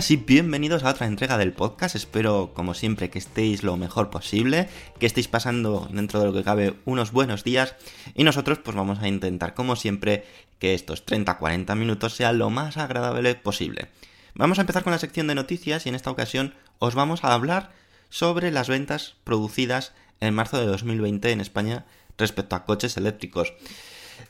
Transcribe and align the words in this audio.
Buenas 0.00 0.10
y 0.12 0.16
bienvenidos 0.16 0.82
a 0.82 0.88
otra 0.88 1.06
entrega 1.06 1.36
del 1.36 1.52
podcast. 1.52 1.94
Espero, 1.94 2.52
como 2.54 2.72
siempre, 2.72 3.10
que 3.10 3.18
estéis 3.18 3.62
lo 3.62 3.76
mejor 3.76 4.08
posible, 4.08 4.66
que 4.98 5.04
estéis 5.04 5.28
pasando 5.28 5.90
dentro 5.92 6.18
de 6.20 6.24
lo 6.24 6.32
que 6.32 6.42
cabe 6.42 6.74
unos 6.86 7.12
buenos 7.12 7.44
días 7.44 7.76
y 8.14 8.24
nosotros 8.24 8.60
pues 8.64 8.74
vamos 8.74 9.00
a 9.00 9.08
intentar, 9.08 9.52
como 9.52 9.76
siempre, 9.76 10.24
que 10.58 10.72
estos 10.72 11.04
30-40 11.04 11.76
minutos 11.76 12.14
sean 12.14 12.38
lo 12.38 12.48
más 12.48 12.78
agradable 12.78 13.34
posible. 13.34 13.88
Vamos 14.34 14.56
a 14.56 14.62
empezar 14.62 14.84
con 14.84 14.92
la 14.94 14.98
sección 14.98 15.26
de 15.26 15.34
noticias 15.34 15.84
y 15.84 15.90
en 15.90 15.94
esta 15.94 16.10
ocasión 16.10 16.54
os 16.78 16.94
vamos 16.94 17.22
a 17.22 17.34
hablar 17.34 17.72
sobre 18.08 18.50
las 18.50 18.70
ventas 18.70 19.16
producidas 19.24 19.92
en 20.20 20.32
marzo 20.32 20.58
de 20.58 20.66
2020 20.66 21.30
en 21.30 21.42
España 21.42 21.84
respecto 22.16 22.56
a 22.56 22.64
coches 22.64 22.96
eléctricos. 22.96 23.52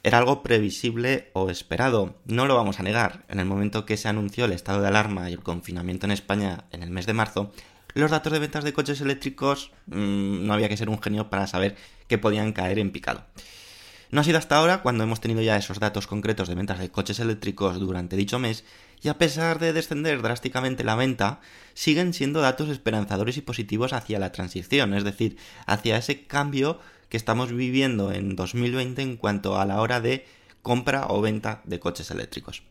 Era 0.02 0.18
algo 0.18 0.42
previsible 0.42 1.30
o 1.32 1.50
esperado, 1.50 2.16
no 2.26 2.46
lo 2.46 2.56
vamos 2.56 2.80
a 2.80 2.82
negar. 2.82 3.24
En 3.28 3.40
el 3.40 3.46
momento 3.46 3.84
que 3.84 3.96
se 3.96 4.08
anunció 4.08 4.44
el 4.44 4.52
estado 4.52 4.80
de 4.80 4.88
alarma 4.88 5.30
y 5.30 5.34
el 5.34 5.42
confinamiento 5.42 6.06
en 6.06 6.12
España 6.12 6.64
en 6.70 6.82
el 6.82 6.90
mes 6.90 7.06
de 7.06 7.14
marzo, 7.14 7.52
los 7.94 8.10
datos 8.10 8.32
de 8.32 8.38
ventas 8.38 8.64
de 8.64 8.72
coches 8.72 9.00
eléctricos 9.00 9.72
mmm, 9.86 10.46
no 10.46 10.52
había 10.52 10.68
que 10.68 10.76
ser 10.76 10.88
un 10.88 11.02
genio 11.02 11.30
para 11.30 11.46
saber 11.46 11.76
que 12.06 12.18
podían 12.18 12.52
caer 12.52 12.78
en 12.78 12.90
picado. 12.92 13.24
No 14.10 14.20
ha 14.20 14.24
sido 14.24 14.38
hasta 14.38 14.56
ahora 14.56 14.82
cuando 14.82 15.04
hemos 15.04 15.20
tenido 15.20 15.40
ya 15.40 15.56
esos 15.56 15.78
datos 15.78 16.08
concretos 16.08 16.48
de 16.48 16.56
ventas 16.56 16.80
de 16.80 16.90
coches 16.90 17.20
eléctricos 17.20 17.78
durante 17.78 18.16
dicho 18.16 18.40
mes 18.40 18.64
y 19.02 19.08
a 19.08 19.18
pesar 19.18 19.60
de 19.60 19.72
descender 19.72 20.20
drásticamente 20.20 20.82
la 20.82 20.96
venta, 20.96 21.40
siguen 21.74 22.12
siendo 22.12 22.40
datos 22.40 22.68
esperanzadores 22.68 23.36
y 23.36 23.40
positivos 23.40 23.92
hacia 23.92 24.18
la 24.18 24.32
transición, 24.32 24.94
es 24.94 25.04
decir, 25.04 25.36
hacia 25.64 25.96
ese 25.96 26.26
cambio 26.26 26.80
que 27.10 27.18
estamos 27.18 27.52
viviendo 27.52 28.12
en 28.12 28.36
2020 28.36 29.02
en 29.02 29.16
cuanto 29.16 29.58
a 29.58 29.66
la 29.66 29.80
hora 29.80 30.00
de 30.00 30.24
compra 30.62 31.06
o 31.08 31.20
venta 31.20 31.60
de 31.64 31.80
coches 31.80 32.10
eléctricos. 32.10 32.62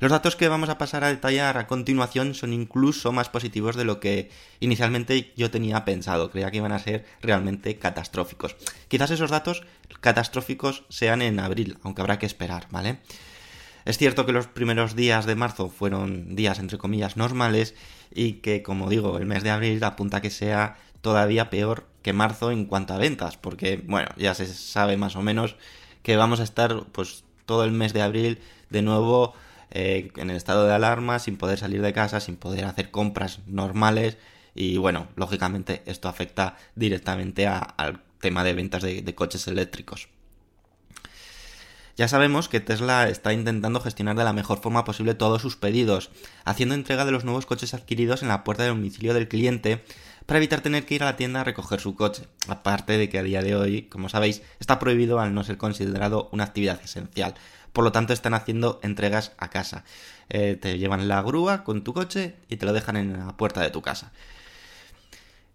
Los 0.00 0.12
datos 0.12 0.34
que 0.34 0.48
vamos 0.48 0.70
a 0.70 0.78
pasar 0.78 1.04
a 1.04 1.08
detallar 1.08 1.58
a 1.58 1.66
continuación 1.66 2.34
son 2.34 2.54
incluso 2.54 3.12
más 3.12 3.28
positivos 3.28 3.76
de 3.76 3.84
lo 3.84 4.00
que 4.00 4.30
inicialmente 4.58 5.32
yo 5.36 5.50
tenía 5.50 5.84
pensado. 5.84 6.30
Creía 6.30 6.50
que 6.50 6.56
iban 6.56 6.72
a 6.72 6.78
ser 6.78 7.04
realmente 7.20 7.76
catastróficos. 7.76 8.56
Quizás 8.88 9.10
esos 9.10 9.30
datos 9.30 9.62
catastróficos 10.00 10.84
sean 10.88 11.20
en 11.20 11.38
abril, 11.38 11.76
aunque 11.82 12.00
habrá 12.00 12.18
que 12.18 12.24
esperar, 12.24 12.66
¿vale? 12.70 13.00
Es 13.84 13.98
cierto 13.98 14.24
que 14.24 14.32
los 14.32 14.46
primeros 14.46 14.96
días 14.96 15.26
de 15.26 15.34
marzo 15.34 15.68
fueron 15.68 16.34
días 16.34 16.58
entre 16.58 16.78
comillas 16.78 17.18
normales 17.18 17.74
y 18.10 18.34
que, 18.34 18.62
como 18.62 18.88
digo, 18.88 19.18
el 19.18 19.26
mes 19.26 19.42
de 19.42 19.50
abril 19.50 19.84
apunta 19.84 20.22
que 20.22 20.30
sea 20.30 20.78
todavía 21.02 21.50
peor 21.50 21.89
que 22.02 22.12
marzo 22.12 22.50
en 22.50 22.64
cuanto 22.64 22.94
a 22.94 22.98
ventas, 22.98 23.36
porque, 23.36 23.82
bueno, 23.86 24.08
ya 24.16 24.34
se 24.34 24.46
sabe 24.46 24.96
más 24.96 25.16
o 25.16 25.22
menos 25.22 25.56
que 26.02 26.16
vamos 26.16 26.40
a 26.40 26.44
estar 26.44 26.84
pues 26.92 27.24
todo 27.46 27.64
el 27.64 27.72
mes 27.72 27.92
de 27.92 28.02
abril 28.02 28.38
de 28.70 28.82
nuevo 28.82 29.34
eh, 29.70 30.10
en 30.16 30.30
el 30.30 30.36
estado 30.36 30.66
de 30.66 30.74
alarma, 30.74 31.18
sin 31.18 31.36
poder 31.36 31.58
salir 31.58 31.82
de 31.82 31.92
casa, 31.92 32.20
sin 32.20 32.36
poder 32.36 32.64
hacer 32.64 32.90
compras 32.90 33.40
normales 33.46 34.16
y 34.54 34.78
bueno, 34.78 35.08
lógicamente 35.16 35.82
esto 35.86 36.08
afecta 36.08 36.56
directamente 36.74 37.46
a, 37.46 37.58
al 37.58 38.02
tema 38.20 38.44
de 38.44 38.54
ventas 38.54 38.82
de, 38.82 39.02
de 39.02 39.14
coches 39.14 39.46
eléctricos. 39.46 40.08
Ya 41.96 42.08
sabemos 42.08 42.48
que 42.48 42.60
Tesla 42.60 43.08
está 43.08 43.32
intentando 43.32 43.80
gestionar 43.80 44.16
de 44.16 44.24
la 44.24 44.32
mejor 44.32 44.60
forma 44.60 44.84
posible 44.84 45.14
todos 45.14 45.42
sus 45.42 45.56
pedidos, 45.56 46.10
haciendo 46.44 46.74
entrega 46.74 47.04
de 47.04 47.12
los 47.12 47.24
nuevos 47.24 47.46
coches 47.46 47.74
adquiridos 47.74 48.22
en 48.22 48.28
la 48.28 48.42
puerta 48.42 48.62
del 48.62 48.74
domicilio 48.74 49.12
del 49.12 49.28
cliente 49.28 49.84
para 50.30 50.38
evitar 50.38 50.60
tener 50.60 50.86
que 50.86 50.94
ir 50.94 51.02
a 51.02 51.06
la 51.06 51.16
tienda 51.16 51.40
a 51.40 51.44
recoger 51.44 51.80
su 51.80 51.96
coche. 51.96 52.22
Aparte 52.46 52.96
de 52.96 53.08
que 53.08 53.18
a 53.18 53.24
día 53.24 53.42
de 53.42 53.56
hoy, 53.56 53.82
como 53.90 54.08
sabéis, 54.08 54.42
está 54.60 54.78
prohibido 54.78 55.18
al 55.18 55.34
no 55.34 55.42
ser 55.42 55.56
considerado 55.56 56.28
una 56.30 56.44
actividad 56.44 56.80
esencial. 56.84 57.34
Por 57.72 57.82
lo 57.82 57.90
tanto, 57.90 58.12
están 58.12 58.34
haciendo 58.34 58.78
entregas 58.84 59.32
a 59.38 59.50
casa. 59.50 59.82
Eh, 60.28 60.54
te 60.54 60.78
llevan 60.78 61.08
la 61.08 61.20
grúa 61.20 61.64
con 61.64 61.82
tu 61.82 61.92
coche 61.92 62.36
y 62.48 62.58
te 62.58 62.66
lo 62.66 62.72
dejan 62.72 62.96
en 62.96 63.18
la 63.18 63.36
puerta 63.36 63.60
de 63.60 63.70
tu 63.70 63.82
casa. 63.82 64.12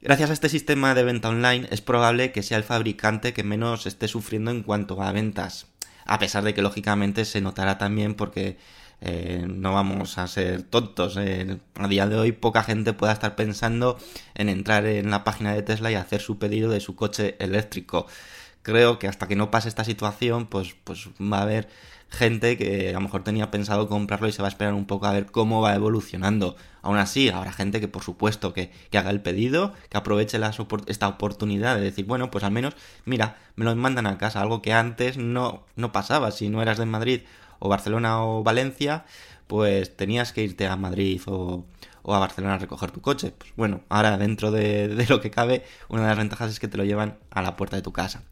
Gracias 0.02 0.30
a 0.30 0.34
este 0.34 0.50
sistema 0.50 0.94
de 0.94 1.06
venta 1.06 1.30
online 1.30 1.70
es 1.72 1.80
probable 1.80 2.34
que 2.34 2.44
sea 2.44 2.58
el 2.58 2.66
fabricante 2.66 3.32
que 3.32 3.46
menos 3.46 3.86
esté 3.86 4.10
sufriendo 4.10 4.52
en 4.52 4.62
cuanto 4.62 5.02
a 5.02 5.14
ventas. 5.14 5.68
A 6.04 6.20
pesar 6.20 6.44
de 6.44 6.54
que 6.54 6.62
lógicamente 6.62 7.24
se 7.24 7.40
notará 7.40 7.78
también 7.78 8.14
porque 8.14 8.58
eh, 9.02 9.46
no 9.48 9.74
vamos 9.74 10.18
a 10.18 10.28
ser 10.28 10.64
tontos. 10.64 11.18
Eh, 11.18 11.60
a 11.76 11.88
día 11.88 12.08
de 12.08 12.18
hoy 12.18 12.32
poca 12.32 12.64
gente 12.64 12.94
pueda 12.94 13.14
estar 13.14 13.36
pensando 13.36 13.98
en 14.34 14.50
entrar 14.50 14.86
en 14.86 15.12
la 15.12 15.24
página 15.24 15.54
de 15.54 15.62
Tesla 15.62 15.92
y 15.92 15.96
hacer 15.96 16.22
su 16.22 16.40
pedido 16.40 16.70
de 16.70 16.80
su 16.80 16.96
coche 16.96 17.36
eléctrico. 17.40 18.08
Creo 18.62 18.98
que 18.98 19.08
hasta 19.08 19.28
que 19.28 19.36
no 19.36 19.52
pase 19.52 19.70
esta 19.70 19.84
situación, 19.84 20.48
pues, 20.48 20.76
pues 20.84 21.10
va 21.22 21.40
a 21.40 21.44
haber 21.44 21.70
gente 22.10 22.58
que 22.58 22.90
a 22.90 22.94
lo 22.94 23.02
mejor 23.02 23.24
tenía 23.24 23.52
pensado 23.52 23.88
comprarlo 23.88 24.28
y 24.28 24.32
se 24.32 24.42
va 24.42 24.48
a 24.48 24.50
esperar 24.50 24.74
un 24.74 24.86
poco 24.86 25.06
a 25.06 25.12
ver 25.12 25.28
cómo 25.28 25.62
va 25.62 25.76
evolucionando. 25.76 26.56
Aún 26.82 26.98
así, 26.98 27.30
habrá 27.30 27.52
gente 27.52 27.80
que 27.80 27.88
por 27.88 28.04
supuesto 28.04 28.54
que, 28.54 28.72
que 28.90 28.98
haga 28.98 29.10
el 29.10 29.22
pedido, 29.22 29.74
que 29.90 29.98
aproveche 29.98 30.40
esta 30.88 31.08
oportunidad 31.08 31.76
de 31.76 31.82
decir, 31.82 32.06
bueno, 32.06 32.32
pues 32.32 32.44
al 32.44 32.52
menos, 32.52 32.76
mira, 33.06 33.38
me 33.56 33.66
lo 33.66 33.76
mandan 33.76 34.08
a 34.08 34.18
casa, 34.18 34.42
algo 34.42 34.62
que 34.62 34.74
antes 34.74 35.18
no, 35.18 35.66
no 35.76 35.92
pasaba. 35.92 36.32
Si 36.32 36.50
no 36.50 36.62
eras 36.62 36.78
de 36.78 36.86
Madrid 36.86 37.22
o 37.60 37.70
Barcelona 37.70 38.24
o 38.24 38.44
Valencia, 38.44 39.06
pues 39.48 39.96
tenías 39.96 40.34
que 40.34 40.44
irte 40.44 40.68
a 40.68 40.76
Madrid 40.76 41.22
o, 41.28 41.66
a 42.04 42.20
Barcelona 42.20 42.56
a 42.56 42.60
recoger 42.60 42.92
tu 42.92 43.02
coche. 43.02 43.32
Pues 43.38 43.52
bueno, 43.56 43.82
ahora 43.90 44.18
dentro 44.18 44.52
de, 44.52 44.88
de, 44.88 45.08
lo 45.08 45.22
que 45.22 45.32
cabe, 45.32 45.64
una 45.90 46.04
de 46.04 46.08
las 46.08 46.18
ventajas 46.18 46.52
es 46.52 46.60
que 46.60 46.68
te 46.68 46.78
lo 46.78 46.84
llevan 46.84 47.18
a 47.32 47.42
la 47.42 47.56
puerta 47.56 47.76
de 47.76 47.82
tu 47.82 47.92
casa. 47.92 48.24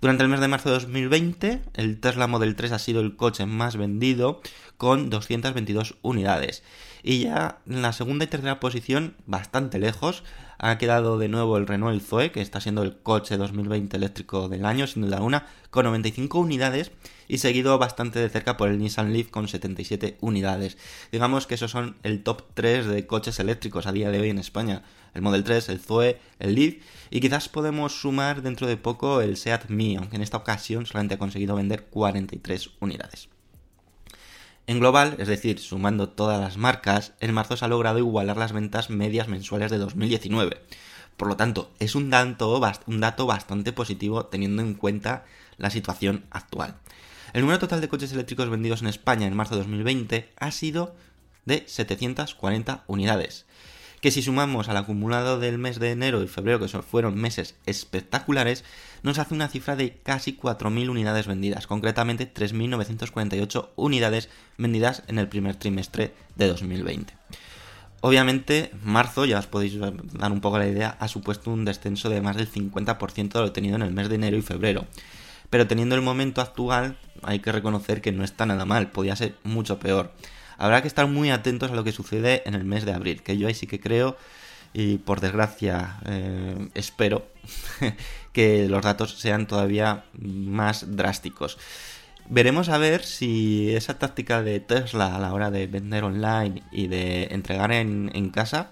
Durante 0.00 0.22
el 0.22 0.30
mes 0.30 0.40
de 0.40 0.48
marzo 0.48 0.70
de 0.70 0.76
2020, 0.76 1.60
el 1.74 2.00
Tesla 2.00 2.26
Model 2.26 2.56
3 2.56 2.72
ha 2.72 2.78
sido 2.78 3.02
el 3.02 3.16
coche 3.16 3.44
más 3.44 3.76
vendido 3.76 4.40
con 4.78 5.10
222 5.10 5.96
unidades. 6.00 6.62
Y 7.02 7.20
ya 7.20 7.58
en 7.66 7.82
la 7.82 7.92
segunda 7.92 8.24
y 8.24 8.28
tercera 8.28 8.60
posición, 8.60 9.14
bastante 9.26 9.78
lejos, 9.78 10.24
ha 10.62 10.76
quedado 10.76 11.18
de 11.18 11.28
nuevo 11.28 11.56
el 11.56 11.66
Renault 11.66 12.02
Zoe, 12.02 12.32
que 12.32 12.42
está 12.42 12.60
siendo 12.60 12.82
el 12.82 12.98
coche 12.98 13.38
2020 13.38 13.96
eléctrico 13.96 14.48
del 14.50 14.66
año, 14.66 14.86
sin 14.86 15.02
duda 15.02 15.16
alguna, 15.16 15.46
con 15.70 15.86
95 15.86 16.38
unidades 16.38 16.92
y 17.28 17.38
seguido 17.38 17.78
bastante 17.78 18.18
de 18.18 18.28
cerca 18.28 18.58
por 18.58 18.68
el 18.68 18.78
Nissan 18.78 19.12
Leaf 19.12 19.30
con 19.30 19.48
77 19.48 20.18
unidades. 20.20 20.76
Digamos 21.12 21.46
que 21.46 21.54
esos 21.54 21.70
son 21.70 21.96
el 22.02 22.22
top 22.22 22.42
3 22.52 22.86
de 22.86 23.06
coches 23.06 23.40
eléctricos 23.40 23.86
a 23.86 23.92
día 23.92 24.10
de 24.10 24.20
hoy 24.20 24.28
en 24.28 24.38
España. 24.38 24.82
El 25.14 25.22
Model 25.22 25.44
3, 25.44 25.70
el 25.70 25.80
Zoe, 25.80 26.18
el 26.38 26.54
Leaf 26.54 26.74
y 27.10 27.20
quizás 27.20 27.48
podemos 27.48 27.98
sumar 27.98 28.42
dentro 28.42 28.66
de 28.66 28.76
poco 28.76 29.22
el 29.22 29.38
Seat 29.38 29.70
Mii, 29.70 29.96
aunque 29.96 30.16
en 30.16 30.22
esta 30.22 30.36
ocasión 30.36 30.84
solamente 30.84 31.14
ha 31.14 31.18
conseguido 31.18 31.56
vender 31.56 31.84
43 31.84 32.70
unidades. 32.80 33.30
En 34.70 34.78
global, 34.78 35.16
es 35.18 35.26
decir, 35.26 35.58
sumando 35.58 36.10
todas 36.10 36.40
las 36.40 36.56
marcas, 36.56 37.12
el 37.18 37.32
marzo 37.32 37.56
se 37.56 37.64
ha 37.64 37.68
logrado 37.68 37.98
igualar 37.98 38.36
las 38.36 38.52
ventas 38.52 38.88
medias 38.88 39.26
mensuales 39.26 39.68
de 39.68 39.78
2019. 39.78 40.62
Por 41.16 41.26
lo 41.26 41.36
tanto, 41.36 41.72
es 41.80 41.96
un 41.96 42.08
dato, 42.08 42.62
un 42.86 43.00
dato 43.00 43.26
bastante 43.26 43.72
positivo 43.72 44.26
teniendo 44.26 44.62
en 44.62 44.74
cuenta 44.74 45.24
la 45.56 45.70
situación 45.70 46.24
actual. 46.30 46.76
El 47.32 47.40
número 47.40 47.58
total 47.58 47.80
de 47.80 47.88
coches 47.88 48.12
eléctricos 48.12 48.48
vendidos 48.48 48.80
en 48.82 48.86
España 48.86 49.26
en 49.26 49.34
marzo 49.34 49.56
de 49.56 49.62
2020 49.62 50.32
ha 50.36 50.52
sido 50.52 50.94
de 51.46 51.64
740 51.66 52.84
unidades, 52.86 53.46
que 54.00 54.10
si 54.10 54.22
sumamos 54.22 54.68
al 54.68 54.76
acumulado 54.76 55.38
del 55.38 55.58
mes 55.58 55.78
de 55.78 55.90
enero 55.90 56.22
y 56.22 56.26
febrero, 56.26 56.58
que 56.58 56.68
fueron 56.68 57.16
meses 57.16 57.56
espectaculares, 57.66 58.64
nos 59.02 59.18
hace 59.18 59.34
una 59.34 59.48
cifra 59.48 59.76
de 59.76 59.98
casi 60.02 60.36
4.000 60.36 60.88
unidades 60.88 61.26
vendidas, 61.26 61.66
concretamente 61.66 62.32
3.948 62.32 63.68
unidades 63.76 64.28
vendidas 64.56 65.02
en 65.06 65.18
el 65.18 65.28
primer 65.28 65.56
trimestre 65.56 66.14
de 66.36 66.48
2020. 66.48 67.14
Obviamente, 68.02 68.70
marzo, 68.82 69.26
ya 69.26 69.38
os 69.38 69.46
podéis 69.46 69.78
dar 69.78 70.32
un 70.32 70.40
poco 70.40 70.58
la 70.58 70.68
idea, 70.68 70.96
ha 70.98 71.08
supuesto 71.08 71.50
un 71.50 71.66
descenso 71.66 72.08
de 72.08 72.22
más 72.22 72.36
del 72.36 72.50
50% 72.50 73.32
de 73.32 73.40
lo 73.40 73.52
tenido 73.52 73.76
en 73.76 73.82
el 73.82 73.92
mes 73.92 74.08
de 74.08 74.14
enero 74.14 74.38
y 74.38 74.42
febrero. 74.42 74.86
Pero 75.50 75.66
teniendo 75.66 75.96
el 75.96 76.00
momento 76.00 76.40
actual, 76.40 76.96
hay 77.22 77.40
que 77.40 77.52
reconocer 77.52 78.00
que 78.00 78.12
no 78.12 78.24
está 78.24 78.46
nada 78.46 78.64
mal, 78.64 78.90
podía 78.90 79.16
ser 79.16 79.36
mucho 79.44 79.78
peor. 79.78 80.12
Habrá 80.60 80.82
que 80.82 80.88
estar 80.88 81.06
muy 81.06 81.30
atentos 81.30 81.70
a 81.70 81.74
lo 81.74 81.84
que 81.84 81.90
sucede 81.90 82.42
en 82.44 82.54
el 82.54 82.64
mes 82.64 82.84
de 82.84 82.92
abril, 82.92 83.22
que 83.22 83.38
yo 83.38 83.48
ahí 83.48 83.54
sí 83.54 83.66
que 83.66 83.80
creo 83.80 84.18
y 84.74 84.98
por 84.98 85.22
desgracia 85.22 86.00
eh, 86.04 86.68
espero 86.74 87.26
que 88.34 88.68
los 88.68 88.82
datos 88.84 89.18
sean 89.18 89.46
todavía 89.46 90.04
más 90.12 90.96
drásticos. 90.96 91.56
Veremos 92.28 92.68
a 92.68 92.76
ver 92.76 93.02
si 93.04 93.74
esa 93.74 93.98
táctica 93.98 94.42
de 94.42 94.60
Tesla 94.60 95.16
a 95.16 95.18
la 95.18 95.32
hora 95.32 95.50
de 95.50 95.66
vender 95.66 96.04
online 96.04 96.62
y 96.70 96.88
de 96.88 97.28
entregar 97.30 97.72
en, 97.72 98.30
casa 98.30 98.68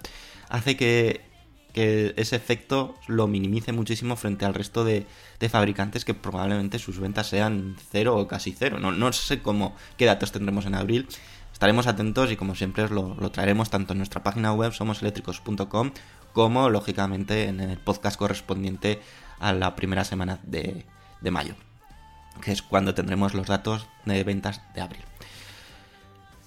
hace 0.47 0.77
que, 0.77 1.27
ese 1.73 2.35
efecto 2.35 2.95
lo 3.07 3.27
minimice 3.27 3.71
muchísimo 3.71 4.15
frente 4.15 4.45
al 4.45 4.53
resto 4.53 4.83
de, 4.83 5.05
fabricantes 5.49 6.05
que 6.05 6.13
probablemente 6.13 6.77
sus 6.77 6.99
ventas 6.99 7.27
sean 7.27 7.77
cero 7.91 8.15
o 8.15 8.27
casi 8.27 8.51
cero. 8.51 8.77
No, 8.79 8.91
no 8.91 9.11
sé 9.11 9.41
cómo 9.41 9.75
qué 9.97 10.05
datos 10.05 10.31
tendremos 10.31 10.65
en 10.65 10.75
abril, 10.75 11.07
Estaremos 11.59 11.87
atentos 11.87 12.31
y 12.31 12.37
como 12.37 12.55
siempre 12.55 12.83
os 12.83 12.91
lo, 12.91 13.31
traeremos 13.31 13.69
tanto 13.69 13.91
en 13.91 13.97
nuestra 13.97 14.23
página 14.23 14.53
web 14.53 14.71
somoseléctricos.com 14.71 15.91
como 16.31 16.69
lógicamente 16.69 17.49
en 17.49 17.59
el 17.59 17.77
podcast 17.77 18.17
correspondiente 18.17 19.01
a 19.39 19.51
la 19.51 19.75
primera 19.75 20.05
semana 20.05 20.39
de, 20.43 20.85
mayo, 21.21 21.55
que 22.41 22.53
es 22.53 22.61
cuando 22.61 22.95
tendremos 22.95 23.33
los 23.33 23.47
datos 23.47 23.87
de 24.05 24.23
ventas 24.23 24.61
de 24.73 24.79
abril. 24.79 25.01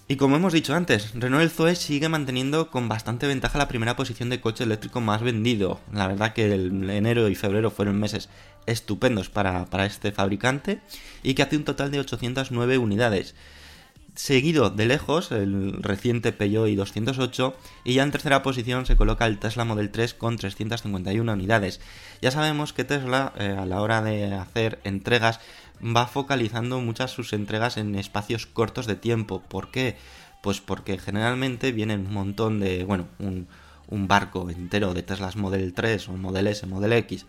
Y 0.08 0.16
como 0.16 0.36
hemos 0.36 0.54
dicho 0.54 0.74
antes, 0.74 1.12
Renault 1.12 1.42
el 1.42 1.50
Zoe 1.50 1.76
sigue 1.76 2.08
manteniendo 2.08 2.70
con 2.70 2.88
bastante 2.88 3.26
ventaja 3.26 3.58
la 3.58 3.68
primera 3.68 3.96
posición 3.96 4.30
de 4.30 4.40
coche 4.40 4.64
eléctrico 4.64 5.02
más 5.02 5.20
vendido. 5.20 5.78
La 5.92 6.08
verdad 6.08 6.32
que 6.32 6.50
el 6.50 6.88
enero 6.88 7.28
y 7.28 7.34
febrero 7.34 7.70
fueron 7.70 8.00
meses 8.00 8.30
estupendos 8.64 9.28
para, 9.28 9.66
para 9.66 9.84
este 9.84 10.10
fabricante 10.10 10.80
y 11.22 11.34
que 11.34 11.42
hace 11.42 11.58
un 11.58 11.64
total 11.64 11.90
de 11.90 12.00
809 12.00 12.78
unidades 12.78 13.34
seguido 14.14 14.70
de 14.70 14.86
lejos 14.86 15.32
el 15.32 15.82
reciente 15.82 16.32
Peugeot 16.32 16.68
i208 16.68 17.54
y 17.84 17.94
ya 17.94 18.02
en 18.02 18.10
tercera 18.10 18.42
posición 18.42 18.86
se 18.86 18.96
coloca 18.96 19.26
el 19.26 19.38
Tesla 19.38 19.64
Model 19.64 19.90
3 19.90 20.14
con 20.14 20.36
351 20.36 21.32
unidades. 21.32 21.80
Ya 22.20 22.30
sabemos 22.30 22.72
que 22.72 22.84
Tesla 22.84 23.32
eh, 23.38 23.56
a 23.58 23.66
la 23.66 23.80
hora 23.80 24.02
de 24.02 24.34
hacer 24.34 24.80
entregas 24.84 25.40
va 25.84 26.06
focalizando 26.06 26.80
muchas 26.80 27.10
sus 27.10 27.32
entregas 27.32 27.76
en 27.76 27.94
espacios 27.94 28.46
cortos 28.46 28.86
de 28.86 28.96
tiempo. 28.96 29.42
¿Por 29.42 29.70
qué? 29.70 29.96
Pues 30.42 30.60
porque 30.60 30.98
generalmente 30.98 31.72
vienen 31.72 32.06
un 32.06 32.12
montón 32.12 32.60
de, 32.60 32.84
bueno, 32.84 33.08
un, 33.18 33.46
un 33.88 34.08
barco 34.08 34.48
entero 34.50 34.94
de 34.94 35.02
Teslas 35.02 35.36
Model 35.36 35.72
3 35.72 36.08
o 36.08 36.12
Model 36.12 36.48
S, 36.48 36.66
Model 36.66 36.92
X 36.92 37.26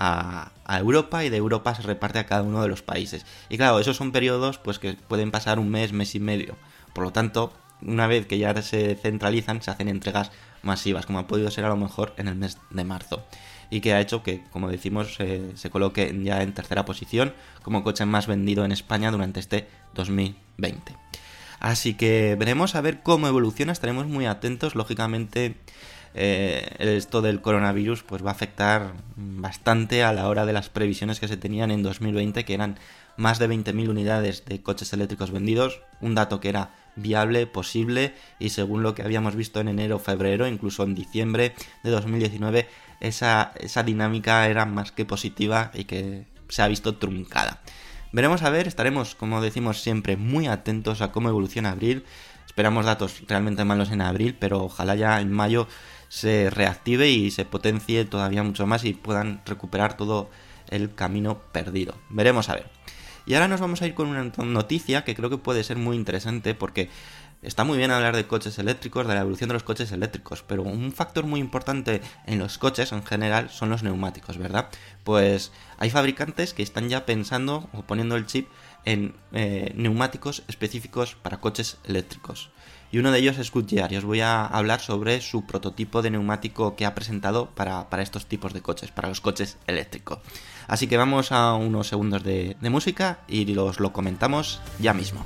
a, 0.00 0.52
Europa 0.78 1.24
y 1.24 1.28
de 1.28 1.36
Europa 1.36 1.74
se 1.74 1.82
reparte 1.82 2.18
a 2.18 2.26
cada 2.26 2.42
uno 2.42 2.62
de 2.62 2.68
los 2.68 2.82
países. 2.82 3.26
Y 3.48 3.58
claro, 3.58 3.78
esos 3.78 3.96
son 3.96 4.12
periodos 4.12 4.58
pues 4.58 4.78
que 4.78 4.94
pueden 4.94 5.30
pasar 5.30 5.58
un 5.58 5.68
mes, 5.68 5.92
mes 5.92 6.14
y 6.14 6.20
medio. 6.20 6.56
Por 6.94 7.04
lo 7.04 7.12
tanto, 7.12 7.52
una 7.82 8.06
vez 8.06 8.26
que 8.26 8.38
ya 8.38 8.60
se 8.62 8.94
centralizan, 8.96 9.62
se 9.62 9.70
hacen 9.70 9.88
entregas 9.88 10.32
masivas, 10.62 11.06
como 11.06 11.18
ha 11.18 11.26
podido 11.26 11.50
ser 11.50 11.64
a 11.64 11.68
lo 11.68 11.76
mejor 11.76 12.14
en 12.16 12.28
el 12.28 12.34
mes 12.34 12.58
de 12.70 12.84
marzo. 12.84 13.24
Y 13.68 13.80
que 13.80 13.92
ha 13.92 14.00
hecho 14.00 14.22
que, 14.22 14.42
como 14.50 14.68
decimos, 14.68 15.16
se 15.16 15.70
coloque 15.70 16.16
ya 16.24 16.42
en 16.42 16.54
tercera 16.54 16.84
posición 16.84 17.34
como 17.62 17.84
coche 17.84 18.04
más 18.04 18.26
vendido 18.26 18.64
en 18.64 18.72
España 18.72 19.10
durante 19.10 19.38
este 19.38 19.68
2020. 19.94 20.96
Así 21.60 21.94
que 21.94 22.36
veremos 22.36 22.74
a 22.74 22.80
ver 22.80 23.02
cómo 23.02 23.28
evoluciona, 23.28 23.72
estaremos 23.72 24.06
muy 24.06 24.26
atentos, 24.26 24.74
lógicamente 24.74 25.56
eh, 26.14 26.76
esto 26.78 27.22
del 27.22 27.40
coronavirus 27.40 28.02
pues 28.02 28.24
va 28.24 28.30
a 28.30 28.32
afectar 28.32 28.94
bastante 29.16 30.02
a 30.02 30.12
la 30.12 30.28
hora 30.28 30.46
de 30.46 30.52
las 30.52 30.68
previsiones 30.68 31.20
que 31.20 31.28
se 31.28 31.36
tenían 31.36 31.70
en 31.70 31.82
2020, 31.82 32.44
que 32.44 32.54
eran 32.54 32.78
más 33.16 33.38
de 33.38 33.48
20.000 33.48 33.88
unidades 33.88 34.44
de 34.46 34.62
coches 34.62 34.92
eléctricos 34.92 35.30
vendidos, 35.30 35.80
un 36.00 36.14
dato 36.14 36.40
que 36.40 36.48
era 36.48 36.70
viable, 36.96 37.46
posible 37.46 38.14
y 38.38 38.50
según 38.50 38.82
lo 38.82 38.94
que 38.94 39.02
habíamos 39.02 39.36
visto 39.36 39.60
en 39.60 39.68
enero, 39.68 39.98
febrero, 39.98 40.46
incluso 40.46 40.82
en 40.84 40.94
diciembre 40.94 41.54
de 41.82 41.90
2019, 41.90 42.68
esa, 43.00 43.52
esa 43.58 43.82
dinámica 43.82 44.48
era 44.48 44.66
más 44.66 44.92
que 44.92 45.04
positiva 45.04 45.70
y 45.74 45.84
que 45.84 46.24
se 46.48 46.62
ha 46.62 46.68
visto 46.68 46.96
truncada. 46.96 47.60
Veremos 48.12 48.42
a 48.42 48.50
ver, 48.50 48.66
estaremos, 48.66 49.14
como 49.14 49.40
decimos 49.40 49.80
siempre, 49.82 50.16
muy 50.16 50.48
atentos 50.48 51.00
a 51.00 51.12
cómo 51.12 51.28
evoluciona 51.28 51.70
abril. 51.70 52.04
Esperamos 52.44 52.84
datos 52.84 53.22
realmente 53.28 53.64
malos 53.64 53.92
en 53.92 54.00
abril, 54.00 54.36
pero 54.38 54.64
ojalá 54.64 54.96
ya 54.96 55.20
en 55.20 55.30
mayo 55.30 55.68
se 56.10 56.50
reactive 56.50 57.08
y 57.08 57.30
se 57.30 57.44
potencie 57.44 58.04
todavía 58.04 58.42
mucho 58.42 58.66
más 58.66 58.84
y 58.84 58.92
puedan 58.92 59.40
recuperar 59.46 59.96
todo 59.96 60.28
el 60.68 60.92
camino 60.92 61.38
perdido. 61.52 61.94
Veremos 62.10 62.48
a 62.48 62.56
ver. 62.56 62.66
Y 63.26 63.34
ahora 63.34 63.46
nos 63.46 63.60
vamos 63.60 63.80
a 63.80 63.86
ir 63.86 63.94
con 63.94 64.08
una 64.08 64.24
noticia 64.24 65.04
que 65.04 65.14
creo 65.14 65.30
que 65.30 65.38
puede 65.38 65.62
ser 65.62 65.76
muy 65.76 65.96
interesante 65.96 66.54
porque 66.54 66.90
está 67.42 67.62
muy 67.62 67.78
bien 67.78 67.92
hablar 67.92 68.16
de 68.16 68.26
coches 68.26 68.58
eléctricos, 68.58 69.06
de 69.06 69.14
la 69.14 69.20
evolución 69.20 69.48
de 69.48 69.54
los 69.54 69.62
coches 69.62 69.92
eléctricos, 69.92 70.42
pero 70.42 70.64
un 70.64 70.92
factor 70.92 71.26
muy 71.26 71.38
importante 71.38 72.00
en 72.26 72.40
los 72.40 72.58
coches 72.58 72.90
en 72.90 73.04
general 73.04 73.48
son 73.48 73.70
los 73.70 73.84
neumáticos, 73.84 74.36
¿verdad? 74.36 74.68
Pues 75.04 75.52
hay 75.78 75.90
fabricantes 75.90 76.54
que 76.54 76.64
están 76.64 76.88
ya 76.88 77.06
pensando 77.06 77.70
o 77.72 77.82
poniendo 77.82 78.16
el 78.16 78.26
chip 78.26 78.48
en 78.84 79.14
eh, 79.32 79.72
neumáticos 79.76 80.42
específicos 80.48 81.14
para 81.14 81.38
coches 81.38 81.78
eléctricos 81.84 82.50
y 82.92 82.98
uno 82.98 83.12
de 83.12 83.18
ellos 83.18 83.38
es 83.38 83.50
Goodyear 83.50 83.92
y 83.92 83.96
os 83.96 84.04
voy 84.04 84.20
a 84.20 84.44
hablar 84.44 84.80
sobre 84.80 85.20
su 85.20 85.44
prototipo 85.46 86.02
de 86.02 86.10
neumático 86.10 86.76
que 86.76 86.86
ha 86.86 86.94
presentado 86.94 87.50
para, 87.50 87.86
estos 88.00 88.26
tipos 88.26 88.52
de 88.52 88.62
coches, 88.62 88.90
para 88.90 89.08
los 89.08 89.20
coches 89.20 89.58
eléctricos. 89.66 90.18
Así 90.66 90.86
que 90.86 90.96
vamos 90.96 91.32
a 91.32 91.54
unos 91.54 91.88
segundos 91.88 92.22
de, 92.22 92.56
de 92.60 92.70
música 92.70 93.20
y 93.28 93.44
los 93.54 93.80
lo 93.80 93.92
comentamos 93.92 94.60
ya 94.78 94.94
mismo. 94.94 95.22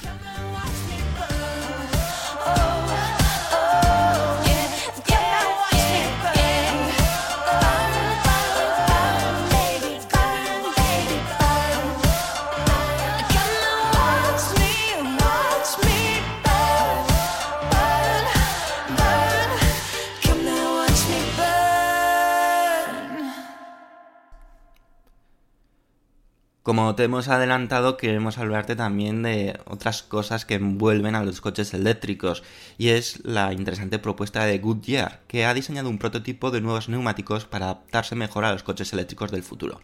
Como 26.64 26.94
te 26.94 27.04
hemos 27.04 27.28
adelantado, 27.28 27.98
queremos 27.98 28.38
hablarte 28.38 28.74
también 28.74 29.22
de 29.22 29.60
otras 29.66 30.02
cosas 30.02 30.46
que 30.46 30.54
envuelven 30.54 31.14
a 31.14 31.22
los 31.22 31.42
coches 31.42 31.74
eléctricos, 31.74 32.42
y 32.78 32.88
es 32.88 33.22
la 33.22 33.52
interesante 33.52 33.98
propuesta 33.98 34.46
de 34.46 34.60
Goodyear, 34.60 35.20
que 35.28 35.44
ha 35.44 35.52
diseñado 35.52 35.90
un 35.90 35.98
prototipo 35.98 36.50
de 36.50 36.62
nuevos 36.62 36.88
neumáticos 36.88 37.44
para 37.44 37.66
adaptarse 37.66 38.14
mejor 38.14 38.46
a 38.46 38.52
los 38.54 38.62
coches 38.62 38.94
eléctricos 38.94 39.30
del 39.30 39.42
futuro. 39.42 39.82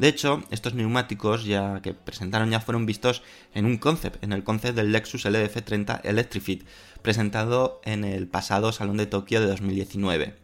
De 0.00 0.08
hecho, 0.08 0.42
estos 0.50 0.74
neumáticos 0.74 1.44
ya 1.44 1.80
que 1.80 1.94
presentaron 1.94 2.50
ya 2.50 2.58
fueron 2.58 2.86
vistos 2.86 3.22
en 3.54 3.64
un 3.64 3.78
concept, 3.78 4.24
en 4.24 4.32
el 4.32 4.42
concept 4.42 4.74
del 4.74 4.90
Lexus 4.90 5.26
LF30 5.26 6.00
Electrifit, 6.02 6.66
presentado 7.02 7.80
en 7.84 8.02
el 8.02 8.26
pasado 8.26 8.72
Salón 8.72 8.96
de 8.96 9.06
Tokio 9.06 9.40
de 9.40 9.46
2019 9.46 10.34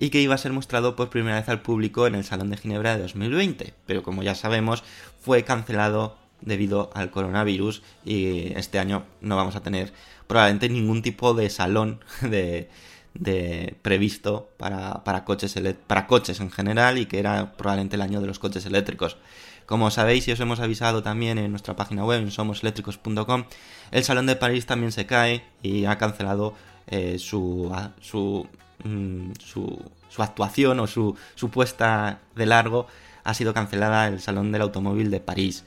y 0.00 0.10
que 0.10 0.20
iba 0.20 0.34
a 0.34 0.38
ser 0.38 0.52
mostrado 0.52 0.96
por 0.96 1.10
primera 1.10 1.36
vez 1.36 1.48
al 1.48 1.62
público 1.62 2.08
en 2.08 2.16
el 2.16 2.24
Salón 2.24 2.50
de 2.50 2.56
Ginebra 2.56 2.96
de 2.96 3.02
2020, 3.02 3.74
pero 3.86 4.02
como 4.02 4.24
ya 4.24 4.34
sabemos 4.34 4.82
fue 5.20 5.44
cancelado 5.44 6.16
debido 6.40 6.90
al 6.94 7.10
coronavirus 7.10 7.82
y 8.04 8.52
este 8.56 8.78
año 8.78 9.04
no 9.20 9.36
vamos 9.36 9.56
a 9.56 9.62
tener 9.62 9.92
probablemente 10.26 10.70
ningún 10.70 11.02
tipo 11.02 11.34
de 11.34 11.50
salón 11.50 12.00
de, 12.22 12.70
de 13.14 13.76
previsto 13.82 14.48
para, 14.56 15.04
para, 15.04 15.24
coches 15.24 15.54
para 15.86 16.06
en 16.10 16.50
general 16.50 16.98
y 16.98 17.06
que 17.06 17.18
era 17.18 17.52
probablemente 17.52 17.96
el 17.96 18.02
año 18.02 18.20
de 18.20 18.26
los 18.26 18.38
coches 18.38 18.64
eléctricos. 18.64 19.18
Como 19.66 19.90
sabéis 19.90 20.26
y 20.26 20.32
os 20.32 20.40
hemos 20.40 20.60
avisado 20.60 21.02
también 21.02 21.38
en 21.38 21.50
nuestra 21.50 21.76
página 21.76 22.04
web 22.04 22.22
en 22.22 22.30
somoseléctricos.com, 22.30 23.44
el 23.92 24.04
Salón 24.04 24.26
de 24.26 24.34
París 24.34 24.66
también 24.66 24.90
se 24.92 25.06
cae 25.06 25.44
y 25.62 25.84
ha 25.84 25.96
cancelado 25.96 26.54
eh, 26.88 27.18
su, 27.20 27.72
su, 28.00 28.48
mm, 28.84 29.32
su, 29.38 29.82
actuación 30.18 30.80
o 30.80 30.86
su, 30.86 31.16
su 31.34 31.50
puesta 31.50 32.20
de 32.34 32.46
largo. 32.46 32.86
Ha 33.24 33.34
sido 33.34 33.52
cancelada 33.54 34.08
el 34.08 34.20
Salón 34.20 34.52
del 34.52 34.62
Automóvil 34.62 35.10
de 35.10 35.20
París 35.20 35.64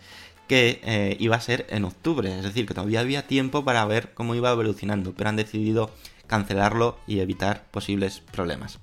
que 0.48 0.82
eh, 0.84 1.16
iba 1.20 1.36
a 1.36 1.42
ser 1.42 1.66
en 1.70 1.86
octubre, 1.86 2.38
es 2.38 2.44
decir, 2.44 2.66
que 2.66 2.74
todavía 2.74 3.00
había 3.00 3.28
tiempo 3.28 3.64
para 3.64 3.86
ver 3.86 4.14
cómo 4.14 4.36
iba 4.36 4.52
evolucionando, 4.52 5.14
pero 5.14 5.30
han 5.30 5.38
decidido 5.38 5.90
cancelarlo 6.28 6.98
y 7.08 7.20
evitar 7.20 7.64
posibles 7.72 8.22
problemas. 8.32 8.80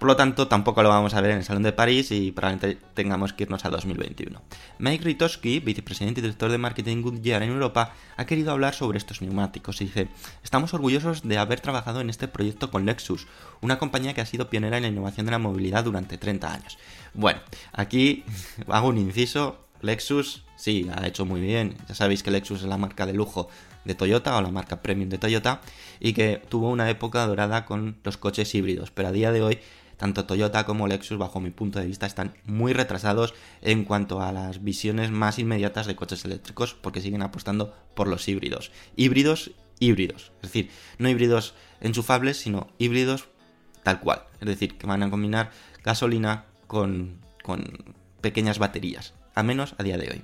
Por 0.00 0.08
lo 0.08 0.16
tanto, 0.16 0.48
tampoco 0.48 0.82
lo 0.82 0.88
vamos 0.88 1.12
a 1.12 1.20
ver 1.20 1.32
en 1.32 1.36
el 1.36 1.44
Salón 1.44 1.62
de 1.62 1.74
París 1.74 2.10
y 2.10 2.32
probablemente 2.32 2.80
tengamos 2.94 3.34
que 3.34 3.42
irnos 3.42 3.66
a 3.66 3.68
2021. 3.68 4.40
Mike 4.78 5.04
Ritoski, 5.04 5.60
vicepresidente 5.60 6.20
y 6.20 6.22
director 6.22 6.50
de 6.50 6.56
marketing 6.56 7.02
Goodyear 7.02 7.42
en 7.42 7.50
Europa, 7.50 7.92
ha 8.16 8.24
querido 8.24 8.50
hablar 8.50 8.72
sobre 8.72 8.96
estos 8.96 9.20
neumáticos 9.20 9.82
y 9.82 9.84
dice, 9.84 10.08
estamos 10.42 10.72
orgullosos 10.72 11.28
de 11.28 11.36
haber 11.36 11.60
trabajado 11.60 12.00
en 12.00 12.08
este 12.08 12.28
proyecto 12.28 12.70
con 12.70 12.86
Lexus, 12.86 13.26
una 13.60 13.78
compañía 13.78 14.14
que 14.14 14.22
ha 14.22 14.26
sido 14.26 14.48
pionera 14.48 14.78
en 14.78 14.84
la 14.84 14.88
innovación 14.88 15.26
de 15.26 15.32
la 15.32 15.38
movilidad 15.38 15.84
durante 15.84 16.16
30 16.16 16.50
años. 16.50 16.78
Bueno, 17.12 17.40
aquí 17.74 18.24
hago 18.68 18.88
un 18.88 18.96
inciso, 18.96 19.66
Lexus 19.82 20.44
sí, 20.60 20.88
ha 20.94 21.06
hecho 21.06 21.24
muy 21.24 21.40
bien. 21.40 21.76
Ya 21.88 21.94
sabéis 21.94 22.22
que 22.22 22.30
Lexus 22.30 22.60
es 22.60 22.68
la 22.68 22.76
marca 22.76 23.06
de 23.06 23.14
lujo 23.14 23.48
de 23.84 23.94
Toyota 23.94 24.36
o 24.36 24.42
la 24.42 24.50
marca 24.50 24.82
premium 24.82 25.08
de 25.08 25.18
Toyota 25.18 25.62
y 25.98 26.12
que 26.12 26.42
tuvo 26.48 26.68
una 26.68 26.90
época 26.90 27.26
dorada 27.26 27.64
con 27.64 27.96
los 28.04 28.18
coches 28.18 28.54
híbridos, 28.54 28.90
pero 28.90 29.08
a 29.08 29.12
día 29.12 29.32
de 29.32 29.42
hoy 29.42 29.58
tanto 30.00 30.24
Toyota 30.24 30.64
como 30.64 30.88
Lexus, 30.88 31.18
bajo 31.18 31.40
mi 31.40 31.50
punto 31.50 31.78
de 31.78 31.84
vista, 31.84 32.06
están 32.06 32.32
muy 32.46 32.72
retrasados 32.72 33.34
en 33.60 33.84
cuanto 33.84 34.22
a 34.22 34.32
las 34.32 34.64
visiones 34.64 35.10
más 35.10 35.38
inmediatas 35.38 35.86
de 35.86 35.94
coches 35.94 36.24
eléctricos 36.24 36.72
porque 36.72 37.02
siguen 37.02 37.20
apostando 37.20 37.74
por 37.94 38.08
los 38.08 38.26
híbridos. 38.26 38.72
Híbridos, 38.96 39.50
híbridos. 39.78 40.32
Es 40.36 40.52
decir, 40.52 40.70
no 40.96 41.10
híbridos 41.10 41.52
enchufables, 41.82 42.38
sino 42.38 42.68
híbridos 42.78 43.28
tal 43.82 44.00
cual. 44.00 44.22
Es 44.40 44.48
decir, 44.48 44.78
que 44.78 44.86
van 44.86 45.02
a 45.02 45.10
combinar 45.10 45.50
gasolina 45.84 46.46
con, 46.66 47.18
con 47.42 47.94
pequeñas 48.22 48.58
baterías 48.58 49.12
a 49.34 49.42
menos 49.42 49.74
a 49.76 49.82
día 49.82 49.98
de 49.98 50.08
hoy. 50.08 50.22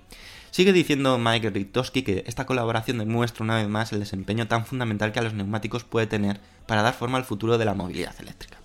Sigue 0.53 0.73
diciendo 0.73 1.19
Mike 1.19 1.51
Ritowski 1.51 2.03
que 2.03 2.25
esta 2.27 2.47
colaboración 2.47 2.97
demuestra 2.97 3.45
una 3.45 3.57
vez 3.57 3.69
más 3.69 3.93
el 3.93 4.01
desempeño 4.01 4.49
tan 4.49 4.65
fundamental 4.65 5.13
que 5.13 5.19
a 5.19 5.23
los 5.23 5.35
neumáticos 5.35 5.85
puede 5.85 6.07
tener 6.07 6.41
para 6.67 6.81
dar 6.81 6.95
forma 6.95 7.19
al 7.19 7.25
futuro 7.25 7.59
de 7.59 7.67
la 7.67 7.75
movilidad 7.75 8.15
eléctrica. 8.21 8.57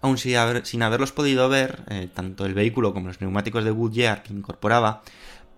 Aun 0.00 0.18
sin 0.18 0.82
haberlos 0.82 1.12
podido 1.12 1.48
ver, 1.48 1.84
eh, 1.88 2.08
tanto 2.12 2.46
el 2.46 2.54
vehículo 2.54 2.92
como 2.92 3.08
los 3.08 3.20
neumáticos 3.20 3.64
de 3.64 3.70
Goodyear 3.70 4.22
que 4.22 4.32
incorporaba, 4.32 5.02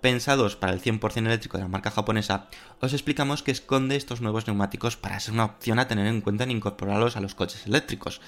pensados 0.00 0.56
para 0.56 0.72
el 0.72 0.80
100% 0.80 1.26
eléctrico 1.26 1.58
de 1.58 1.64
la 1.64 1.68
marca 1.68 1.90
japonesa, 1.90 2.46
os 2.80 2.92
explicamos 2.92 3.42
que 3.42 3.50
esconde 3.50 3.96
estos 3.96 4.20
nuevos 4.20 4.46
neumáticos 4.46 4.96
para 4.96 5.18
ser 5.20 5.34
una 5.34 5.44
opción 5.44 5.78
a 5.78 5.88
tener 5.88 6.06
en 6.06 6.20
cuenta 6.20 6.44
en 6.44 6.52
incorporarlos 6.52 7.16
a 7.16 7.20
los 7.20 7.34
coches 7.34 7.66
eléctricos. 7.66 8.20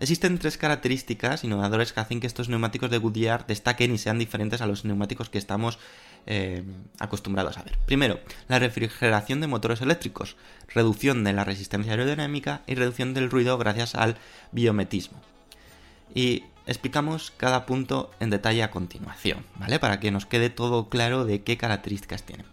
Existen 0.00 0.38
tres 0.38 0.58
características 0.58 1.42
innovadoras 1.42 1.92
que 1.92 1.98
hacen 1.98 2.20
que 2.20 2.28
estos 2.28 2.48
neumáticos 2.48 2.88
de 2.90 2.98
Goodyear 2.98 3.46
destaquen 3.48 3.92
y 3.92 3.98
sean 3.98 4.18
diferentes 4.18 4.60
a 4.60 4.66
los 4.66 4.84
neumáticos 4.84 5.28
que 5.28 5.38
estamos 5.38 5.80
eh, 6.26 6.62
acostumbrados 7.00 7.58
a 7.58 7.64
ver. 7.64 7.76
Primero, 7.84 8.20
la 8.46 8.60
refrigeración 8.60 9.40
de 9.40 9.48
motores 9.48 9.80
eléctricos, 9.80 10.36
reducción 10.68 11.24
de 11.24 11.32
la 11.32 11.42
resistencia 11.42 11.92
aerodinámica 11.92 12.62
y 12.68 12.76
reducción 12.76 13.12
del 13.12 13.30
ruido 13.30 13.58
gracias 13.58 13.96
al 13.96 14.18
biometismo. 14.52 15.20
Y 16.14 16.44
explicamos 16.66 17.32
cada 17.36 17.66
punto 17.66 18.10
en 18.20 18.30
detalle 18.30 18.62
a 18.62 18.70
continuación, 18.70 19.44
¿vale? 19.56 19.78
Para 19.78 20.00
que 20.00 20.10
nos 20.10 20.26
quede 20.26 20.50
todo 20.50 20.88
claro 20.88 21.24
de 21.24 21.42
qué 21.42 21.56
características 21.56 22.22
tienen. 22.22 22.46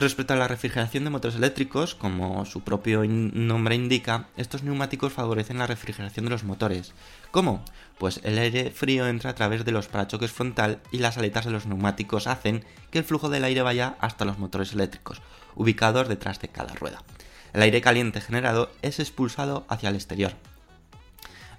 Respecto 0.00 0.32
a 0.32 0.36
la 0.36 0.48
refrigeración 0.48 1.04
de 1.04 1.10
motores 1.10 1.36
eléctricos, 1.36 1.94
como 1.94 2.46
su 2.46 2.62
propio 2.62 3.04
nombre 3.04 3.74
indica, 3.74 4.28
estos 4.38 4.62
neumáticos 4.62 5.12
favorecen 5.12 5.58
la 5.58 5.66
refrigeración 5.66 6.24
de 6.24 6.30
los 6.30 6.42
motores. 6.42 6.94
¿Cómo? 7.30 7.62
Pues 7.98 8.18
el 8.24 8.38
aire 8.38 8.70
frío 8.70 9.06
entra 9.06 9.28
a 9.28 9.34
través 9.34 9.66
de 9.66 9.72
los 9.72 9.88
parachoques 9.88 10.32
frontal 10.32 10.80
y 10.90 11.00
las 11.00 11.18
aletas 11.18 11.44
de 11.44 11.50
los 11.50 11.66
neumáticos 11.66 12.28
hacen 12.28 12.64
que 12.90 13.00
el 13.00 13.04
flujo 13.04 13.28
del 13.28 13.44
aire 13.44 13.60
vaya 13.60 13.96
hasta 14.00 14.24
los 14.24 14.38
motores 14.38 14.72
eléctricos, 14.72 15.20
ubicados 15.54 16.08
detrás 16.08 16.40
de 16.40 16.48
cada 16.48 16.72
rueda. 16.72 17.02
El 17.52 17.60
aire 17.60 17.82
caliente 17.82 18.22
generado 18.22 18.72
es 18.80 19.00
expulsado 19.00 19.66
hacia 19.68 19.90
el 19.90 19.96
exterior. 19.96 20.32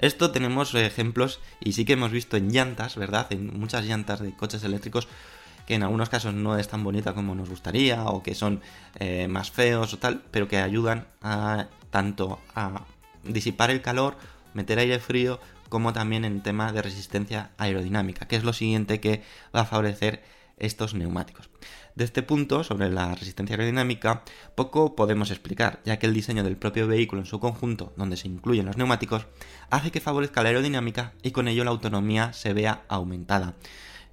Esto 0.01 0.31
tenemos 0.31 0.73
ejemplos 0.73 1.39
y 1.59 1.73
sí 1.73 1.85
que 1.85 1.93
hemos 1.93 2.11
visto 2.11 2.35
en 2.35 2.49
llantas, 2.49 2.95
¿verdad? 2.95 3.27
En 3.29 3.59
muchas 3.59 3.85
llantas 3.85 4.19
de 4.19 4.33
coches 4.33 4.63
eléctricos 4.63 5.07
que 5.67 5.75
en 5.75 5.83
algunos 5.83 6.09
casos 6.09 6.33
no 6.33 6.57
es 6.57 6.67
tan 6.67 6.83
bonita 6.83 7.13
como 7.13 7.35
nos 7.35 7.49
gustaría 7.49 8.03
o 8.05 8.23
que 8.23 8.33
son 8.33 8.61
eh, 8.99 9.27
más 9.27 9.51
feos 9.51 9.93
o 9.93 9.99
tal, 9.99 10.23
pero 10.31 10.47
que 10.47 10.57
ayudan 10.57 11.05
a 11.21 11.67
tanto 11.91 12.39
a 12.55 12.85
disipar 13.23 13.69
el 13.69 13.83
calor, 13.83 14.17
meter 14.55 14.79
aire 14.79 14.99
frío, 14.99 15.39
como 15.69 15.93
también 15.93 16.25
en 16.25 16.41
tema 16.41 16.73
de 16.73 16.81
resistencia 16.81 17.51
aerodinámica, 17.57 18.27
que 18.27 18.35
es 18.35 18.43
lo 18.43 18.53
siguiente 18.53 18.99
que 18.99 19.21
va 19.55 19.61
a 19.61 19.65
favorecer 19.65 20.23
estos 20.61 20.93
neumáticos. 20.93 21.49
De 21.95 22.05
este 22.05 22.23
punto, 22.23 22.63
sobre 22.63 22.89
la 22.89 23.13
resistencia 23.15 23.55
aerodinámica, 23.55 24.23
poco 24.55 24.95
podemos 24.95 25.29
explicar, 25.31 25.81
ya 25.83 25.99
que 25.99 26.05
el 26.05 26.13
diseño 26.13 26.43
del 26.43 26.55
propio 26.55 26.87
vehículo 26.87 27.21
en 27.21 27.25
su 27.25 27.39
conjunto, 27.39 27.93
donde 27.97 28.15
se 28.15 28.27
incluyen 28.27 28.67
los 28.67 28.77
neumáticos, 28.77 29.27
hace 29.69 29.91
que 29.91 29.99
favorezca 29.99 30.41
la 30.41 30.49
aerodinámica 30.49 31.13
y 31.21 31.31
con 31.31 31.47
ello 31.47 31.63
la 31.63 31.71
autonomía 31.71 32.31
se 32.31 32.53
vea 32.53 32.83
aumentada. 32.87 33.55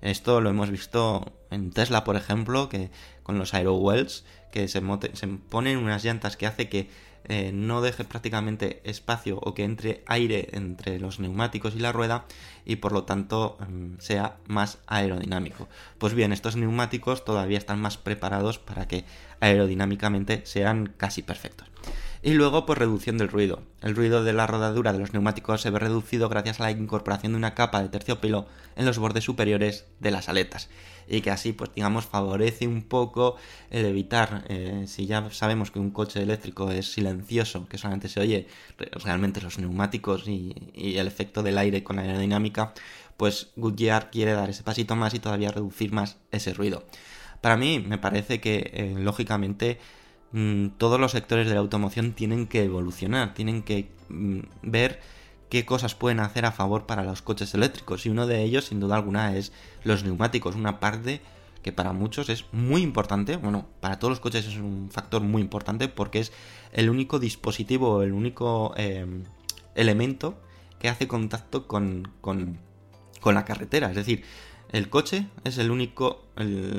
Esto 0.00 0.40
lo 0.40 0.50
hemos 0.50 0.70
visto 0.70 1.32
en 1.50 1.70
Tesla, 1.70 2.04
por 2.04 2.16
ejemplo, 2.16 2.68
que 2.68 2.90
con 3.22 3.38
los 3.38 3.52
Aerowells, 3.54 4.24
que 4.52 4.68
se, 4.68 4.80
se 5.12 5.26
ponen 5.26 5.78
unas 5.78 6.04
llantas 6.04 6.36
que 6.36 6.46
hace 6.46 6.68
que 6.68 6.88
eh, 7.28 7.52
no 7.52 7.82
deje 7.82 8.04
prácticamente 8.04 8.80
espacio 8.84 9.38
o 9.38 9.52
que 9.52 9.64
entre 9.64 10.02
aire 10.06 10.48
entre 10.52 10.98
los 10.98 11.20
neumáticos 11.20 11.74
y 11.74 11.78
la 11.78 11.92
rueda 11.92 12.24
y 12.64 12.76
por 12.76 12.92
lo 12.92 13.04
tanto 13.04 13.58
mm, 13.68 13.98
sea 13.98 14.36
más 14.46 14.78
aerodinámico. 14.86 15.68
Pues 15.98 16.14
bien, 16.14 16.32
estos 16.32 16.56
neumáticos 16.56 17.24
todavía 17.24 17.58
están 17.58 17.80
más 17.80 17.98
preparados 17.98 18.58
para 18.58 18.88
que 18.88 19.04
aerodinámicamente 19.40 20.42
sean 20.46 20.94
casi 20.96 21.22
perfectos. 21.22 21.68
Y 22.22 22.32
luego, 22.32 22.66
pues 22.66 22.78
reducción 22.78 23.16
del 23.16 23.28
ruido. 23.28 23.62
El 23.80 23.94
ruido 23.94 24.24
de 24.24 24.32
la 24.32 24.46
rodadura 24.46 24.92
de 24.92 24.98
los 24.98 25.12
neumáticos 25.12 25.60
se 25.60 25.70
ve 25.70 25.78
reducido 25.78 26.28
gracias 26.28 26.60
a 26.60 26.64
la 26.64 26.70
incorporación 26.72 27.32
de 27.32 27.38
una 27.38 27.54
capa 27.54 27.80
de 27.80 27.88
terciopelo 27.88 28.46
en 28.74 28.86
los 28.86 28.98
bordes 28.98 29.24
superiores 29.24 29.84
de 30.00 30.10
las 30.10 30.28
aletas. 30.28 30.68
Y 31.08 31.20
que 31.20 31.30
así, 31.30 31.52
pues 31.52 31.70
digamos, 31.74 32.06
favorece 32.06 32.66
un 32.66 32.82
poco 32.82 33.36
el 33.70 33.86
evitar, 33.86 34.44
eh, 34.48 34.84
si 34.86 35.06
ya 35.06 35.30
sabemos 35.30 35.70
que 35.70 35.78
un 35.78 35.90
coche 35.90 36.22
eléctrico 36.22 36.70
es 36.70 36.92
silencioso, 36.92 37.66
que 37.68 37.78
solamente 37.78 38.08
se 38.08 38.20
oye 38.20 38.46
realmente 39.04 39.40
los 39.40 39.58
neumáticos 39.58 40.28
y, 40.28 40.54
el 40.74 41.06
efecto 41.06 41.42
del 41.42 41.58
aire 41.58 41.82
con 41.82 41.96
la 41.96 42.02
aerodinámica, 42.02 42.74
pues 43.16 43.48
Goodyear 43.56 44.10
quiere 44.10 44.32
dar 44.32 44.50
ese 44.50 44.62
pasito 44.62 44.96
más 44.96 45.14
y 45.14 45.18
todavía 45.18 45.50
reducir 45.50 45.92
más 45.92 46.18
ese 46.30 46.52
ruido. 46.54 46.84
Para 47.40 47.56
mí 47.56 47.78
me 47.78 47.98
parece 47.98 48.40
que, 48.40 48.70
eh, 48.74 48.94
lógicamente, 48.98 49.78
Mm, 50.32 50.70
todos 50.78 51.00
los 51.00 51.12
sectores 51.12 51.48
de 51.48 51.54
la 51.54 51.60
automoción 51.60 52.12
tienen 52.12 52.46
que 52.46 52.64
evolucionar, 52.64 53.34
tienen 53.34 53.62
que 53.62 53.88
mm, 54.08 54.40
ver 54.62 55.00
qué 55.48 55.64
cosas 55.64 55.94
pueden 55.94 56.20
hacer 56.20 56.44
a 56.44 56.52
favor 56.52 56.86
para 56.86 57.04
los 57.04 57.22
coches 57.22 57.54
eléctricos. 57.54 58.06
Y 58.06 58.10
uno 58.10 58.26
de 58.26 58.42
ellos, 58.42 58.66
sin 58.66 58.80
duda 58.80 58.96
alguna, 58.96 59.36
es 59.36 59.52
los 59.84 60.04
neumáticos, 60.04 60.54
una 60.54 60.80
parte 60.80 61.20
que 61.62 61.72
para 61.72 61.92
muchos 61.92 62.28
es 62.28 62.44
muy 62.52 62.82
importante, 62.82 63.36
bueno, 63.36 63.66
para 63.80 63.98
todos 63.98 64.12
los 64.12 64.20
coches 64.20 64.46
es 64.46 64.56
un 64.56 64.90
factor 64.90 65.22
muy 65.22 65.42
importante 65.42 65.88
porque 65.88 66.20
es 66.20 66.32
el 66.72 66.88
único 66.88 67.18
dispositivo, 67.18 68.02
el 68.02 68.12
único 68.12 68.74
em, 68.76 69.24
elemento 69.74 70.38
que 70.78 70.88
hace 70.88 71.08
contacto 71.08 71.66
con, 71.66 72.12
con, 72.20 72.58
con 73.20 73.34
la 73.34 73.44
carretera. 73.44 73.90
Es 73.90 73.96
decir, 73.96 74.24
el 74.70 74.88
coche 74.90 75.26
es 75.44 75.58
el 75.58 75.70
único, 75.70 76.26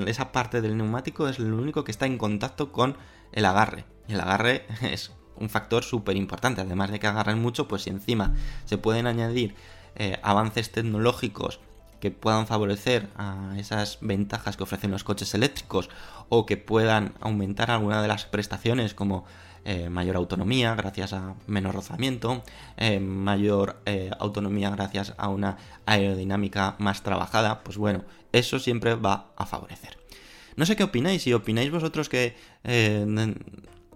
esa 0.06 0.32
parte 0.32 0.62
del 0.62 0.78
neumático 0.78 1.28
es 1.28 1.40
el 1.40 1.54
único 1.54 1.84
que 1.84 1.92
está 1.92 2.06
en 2.06 2.18
contacto 2.18 2.72
con 2.72 2.98
el 3.32 3.46
agarre. 3.46 3.86
Y 4.08 4.14
el 4.14 4.22
agarre 4.22 4.66
es 4.82 5.12
un 5.40 5.50
factor 5.50 5.84
súper 5.84 6.16
importante. 6.16 6.62
Además 6.62 6.92
de 6.92 7.00
que 7.00 7.08
agarren 7.08 7.42
mucho, 7.42 7.68
pues 7.68 7.84
si 7.84 7.90
encima 7.90 8.34
se 8.66 8.78
pueden 8.78 9.08
añadir 9.08 9.56
eh, 9.96 10.20
avances 10.22 10.72
tecnológicos 10.72 11.60
que 12.00 12.12
puedan 12.12 12.48
favorecer 12.48 13.10
a 13.18 13.56
esas 13.58 13.98
ventajas 14.02 14.56
que 14.56 14.64
ofrecen 14.64 14.92
los 14.92 15.04
coches 15.04 15.34
eléctricos 15.34 15.90
o 16.30 16.46
que 16.46 16.56
puedan 16.56 17.14
aumentar 17.20 17.72
alguna 17.72 18.02
de 18.02 18.08
las 18.08 18.26
prestaciones 18.26 18.94
como 18.94 19.26
eh, 19.66 19.90
mayor 19.90 20.16
autonomía 20.16 20.74
gracias 20.76 21.12
a 21.12 21.36
menos 21.48 21.76
rozamiento, 21.76 22.44
eh, 22.78 23.02
mayor 23.02 23.82
autonomía 24.18 24.70
gracias 24.70 25.14
a 25.18 25.28
una 25.28 25.58
aerodinámica 25.86 26.76
más 26.80 27.04
trabajada, 27.04 27.62
pues 27.66 27.78
bueno, 27.78 28.06
eso 28.32 28.60
siempre 28.60 28.96
va 28.96 29.32
a 29.36 29.46
favorecer. 29.46 29.98
No 30.56 30.66
sé 30.66 30.78
qué 30.78 30.84
opináis, 30.84 31.24
si 31.24 31.34
opináis 31.34 31.72
vosotros 31.72 32.08
que 32.08 32.36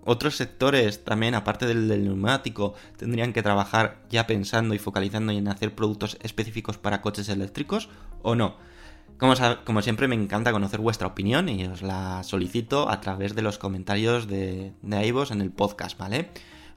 otros 0.06 0.36
sectores 0.36 1.04
también, 1.04 1.36
aparte 1.36 1.66
del, 1.66 1.88
del 1.88 2.06
neumático, 2.06 2.74
tendrían 2.98 3.34
que 3.34 3.44
trabajar 3.44 4.02
ya 4.10 4.28
pensando 4.28 4.74
y 4.74 4.80
focalizando 4.80 5.32
en 5.32 5.48
hacer 5.48 5.76
productos 5.76 6.18
específicos 6.22 6.78
para 6.78 7.02
coches 7.02 7.30
eléctricos 7.30 7.90
o 8.22 8.36
no. 8.36 8.58
Como, 9.18 9.36
como 9.64 9.82
siempre 9.82 10.08
me 10.08 10.16
encanta 10.16 10.52
conocer 10.52 10.82
vuestra 10.82 11.08
opinión 11.08 11.48
y 11.48 11.66
os 11.66 11.82
la 11.82 12.24
solicito 12.24 12.90
a 12.90 13.00
través 13.00 13.36
de 13.36 13.42
los 13.42 13.58
comentarios 13.58 14.28
de, 14.28 14.74
de 14.82 15.08
iVoox 15.08 15.32
en 15.32 15.42
el 15.42 15.52
podcast, 15.52 15.98
¿vale? 15.98 16.30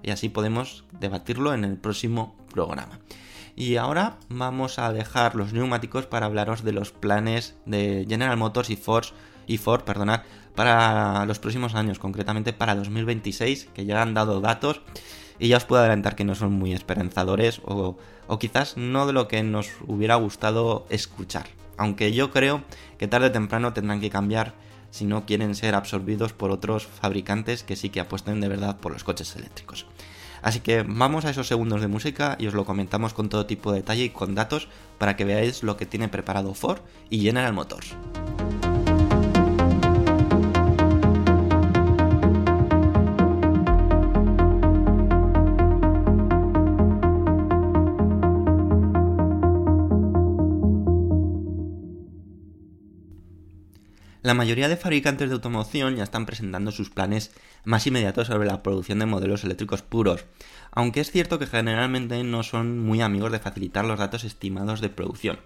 Y 0.02 0.10
así 0.10 0.28
podemos 0.28 0.84
debatirlo 1.00 1.54
en 1.54 1.64
el 1.64 1.76
próximo 1.76 2.36
programa. 2.52 3.00
Y 3.56 3.76
ahora 3.76 4.18
vamos 4.28 4.78
a 4.78 4.92
dejar 4.92 5.34
los 5.34 5.54
neumáticos 5.54 6.06
para 6.06 6.26
hablaros 6.26 6.62
de 6.62 6.72
los 6.72 6.92
planes 6.92 7.56
de 7.64 8.04
General 8.06 8.36
Motors 8.36 8.68
y 8.68 8.76
Ford, 8.76 9.06
y 9.46 9.56
Ford 9.56 9.82
perdonad, 9.82 10.22
para 10.56 11.24
los 11.26 11.38
próximos 11.38 11.76
años, 11.76 12.00
concretamente 12.00 12.52
para 12.52 12.74
2026, 12.74 13.68
que 13.72 13.84
ya 13.84 14.02
han 14.02 14.14
dado 14.14 14.40
datos 14.40 14.80
y 15.38 15.48
ya 15.48 15.58
os 15.58 15.64
puedo 15.64 15.82
adelantar 15.82 16.16
que 16.16 16.24
no 16.24 16.34
son 16.34 16.52
muy 16.52 16.72
esperanzadores 16.72 17.60
o, 17.64 17.96
quizás 18.40 18.76
no 18.76 19.06
de 19.06 19.12
lo 19.12 19.28
que 19.28 19.42
nos 19.44 19.70
hubiera 19.86 20.16
gustado 20.16 20.86
escuchar. 20.88 21.46
Aunque 21.76 22.12
yo 22.12 22.32
creo 22.32 22.64
que 22.98 23.06
tarde 23.06 23.28
o 23.28 23.32
temprano 23.32 23.74
tendrán 23.74 24.00
que 24.00 24.10
cambiar 24.10 24.54
si 24.90 25.04
no 25.04 25.26
quieren 25.26 25.54
ser 25.54 25.74
absorbidos 25.74 26.32
por 26.32 26.50
otros 26.50 26.86
fabricantes 26.86 27.62
que 27.62 27.76
sí 27.76 27.90
que 27.90 28.00
apuesten 28.00 28.40
de 28.40 28.48
verdad 28.48 28.78
por 28.78 28.92
los 28.92 29.04
coches 29.04 29.36
eléctricos. 29.36 29.86
Así 30.40 30.60
que 30.60 30.82
vamos 30.82 31.24
a 31.24 31.30
esos 31.30 31.48
segundos 31.48 31.80
de 31.82 31.88
música 31.88 32.36
y 32.38 32.46
os 32.46 32.54
lo 32.54 32.64
comentamos 32.64 33.12
con 33.12 33.28
todo 33.28 33.46
tipo 33.46 33.72
de 33.72 33.80
detalle 33.80 34.04
y 34.04 34.10
con 34.10 34.34
datos 34.34 34.68
para 34.96 35.16
que 35.16 35.24
veáis 35.24 35.62
lo 35.62 35.76
que 35.76 35.86
tiene 35.86 36.08
preparado 36.08 36.54
Ford 36.54 36.80
y 37.10 37.20
General 37.20 37.52
Motors. 37.52 37.94
La 54.26 54.34
mayoría 54.34 54.66
de 54.66 54.76
fabricantes 54.76 55.28
de 55.28 55.36
automoción 55.36 55.94
ya 55.94 56.02
están 56.02 56.26
presentando 56.26 56.72
sus 56.72 56.90
planes 56.90 57.30
más 57.62 57.86
inmediatos 57.86 58.26
sobre 58.26 58.48
la 58.48 58.60
producción 58.60 58.98
de 58.98 59.06
modelos 59.06 59.44
eléctricos 59.44 59.82
puros, 59.82 60.24
aunque 60.72 60.98
es 60.98 61.12
cierto 61.12 61.38
que 61.38 61.46
generalmente 61.46 62.24
no 62.24 62.42
son 62.42 62.80
muy 62.80 63.02
amigos 63.02 63.30
de 63.30 63.38
facilitar 63.38 63.84
los 63.84 64.00
datos 64.00 64.24
estimados 64.24 64.80
de 64.80 64.88
producción. 64.88 65.38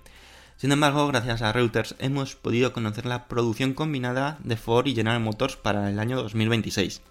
Sin 0.57 0.73
embargo, 0.73 1.07
gracias 1.09 1.43
a 1.43 1.53
Reuters 1.53 1.95
hemos 1.99 2.37
podido 2.37 2.73
conocer 2.73 3.05
la 3.05 3.29
producción 3.29 3.75
combinada 3.75 4.39
de 4.45 4.57
Ford 4.57 4.87
y 4.87 4.95
General 4.95 5.21
Motors 5.21 5.57
para 5.57 5.91
el 5.91 5.99
año 5.99 6.17
2026. 6.17 7.03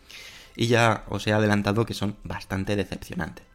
Y 0.56 0.66
ya 0.66 1.04
os 1.08 1.28
he 1.28 1.34
adelantado 1.34 1.86
que 1.86 1.94
son 1.94 2.16
bastante 2.24 2.76
decepcionantes. 2.78 3.49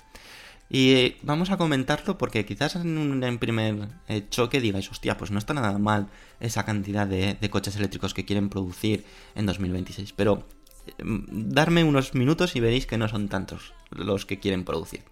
Y 0.69 0.93
eh, 0.93 1.17
vamos 1.23 1.51
a 1.51 1.57
comentarlo 1.57 2.17
porque 2.19 2.47
quizás 2.47 2.77
en 2.77 2.97
un 2.99 3.39
primer 3.39 3.89
eh, 4.09 4.27
choque 4.31 4.61
digáis, 4.61 4.91
hostia, 4.91 5.17
pues 5.17 5.31
no 5.31 5.39
está 5.39 5.55
nada 5.55 5.79
mal 5.79 6.09
esa 6.41 6.65
cantidad 6.65 7.07
de, 7.07 7.35
de 7.35 7.51
coches 7.51 7.77
eléctricos 7.77 8.15
que 8.15 8.25
quieren 8.25 8.49
producir 8.49 9.05
en 9.35 9.47
2026. 9.47 10.13
Pero 10.15 10.47
eh, 10.87 10.93
darme 10.99 11.85
unos 11.85 12.15
minutos 12.15 12.57
y 12.57 12.61
veréis 12.61 12.87
que 12.87 12.99
no 12.99 13.09
son 13.09 13.29
tantos 13.29 13.75
los 13.91 14.27
que 14.27 14.41
quieren 14.41 14.65
producir. 14.65 15.03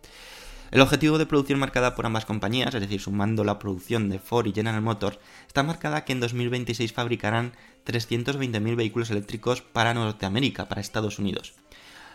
El 0.72 0.80
objetivo 0.80 1.18
de 1.18 1.26
producción 1.26 1.58
marcada 1.58 1.94
por 1.94 2.06
ambas 2.06 2.24
compañías, 2.24 2.74
es 2.74 2.80
decir, 2.80 2.98
sumando 2.98 3.44
la 3.44 3.58
producción 3.58 4.08
de 4.08 4.18
Ford 4.18 4.46
y 4.46 4.54
General 4.54 4.80
Motors, 4.80 5.18
está 5.46 5.62
marcada 5.62 6.06
que 6.06 6.12
en 6.12 6.20
2026 6.20 6.94
fabricarán 6.94 7.52
320.000 7.84 8.74
vehículos 8.74 9.10
eléctricos 9.10 9.60
para 9.60 9.92
Norteamérica, 9.92 10.68
para 10.68 10.80
Estados 10.80 11.18
Unidos. 11.18 11.52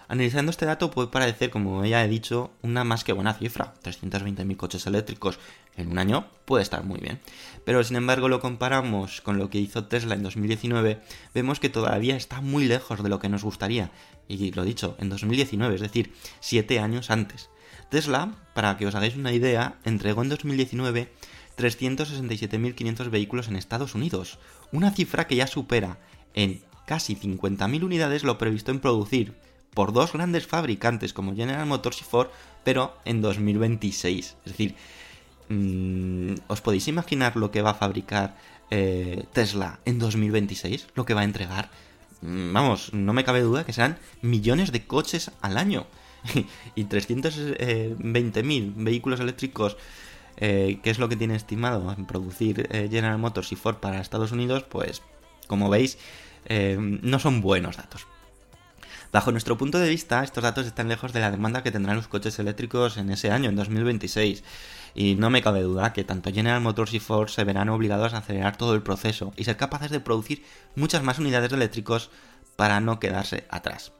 Analizando 0.09 0.51
este 0.51 0.65
dato 0.65 0.89
puede 0.89 1.09
parecer, 1.09 1.49
como 1.49 1.83
ya 1.85 2.03
he 2.03 2.07
dicho, 2.07 2.51
una 2.61 2.85
más 2.85 3.03
que 3.03 3.11
buena 3.11 3.33
cifra. 3.33 3.73
320.000 3.83 4.55
coches 4.55 4.87
eléctricos 4.87 5.37
en 5.75 5.89
un 5.89 5.99
año 5.99 6.27
puede 6.45 6.63
estar 6.63 6.83
muy 6.83 6.99
bien. 6.99 7.19
Pero 7.65 7.83
sin 7.83 7.97
embargo 7.97 8.29
lo 8.29 8.39
comparamos 8.39 9.19
con 9.19 9.37
lo 9.37 9.49
que 9.49 9.59
hizo 9.59 9.85
Tesla 9.85 10.15
en 10.15 10.23
2019, 10.23 11.01
vemos 11.33 11.59
que 11.59 11.69
todavía 11.69 12.15
está 12.15 12.39
muy 12.39 12.65
lejos 12.65 13.03
de 13.03 13.09
lo 13.09 13.19
que 13.19 13.27
nos 13.27 13.43
gustaría. 13.43 13.91
Y 14.29 14.51
lo 14.53 14.63
dicho, 14.63 14.95
en 14.99 15.09
2019, 15.09 15.75
es 15.75 15.81
decir, 15.81 16.13
7 16.39 16.79
años 16.79 17.11
antes. 17.11 17.49
Tesla, 17.89 18.33
para 18.53 18.77
que 18.77 18.87
os 18.87 18.95
hagáis 18.95 19.17
una 19.17 19.33
idea, 19.33 19.77
entregó 19.83 20.21
en 20.21 20.29
2019 20.29 21.11
367.500 21.57 23.09
vehículos 23.09 23.47
en 23.47 23.55
Estados 23.55 23.95
Unidos, 23.95 24.39
una 24.71 24.91
cifra 24.91 25.27
que 25.27 25.35
ya 25.35 25.47
supera 25.47 25.97
en 26.33 26.61
casi 26.85 27.15
50.000 27.15 27.83
unidades 27.83 28.23
lo 28.23 28.37
previsto 28.37 28.71
en 28.71 28.79
producir 28.79 29.35
por 29.73 29.93
dos 29.93 30.13
grandes 30.13 30.47
fabricantes 30.47 31.13
como 31.13 31.35
General 31.35 31.65
Motors 31.65 32.01
y 32.01 32.03
Ford, 32.03 32.29
pero 32.63 32.97
en 33.05 33.21
2026. 33.21 34.35
Es 34.45 34.51
decir, 34.51 34.75
mmm, 35.49 36.35
¿os 36.47 36.61
podéis 36.61 36.87
imaginar 36.87 37.35
lo 37.35 37.51
que 37.51 37.61
va 37.61 37.71
a 37.71 37.75
fabricar 37.75 38.37
eh, 38.71 39.25
Tesla 39.33 39.79
en 39.85 39.99
2026? 39.99 40.87
Lo 40.95 41.05
que 41.05 41.13
va 41.13 41.21
a 41.21 41.25
entregar. 41.25 41.69
Mm, 42.21 42.53
Vamos, 42.53 42.93
no 42.93 43.13
me 43.13 43.23
cabe 43.23 43.41
duda 43.41 43.65
que 43.65 43.73
serán 43.73 43.97
millones 44.21 44.71
de 44.71 44.85
coches 44.85 45.31
al 45.41 45.57
año. 45.57 45.87
y 46.75 46.85
320.000 46.85 48.73
vehículos 48.75 49.19
eléctricos, 49.19 49.77
eh, 50.37 50.79
que 50.83 50.89
es 50.89 50.99
lo 50.99 51.09
que 51.09 51.15
tiene 51.15 51.35
estimado 51.35 51.95
producir 52.07 52.67
eh, 52.71 52.87
General 52.89 53.17
Motors 53.17 53.51
y 53.51 53.55
Ford 53.55 53.77
para 53.77 54.01
Estados 54.01 54.31
Unidos, 54.31 54.63
pues 54.63 55.01
como 55.47 55.69
veis, 55.69 55.97
eh, 56.45 56.77
no 56.79 57.19
son 57.19 57.41
buenos 57.41 57.77
datos. 57.77 58.07
Bajo 59.11 59.31
nuestro 59.31 59.57
punto 59.57 59.79
de 59.79 59.89
vista, 59.89 60.23
estos 60.23 60.43
datos 60.43 60.67
están 60.67 60.89
lejos 60.89 61.13
de 61.13 61.21
la 61.21 61.31
demanda 61.31 61.63
que 61.63 61.71
tendrán 61.71 61.95
los 61.95 62.09
coches 62.09 62.37
eléctricos 62.39 62.97
en 62.97 63.09
ese 63.09 63.31
año, 63.31 63.49
en 63.49 63.55
2026. 63.55 64.43
Y 64.95 65.15
no 65.15 65.29
me 65.29 65.41
cabe 65.41 65.61
duda 65.61 65.93
que 65.93 66.03
tanto 66.03 66.33
General 66.33 66.59
Motors 66.59 66.93
y 66.93 66.99
Ford 66.99 67.29
se 67.29 67.45
verán 67.45 67.69
obligados 67.69 68.13
a 68.13 68.17
acelerar 68.17 68.57
todo 68.57 68.75
el 68.75 68.83
proceso 68.83 69.31
y 69.37 69.45
ser 69.45 69.55
capaces 69.55 69.91
de 69.91 70.01
producir 70.01 70.43
muchas 70.75 71.03
más 71.03 71.19
unidades 71.19 71.49
de 71.49 71.55
eléctricos 71.55 72.09
para 72.57 72.81
no 72.81 72.99
quedarse 72.99 73.45
atrás. 73.49 73.93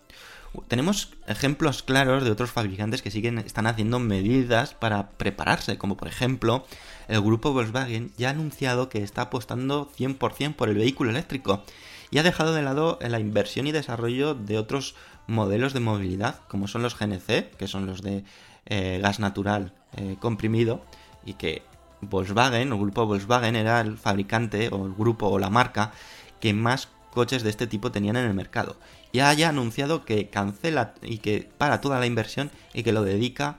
Tenemos 0.68 1.14
ejemplos 1.28 1.84
claros 1.84 2.24
de 2.24 2.32
otros 2.32 2.52
fabricantes 2.52 3.02
que 3.02 3.12
siguen 3.12 3.38
están 3.38 3.68
haciendo 3.68 4.00
medidas 4.00 4.74
para 4.74 5.10
prepararse, 5.12 5.78
como 5.78 5.98
por 5.98 6.08
ejemplo 6.08 6.66
el 7.08 7.22
grupo 7.22 7.54
Volkswagen 7.54 8.12
ya 8.18 8.30
ha 8.30 8.32
anunciado 8.32 8.90
que 8.90 9.04
está 9.04 9.24
apostando 9.24 9.90
100% 9.98 10.56
por 10.56 10.70
el 10.70 10.76
vehículo 10.76 11.12
eléctrico 11.12 11.64
y 12.10 12.20
ha 12.20 12.24
dejado 12.24 12.54
de 12.54 12.62
lado 12.62 13.00
la 13.02 13.20
inversión 13.20 13.68
y 13.68 13.72
desarrollo 13.72 14.34
de 14.34 14.58
otros 14.58 14.96
modelos 15.28 15.74
de 15.74 15.82
movilidad, 15.82 16.40
como 16.48 16.68
son 16.68 16.82
los 16.82 16.98
GNC, 16.98 17.56
que 17.58 17.68
son 17.68 17.86
los 17.86 18.02
de 18.02 18.24
eh, 18.66 19.00
gas 19.02 19.20
natural 19.20 19.74
eh, 19.98 20.16
comprimido, 20.20 20.82
y 21.26 21.34
que 21.34 21.64
Volkswagen, 22.02 22.72
el 22.72 22.78
grupo 22.78 23.06
Volkswagen, 23.06 23.56
era 23.56 23.82
el 23.82 23.98
fabricante, 23.98 24.70
o 24.72 24.86
el 24.86 24.94
grupo, 24.94 25.28
o 25.28 25.40
la 25.40 25.50
marca, 25.50 25.92
que 26.40 26.54
más 26.54 26.90
coches 27.12 27.44
de 27.44 27.50
este 27.50 27.68
tipo 27.68 27.92
tenían 27.92 28.16
en 28.16 28.26
el 28.26 28.34
mercado. 28.34 28.78
Y 29.12 29.20
haya 29.20 29.50
anunciado 29.50 30.06
que 30.06 30.30
cancela 30.30 30.94
y 31.02 31.18
que 31.18 31.50
para 31.58 31.82
toda 31.82 32.00
la 32.00 32.06
inversión 32.06 32.52
y 32.74 32.84
que 32.84 32.92
lo 32.92 33.04
dedica 33.04 33.58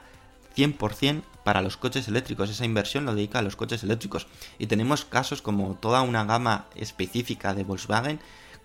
100% 0.57 1.23
para 1.45 1.63
los 1.63 1.77
coches 1.77 2.07
eléctricos. 2.09 2.51
Esa 2.51 2.65
inversión 2.65 3.05
lo 3.05 3.15
dedica 3.15 3.39
a 3.39 3.43
los 3.43 3.57
coches 3.57 3.83
eléctricos. 3.83 4.27
Y 4.59 4.67
tenemos 4.67 5.05
casos 5.05 5.43
como 5.43 5.75
toda 5.75 6.03
una 6.03 6.25
gama 6.25 6.67
específica 6.77 7.55
de 7.55 7.65
Volkswagen 7.65 8.21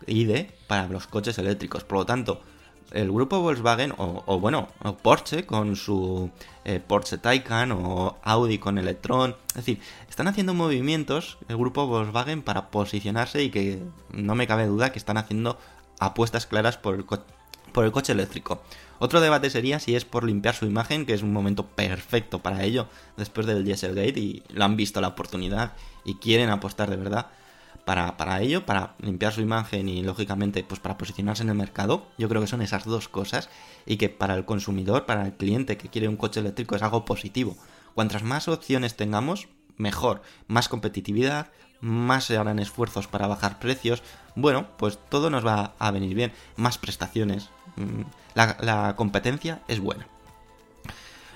ID 0.07 0.47
para 0.67 0.87
los 0.87 1.07
coches 1.07 1.37
eléctricos. 1.37 1.83
Por 1.83 1.99
lo 1.99 2.05
tanto, 2.05 2.41
el 2.91 3.11
grupo 3.11 3.41
Volkswagen, 3.41 3.93
o, 3.97 4.23
o 4.25 4.39
bueno, 4.39 4.69
Porsche 5.01 5.45
con 5.45 5.75
su 5.75 6.29
eh, 6.63 6.79
Porsche 6.79 7.17
Taycan, 7.17 7.71
o 7.71 8.17
Audi 8.23 8.59
con 8.59 8.77
el 8.77 8.87
e-tron, 8.87 9.35
es 9.49 9.55
decir, 9.55 9.79
están 10.09 10.27
haciendo 10.27 10.53
movimientos 10.53 11.37
el 11.47 11.57
grupo 11.57 11.87
Volkswagen 11.87 12.41
para 12.41 12.69
posicionarse 12.69 13.43
y 13.43 13.49
que 13.49 13.81
no 14.11 14.35
me 14.35 14.47
cabe 14.47 14.67
duda 14.67 14.91
que 14.91 14.99
están 14.99 15.17
haciendo 15.17 15.57
apuestas 15.99 16.45
claras 16.45 16.77
por 16.77 16.95
el, 16.95 17.05
por 17.05 17.85
el 17.85 17.91
coche 17.91 18.13
eléctrico. 18.13 18.61
Otro 18.99 19.19
debate 19.19 19.49
sería 19.49 19.79
si 19.79 19.95
es 19.95 20.05
por 20.05 20.23
limpiar 20.23 20.55
su 20.55 20.65
imagen, 20.65 21.05
que 21.05 21.13
es 21.13 21.23
un 21.23 21.33
momento 21.33 21.65
perfecto 21.65 22.39
para 22.39 22.63
ello 22.63 22.87
después 23.17 23.47
del 23.47 23.65
Dieselgate 23.65 24.19
y 24.19 24.43
lo 24.49 24.63
han 24.63 24.77
visto 24.77 25.01
la 25.01 25.09
oportunidad 25.09 25.73
y 26.05 26.15
quieren 26.15 26.49
apostar 26.49 26.89
de 26.89 26.97
verdad 26.97 27.27
para, 27.85 28.17
para, 28.17 28.41
ello, 28.41 28.65
para 28.65 28.95
limpiar 28.99 29.33
su 29.33 29.41
imagen 29.41 29.89
y 29.89 30.03
lógicamente 30.03 30.63
pues 30.63 30.79
para 30.79 30.97
posicionarse 30.97 31.43
en 31.43 31.49
el 31.49 31.55
mercado. 31.55 32.07
Yo 32.17 32.29
creo 32.29 32.41
que 32.41 32.47
son 32.47 32.61
esas 32.61 32.85
dos 32.85 33.09
cosas 33.09 33.49
y 33.85 33.97
que 33.97 34.09
para 34.09 34.35
el 34.35 34.45
consumidor, 34.45 35.05
para 35.05 35.25
el 35.25 35.33
cliente 35.33 35.77
que 35.77 35.89
quiere 35.89 36.07
un 36.07 36.17
coche 36.17 36.39
eléctrico 36.39 36.75
es 36.75 36.83
algo 36.83 37.05
positivo. 37.05 37.57
Cuantas 37.93 38.23
más 38.23 38.47
opciones 38.47 38.95
tengamos, 38.95 39.47
mejor, 39.77 40.21
más 40.47 40.69
competitividad, 40.69 41.51
más 41.81 42.25
se 42.25 42.37
harán 42.37 42.59
esfuerzos 42.59 43.07
para 43.07 43.27
bajar 43.27 43.59
precios, 43.59 44.03
bueno, 44.35 44.67
pues 44.77 44.97
todo 45.09 45.29
nos 45.29 45.45
va 45.45 45.73
a 45.77 45.91
venir 45.91 46.15
bien, 46.15 46.31
más 46.55 46.77
prestaciones, 46.77 47.49
mm, 47.75 48.01
la, 48.35 48.57
la 48.61 48.95
competencia 48.95 49.61
es 49.67 49.79
buena. 49.79 50.07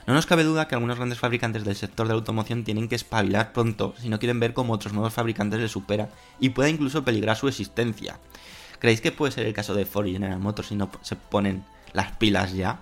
No 0.08 0.14
nos 0.14 0.26
cabe 0.26 0.46
duda 0.46 0.70
que 0.70 0.76
algunos 0.76 0.96
grandes 0.96 1.20
fabricantes 1.20 1.66
del 1.66 1.76
sector 1.76 2.08
de 2.08 2.14
la 2.14 2.18
automoción 2.20 2.64
tienen 2.64 2.88
que 2.88 2.96
espabilar 2.96 3.52
pronto 3.52 3.94
si 4.00 4.08
no 4.08 4.20
quieren 4.20 4.40
ver 4.40 4.54
cómo 4.54 4.72
otros 4.72 4.94
nuevos 4.94 5.14
fabricantes 5.14 5.60
les 5.60 5.70
supera 5.70 6.10
y 6.40 6.50
pueda 6.50 6.70
incluso 6.70 7.04
peligrar 7.04 7.36
su 7.36 7.50
existencia. 7.50 8.18
¿Creéis 8.80 9.02
que 9.02 9.12
puede 9.12 9.34
ser 9.34 9.46
el 9.46 9.54
caso 9.54 9.74
de 9.74 9.86
Ford 9.86 10.06
y 10.06 10.14
General 10.14 10.40
Motors 10.40 10.70
si 10.70 10.76
no 10.76 10.90
se 11.02 11.18
ponen 11.18 11.66
las 11.92 12.14
pilas 12.14 12.54
ya? 12.54 12.80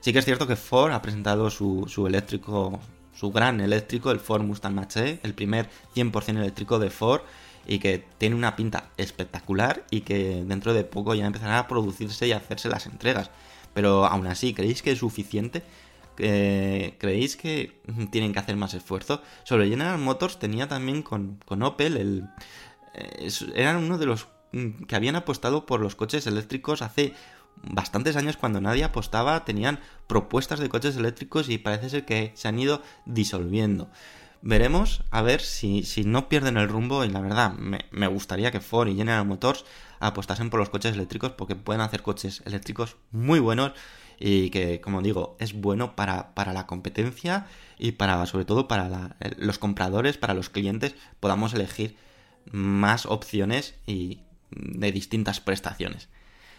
Sí 0.00 0.12
que 0.12 0.18
es 0.18 0.24
cierto 0.24 0.48
que 0.48 0.56
Ford 0.56 0.90
ha 0.90 1.00
presentado 1.00 1.48
su, 1.48 1.86
su 1.88 2.08
eléctrico, 2.08 2.80
su 3.14 3.30
gran 3.30 3.60
eléctrico, 3.60 4.10
el 4.10 4.18
Ford 4.18 4.42
Mustang 4.42 4.74
Mach-E, 4.74 5.20
el 5.22 5.34
primer 5.34 5.70
100% 5.94 6.38
eléctrico 6.38 6.80
de 6.80 6.90
Ford, 6.90 7.20
y 7.68 7.78
que 7.78 8.04
tiene 8.18 8.34
una 8.34 8.56
pinta 8.56 8.88
espectacular 8.96 9.84
y 9.90 10.00
que 10.00 10.42
dentro 10.44 10.74
de 10.74 10.82
poco 10.82 11.14
ya 11.14 11.26
empezará 11.26 11.60
a 11.60 11.68
producirse 11.68 12.26
y 12.26 12.32
a 12.32 12.38
hacerse 12.38 12.68
las 12.68 12.86
entregas. 12.86 13.30
Pero 13.74 14.06
aún 14.06 14.26
así, 14.26 14.54
¿creéis 14.54 14.82
que 14.82 14.90
es 14.90 14.98
suficiente? 14.98 15.62
¿Creéis 16.98 17.36
que 17.36 17.80
tienen 18.10 18.32
que 18.32 18.38
hacer 18.38 18.56
más 18.56 18.74
esfuerzo? 18.74 19.22
Sobre 19.44 19.68
General 19.68 19.98
Motors 19.98 20.38
tenía 20.38 20.68
también 20.68 21.02
con, 21.02 21.40
con 21.44 21.62
Opel, 21.62 21.96
el, 21.96 22.24
eh, 22.94 23.30
eran 23.54 23.76
uno 23.76 23.98
de 23.98 24.06
los 24.06 24.28
mm, 24.52 24.84
que 24.84 24.96
habían 24.96 25.16
apostado 25.16 25.66
por 25.66 25.80
los 25.80 25.94
coches 25.94 26.26
eléctricos 26.26 26.82
hace 26.82 27.14
bastantes 27.62 28.16
años 28.16 28.36
cuando 28.36 28.60
nadie 28.60 28.84
apostaba, 28.84 29.44
tenían 29.44 29.80
propuestas 30.06 30.60
de 30.60 30.68
coches 30.68 30.96
eléctricos 30.96 31.48
y 31.48 31.58
parece 31.58 31.90
ser 31.90 32.04
que 32.04 32.32
se 32.34 32.48
han 32.48 32.58
ido 32.58 32.82
disolviendo. 33.04 33.90
Veremos 34.40 35.02
a 35.10 35.22
ver 35.22 35.40
si, 35.40 35.82
si 35.82 36.04
no 36.04 36.28
pierden 36.28 36.56
el 36.56 36.68
rumbo 36.68 37.04
y 37.04 37.08
la 37.08 37.20
verdad 37.20 37.54
me, 37.54 37.86
me 37.90 38.06
gustaría 38.06 38.52
que 38.52 38.60
Ford 38.60 38.88
y 38.88 38.96
General 38.96 39.26
Motors 39.26 39.64
apostasen 39.98 40.48
por 40.48 40.60
los 40.60 40.70
coches 40.70 40.94
eléctricos 40.94 41.32
porque 41.32 41.56
pueden 41.56 41.80
hacer 41.80 42.02
coches 42.02 42.42
eléctricos 42.46 42.96
muy 43.10 43.40
buenos 43.40 43.72
y 44.18 44.50
que 44.50 44.80
como 44.80 45.02
digo 45.02 45.36
es 45.38 45.52
bueno 45.52 45.94
para, 45.96 46.34
para 46.34 46.52
la 46.52 46.66
competencia 46.66 47.46
y 47.78 47.92
para 47.92 48.24
sobre 48.26 48.44
todo 48.44 48.68
para 48.68 48.88
la- 48.88 49.16
los 49.36 49.58
compradores, 49.58 50.18
para 50.18 50.34
los 50.34 50.50
clientes 50.50 50.94
podamos 51.20 51.54
elegir 51.54 51.96
más 52.50 53.06
opciones 53.06 53.74
y 53.86 54.20
de 54.50 54.92
distintas 54.92 55.40
prestaciones. 55.40 56.08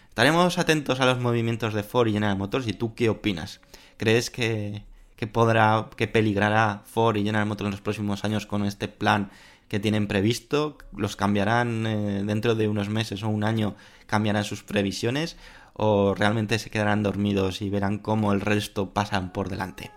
Estaremos 0.10 0.58
atentos 0.58 1.00
a 1.00 1.06
los 1.06 1.20
movimientos 1.20 1.74
de 1.74 1.84
Ford 1.84 2.08
y 2.08 2.14
General 2.14 2.38
Motors 2.38 2.68
y 2.68 2.74
tú 2.74 2.94
qué 2.94 3.10
opinas? 3.10 3.62
¿Crees 3.98 4.30
que, 4.30 4.84
que 5.16 5.28
podrá, 5.28 5.90
que 5.96 6.08
peligrará 6.08 6.84
Ford 6.86 7.16
y 7.18 7.24
General 7.24 7.48
Motors 7.48 7.68
en 7.68 7.72
los 7.72 7.82
próximos 7.82 8.24
años 8.24 8.46
con 8.46 8.66
este 8.66 8.88
plan 8.88 9.32
que 9.70 9.80
tienen 9.80 10.08
previsto? 10.08 10.78
¿Los 10.96 11.16
cambiarán 11.16 11.86
eh, 11.88 12.24
dentro 12.26 12.56
de 12.56 12.68
unos 12.68 12.90
meses 12.90 13.24
o 13.24 13.30
un 13.30 13.44
año? 13.44 13.76
¿Cambiarán 14.08 14.44
sus 14.44 14.64
previsiones? 14.64 15.38
¿O 15.82 16.14
realmente 16.14 16.60
se 16.60 16.70
quedarán 16.70 17.04
dormidos 17.04 17.62
y 17.62 17.70
verán 17.70 18.00
cómo 18.00 18.34
el 18.34 18.42
resto 18.42 18.90
pasan 18.90 19.32
por 19.32 19.48
delante? 19.48 19.92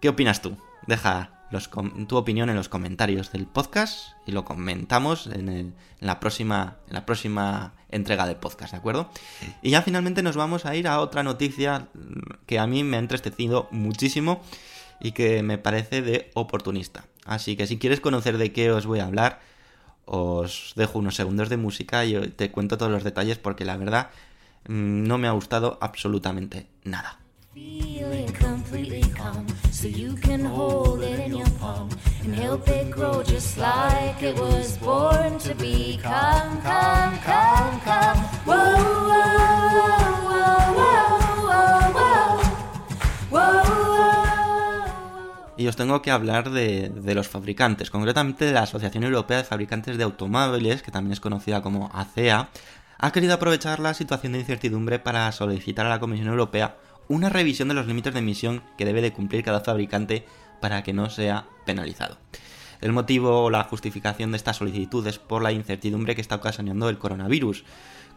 ¿Qué 0.00 0.08
opinas 0.08 0.40
tú? 0.40 0.56
Deja 0.86 1.30
tu 2.06 2.16
opinión 2.16 2.48
en 2.48 2.56
los 2.56 2.70
comentarios 2.70 3.30
del 3.30 3.46
podcast 3.46 4.12
y 4.24 4.32
lo 4.32 4.46
comentamos 4.46 5.26
en, 5.26 5.74
la 6.00 6.20
próxima, 6.20 6.78
en 6.88 6.94
la 6.94 7.04
próxima 7.04 7.74
entrega 7.90 8.26
del 8.26 8.36
podcast, 8.36 8.72
¿de 8.72 8.78
acuerdo? 8.78 9.10
Y 9.60 9.70
ya 9.70 9.82
finalmente 9.82 10.22
nos 10.22 10.36
vamos 10.36 10.64
a 10.64 10.74
ir 10.74 10.88
a 10.88 11.00
otra 11.00 11.22
noticia 11.22 11.88
mm, 11.92 12.44
que 12.46 12.58
a 12.58 12.66
mí 12.66 12.82
me 12.82 12.96
ha 12.96 13.00
entristecido 13.00 13.68
muchísimo 13.70 14.40
y 15.00 15.12
que 15.12 15.42
me 15.42 15.58
parece 15.58 16.00
de 16.00 16.30
oportunista. 16.32 17.04
Así 17.26 17.56
que 17.56 17.66
si 17.66 17.78
quieres 17.78 18.00
conocer 18.00 18.38
de 18.38 18.52
qué 18.52 18.72
os 18.72 18.86
voy 18.86 19.00
a 19.00 19.04
hablar, 19.06 19.40
os 20.06 20.72
dejo 20.76 20.98
unos 20.98 21.14
segundos 21.14 21.50
de 21.50 21.58
música 21.58 22.06
y 22.06 22.14
te 22.30 22.50
cuento 22.50 22.78
todos 22.78 22.90
los 22.90 23.04
detalles 23.04 23.36
porque 23.36 23.66
la 23.66 23.76
verdad 23.76 24.08
no 24.68 25.18
me 25.18 25.26
ha 25.26 25.32
gustado 25.32 25.78
absolutamente 25.80 26.68
nada. 26.84 27.18
Y 45.56 45.66
os 45.66 45.74
tengo 45.74 46.00
que 46.02 46.12
hablar 46.12 46.50
de, 46.50 46.88
de 46.88 47.14
los 47.16 47.26
fabricantes, 47.26 47.90
concretamente 47.90 48.44
de 48.44 48.52
la 48.52 48.62
Asociación 48.62 49.02
Europea 49.02 49.38
de 49.38 49.44
Fabricantes 49.44 49.98
de 49.98 50.04
Automóviles, 50.04 50.82
que 50.82 50.92
también 50.92 51.14
es 51.14 51.20
conocida 51.20 51.62
como 51.62 51.90
ACEA, 51.92 52.48
ha 52.98 53.12
querido 53.12 53.34
aprovechar 53.34 53.78
la 53.78 53.94
situación 53.94 54.32
de 54.32 54.40
incertidumbre 54.40 54.98
para 54.98 55.30
solicitar 55.30 55.86
a 55.86 55.88
la 55.88 56.00
Comisión 56.00 56.28
Europea 56.28 56.76
una 57.06 57.28
revisión 57.28 57.68
de 57.68 57.74
los 57.74 57.86
límites 57.86 58.12
de 58.12 58.18
emisión 58.18 58.62
que 58.76 58.84
debe 58.84 59.00
de 59.00 59.12
cumplir 59.12 59.44
cada 59.44 59.60
fabricante 59.60 60.26
para 60.60 60.82
que 60.82 60.92
no 60.92 61.08
sea 61.08 61.46
penalizado. 61.64 62.18
El 62.80 62.92
motivo 62.92 63.44
o 63.44 63.50
la 63.50 63.64
justificación 63.64 64.32
de 64.32 64.36
esta 64.36 64.52
solicitud 64.52 65.06
es 65.06 65.18
por 65.18 65.42
la 65.42 65.52
incertidumbre 65.52 66.14
que 66.14 66.20
está 66.20 66.36
ocasionando 66.36 66.88
el 66.88 66.98
coronavirus, 66.98 67.64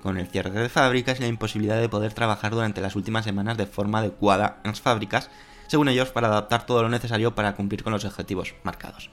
con 0.01 0.17
el 0.17 0.27
cierre 0.27 0.49
de 0.49 0.69
fábricas 0.69 1.19
y 1.19 1.21
la 1.21 1.27
imposibilidad 1.27 1.79
de 1.79 1.89
poder 1.89 2.13
trabajar 2.13 2.51
durante 2.51 2.81
las 2.81 2.95
últimas 2.95 3.23
semanas 3.23 3.57
de 3.57 3.67
forma 3.67 3.99
adecuada 3.99 4.59
en 4.63 4.71
las 4.71 4.81
fábricas, 4.81 5.29
según 5.67 5.89
ellos, 5.89 6.09
para 6.09 6.27
adaptar 6.27 6.65
todo 6.65 6.81
lo 6.81 6.89
necesario 6.89 7.35
para 7.35 7.55
cumplir 7.55 7.83
con 7.83 7.93
los 7.93 8.03
objetivos 8.03 8.55
marcados. 8.63 9.11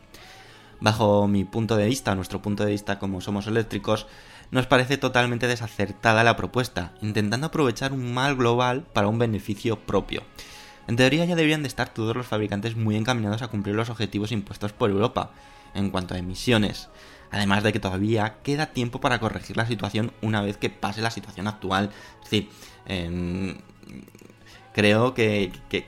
Bajo 0.81 1.27
mi 1.27 1.45
punto 1.45 1.77
de 1.77 1.87
vista, 1.87 2.15
nuestro 2.15 2.41
punto 2.41 2.65
de 2.65 2.71
vista 2.71 2.99
como 2.99 3.21
somos 3.21 3.47
eléctricos, 3.47 4.07
nos 4.51 4.67
parece 4.67 4.97
totalmente 4.97 5.47
desacertada 5.47 6.25
la 6.25 6.37
propuesta, 6.37 6.93
intentando 7.03 7.49
aprovechar 7.49 7.93
un 7.93 8.13
mal 8.15 8.35
global 8.37 8.85
para 8.93 9.09
un 9.09 9.19
beneficio 9.19 9.79
propio. 9.79 10.23
En 10.87 10.97
teoría 10.97 11.25
ya 11.27 11.37
deberían 11.37 11.63
de 11.63 11.69
estar 11.69 11.91
todos 11.93 12.17
los 12.17 12.27
fabricantes 12.27 12.75
muy 12.77 12.97
encaminados 12.97 13.43
a 13.43 13.49
cumplir 13.49 13.75
los 13.77 13.91
objetivos 13.91 14.33
impuestos 14.33 14.73
por 14.73 14.91
Europa 14.91 15.33
en 15.75 15.91
cuanto 15.91 16.15
a 16.15 16.19
emisiones, 16.19 16.89
además 17.31 17.63
de 17.63 17.73
que 17.75 17.81
todavía 17.81 18.37
queda 18.43 18.67
tiempo 18.67 19.01
para 19.01 19.21
corregir 19.21 19.59
la 19.59 19.67
situación 19.67 20.13
una 20.23 20.41
vez 20.41 20.57
que 20.57 20.71
pase 20.71 21.03
la 21.03 21.11
situación 21.11 21.47
actual. 21.47 21.91
Es 22.31 22.45
em, 22.87 23.59
creo 24.73 25.13
que- 25.13 25.53
que- 25.69 25.85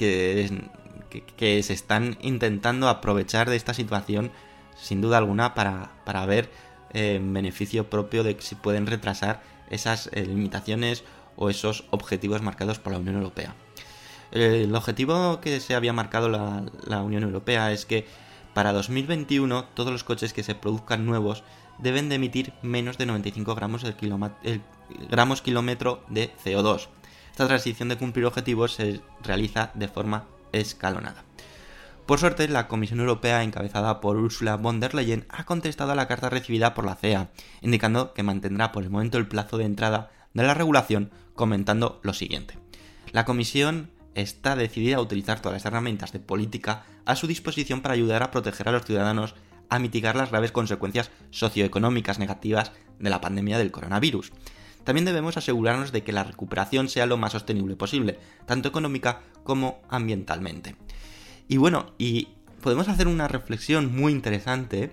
que 1.36 1.62
se 1.62 1.72
están 1.72 2.18
intentando 2.20 2.88
aprovechar 2.88 3.48
de 3.48 3.56
esta 3.56 3.72
situación 3.72 4.30
sin 4.76 5.00
duda 5.00 5.18
alguna 5.18 5.54
para, 5.54 5.92
para 6.04 6.24
ver 6.26 6.50
eh, 6.92 7.16
en 7.16 7.32
beneficio 7.32 7.88
propio 7.90 8.22
de 8.22 8.36
que 8.36 8.42
si 8.42 8.54
pueden 8.54 8.86
retrasar 8.86 9.42
esas 9.70 10.08
eh, 10.12 10.24
limitaciones 10.26 11.04
o 11.36 11.50
esos 11.50 11.84
objetivos 11.90 12.42
marcados 12.42 12.78
por 12.78 12.92
la 12.92 12.98
Unión 12.98 13.16
Europea. 13.16 13.54
El 14.32 14.74
objetivo 14.74 15.40
que 15.40 15.58
se 15.60 15.74
había 15.74 15.92
marcado 15.92 16.28
la, 16.28 17.02
Unión 17.02 17.24
Europea 17.24 17.72
es 17.72 17.84
que 17.84 18.06
para 18.54 18.72
2021 18.72 19.64
todos 19.74 19.90
los 19.92 20.04
coches 20.04 20.32
que 20.32 20.42
se 20.42 20.54
produzcan 20.54 21.04
nuevos 21.04 21.42
deben 21.78 22.08
de 22.08 22.16
emitir 22.16 22.52
menos 22.62 22.98
de 22.98 23.06
95 23.06 23.54
gramos, 23.54 23.82
el 23.84 23.94
el- 24.42 24.62
gramos 25.08 25.42
kilómetro 25.42 26.04
de 26.08 26.30
CO2. 26.44 26.88
Esta 27.30 27.46
transición 27.48 27.88
de 27.88 27.96
cumplir 27.96 28.26
objetivos 28.26 28.74
se 28.74 29.00
realiza 29.22 29.70
de 29.74 29.88
forma 29.88 30.26
escalonada. 30.52 31.24
Por 32.10 32.18
suerte, 32.18 32.48
la 32.48 32.66
Comisión 32.66 32.98
Europea, 32.98 33.44
encabezada 33.44 34.00
por 34.00 34.16
Ursula 34.16 34.56
von 34.56 34.80
der 34.80 34.96
Leyen, 34.96 35.26
ha 35.28 35.44
contestado 35.44 35.92
a 35.92 35.94
la 35.94 36.08
carta 36.08 36.28
recibida 36.28 36.74
por 36.74 36.84
la 36.84 36.96
CEA, 36.96 37.30
indicando 37.60 38.14
que 38.14 38.24
mantendrá 38.24 38.72
por 38.72 38.82
el 38.82 38.90
momento 38.90 39.16
el 39.16 39.28
plazo 39.28 39.58
de 39.58 39.64
entrada 39.64 40.10
de 40.34 40.42
la 40.42 40.54
regulación, 40.54 41.12
comentando 41.36 42.00
lo 42.02 42.12
siguiente. 42.12 42.58
La 43.12 43.24
Comisión 43.24 43.92
está 44.16 44.56
decidida 44.56 44.96
a 44.96 45.00
utilizar 45.00 45.38
todas 45.38 45.58
las 45.58 45.64
herramientas 45.66 46.10
de 46.10 46.18
política 46.18 46.82
a 47.04 47.14
su 47.14 47.28
disposición 47.28 47.80
para 47.80 47.94
ayudar 47.94 48.24
a 48.24 48.32
proteger 48.32 48.68
a 48.68 48.72
los 48.72 48.84
ciudadanos 48.84 49.36
a 49.68 49.78
mitigar 49.78 50.16
las 50.16 50.32
graves 50.32 50.50
consecuencias 50.50 51.12
socioeconómicas 51.30 52.18
negativas 52.18 52.72
de 52.98 53.10
la 53.10 53.20
pandemia 53.20 53.56
del 53.56 53.70
coronavirus. 53.70 54.32
También 54.82 55.04
debemos 55.04 55.36
asegurarnos 55.36 55.92
de 55.92 56.02
que 56.02 56.10
la 56.10 56.24
recuperación 56.24 56.88
sea 56.88 57.06
lo 57.06 57.18
más 57.18 57.30
sostenible 57.30 57.76
posible, 57.76 58.18
tanto 58.46 58.68
económica 58.68 59.20
como 59.44 59.80
ambientalmente. 59.88 60.74
Y 61.50 61.56
bueno, 61.56 61.86
y 61.98 62.28
podemos 62.62 62.86
hacer 62.88 63.08
una 63.08 63.26
reflexión 63.26 63.92
muy 63.92 64.12
interesante, 64.12 64.92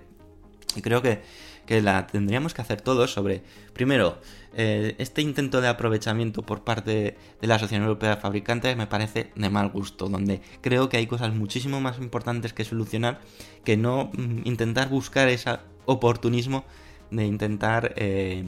y 0.74 0.82
creo 0.82 1.02
que, 1.02 1.22
que 1.66 1.80
la 1.80 2.08
tendríamos 2.08 2.52
que 2.52 2.62
hacer 2.62 2.80
todos 2.80 3.12
sobre, 3.12 3.44
primero, 3.74 4.18
eh, 4.54 4.96
este 4.98 5.22
intento 5.22 5.60
de 5.60 5.68
aprovechamiento 5.68 6.42
por 6.42 6.64
parte 6.64 7.16
de 7.40 7.46
la 7.46 7.54
Asociación 7.54 7.82
Europea 7.82 8.16
de 8.16 8.20
Fabricantes 8.20 8.76
me 8.76 8.88
parece 8.88 9.30
de 9.36 9.50
mal 9.50 9.68
gusto, 9.68 10.08
donde 10.08 10.40
creo 10.60 10.88
que 10.88 10.96
hay 10.96 11.06
cosas 11.06 11.32
muchísimo 11.32 11.80
más 11.80 11.98
importantes 11.98 12.52
que 12.52 12.64
solucionar 12.64 13.20
que 13.62 13.76
no 13.76 14.10
mm, 14.12 14.40
intentar 14.42 14.88
buscar 14.88 15.28
ese 15.28 15.58
oportunismo 15.86 16.64
de 17.12 17.24
intentar 17.24 17.94
eh, 17.94 18.46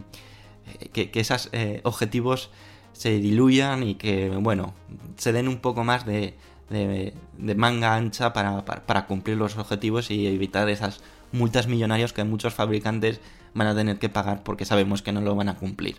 eh, 0.66 0.88
que, 0.92 1.12
que 1.12 1.20
esos 1.20 1.48
objetivos 1.84 2.50
se 2.92 3.20
diluyan 3.20 3.84
y 3.84 3.94
que, 3.94 4.30
bueno, 4.30 4.74
se 5.16 5.32
den 5.32 5.46
un 5.46 5.58
poco 5.58 5.84
más 5.84 6.04
de, 6.06 6.34
de, 6.70 7.14
manga 7.56 7.94
ancha 7.94 8.32
para, 8.32 8.64
para, 8.64 8.86
para 8.86 9.06
cumplir 9.06 9.36
los 9.36 9.58
objetivos 9.58 10.10
y 10.10 10.26
evitar 10.26 10.68
esas 10.68 11.02
multas 11.32 11.66
millonarias 11.66 12.12
que 12.12 12.24
muchos 12.24 12.54
fabricantes 12.54 13.20
van 13.54 13.66
a 13.66 13.74
tener 13.74 13.98
que 13.98 14.08
pagar 14.08 14.42
porque 14.42 14.64
sabemos 14.64 15.02
que 15.02 15.12
no 15.12 15.20
lo 15.20 15.34
van 15.34 15.48
a 15.48 15.56
cumplir. 15.56 15.96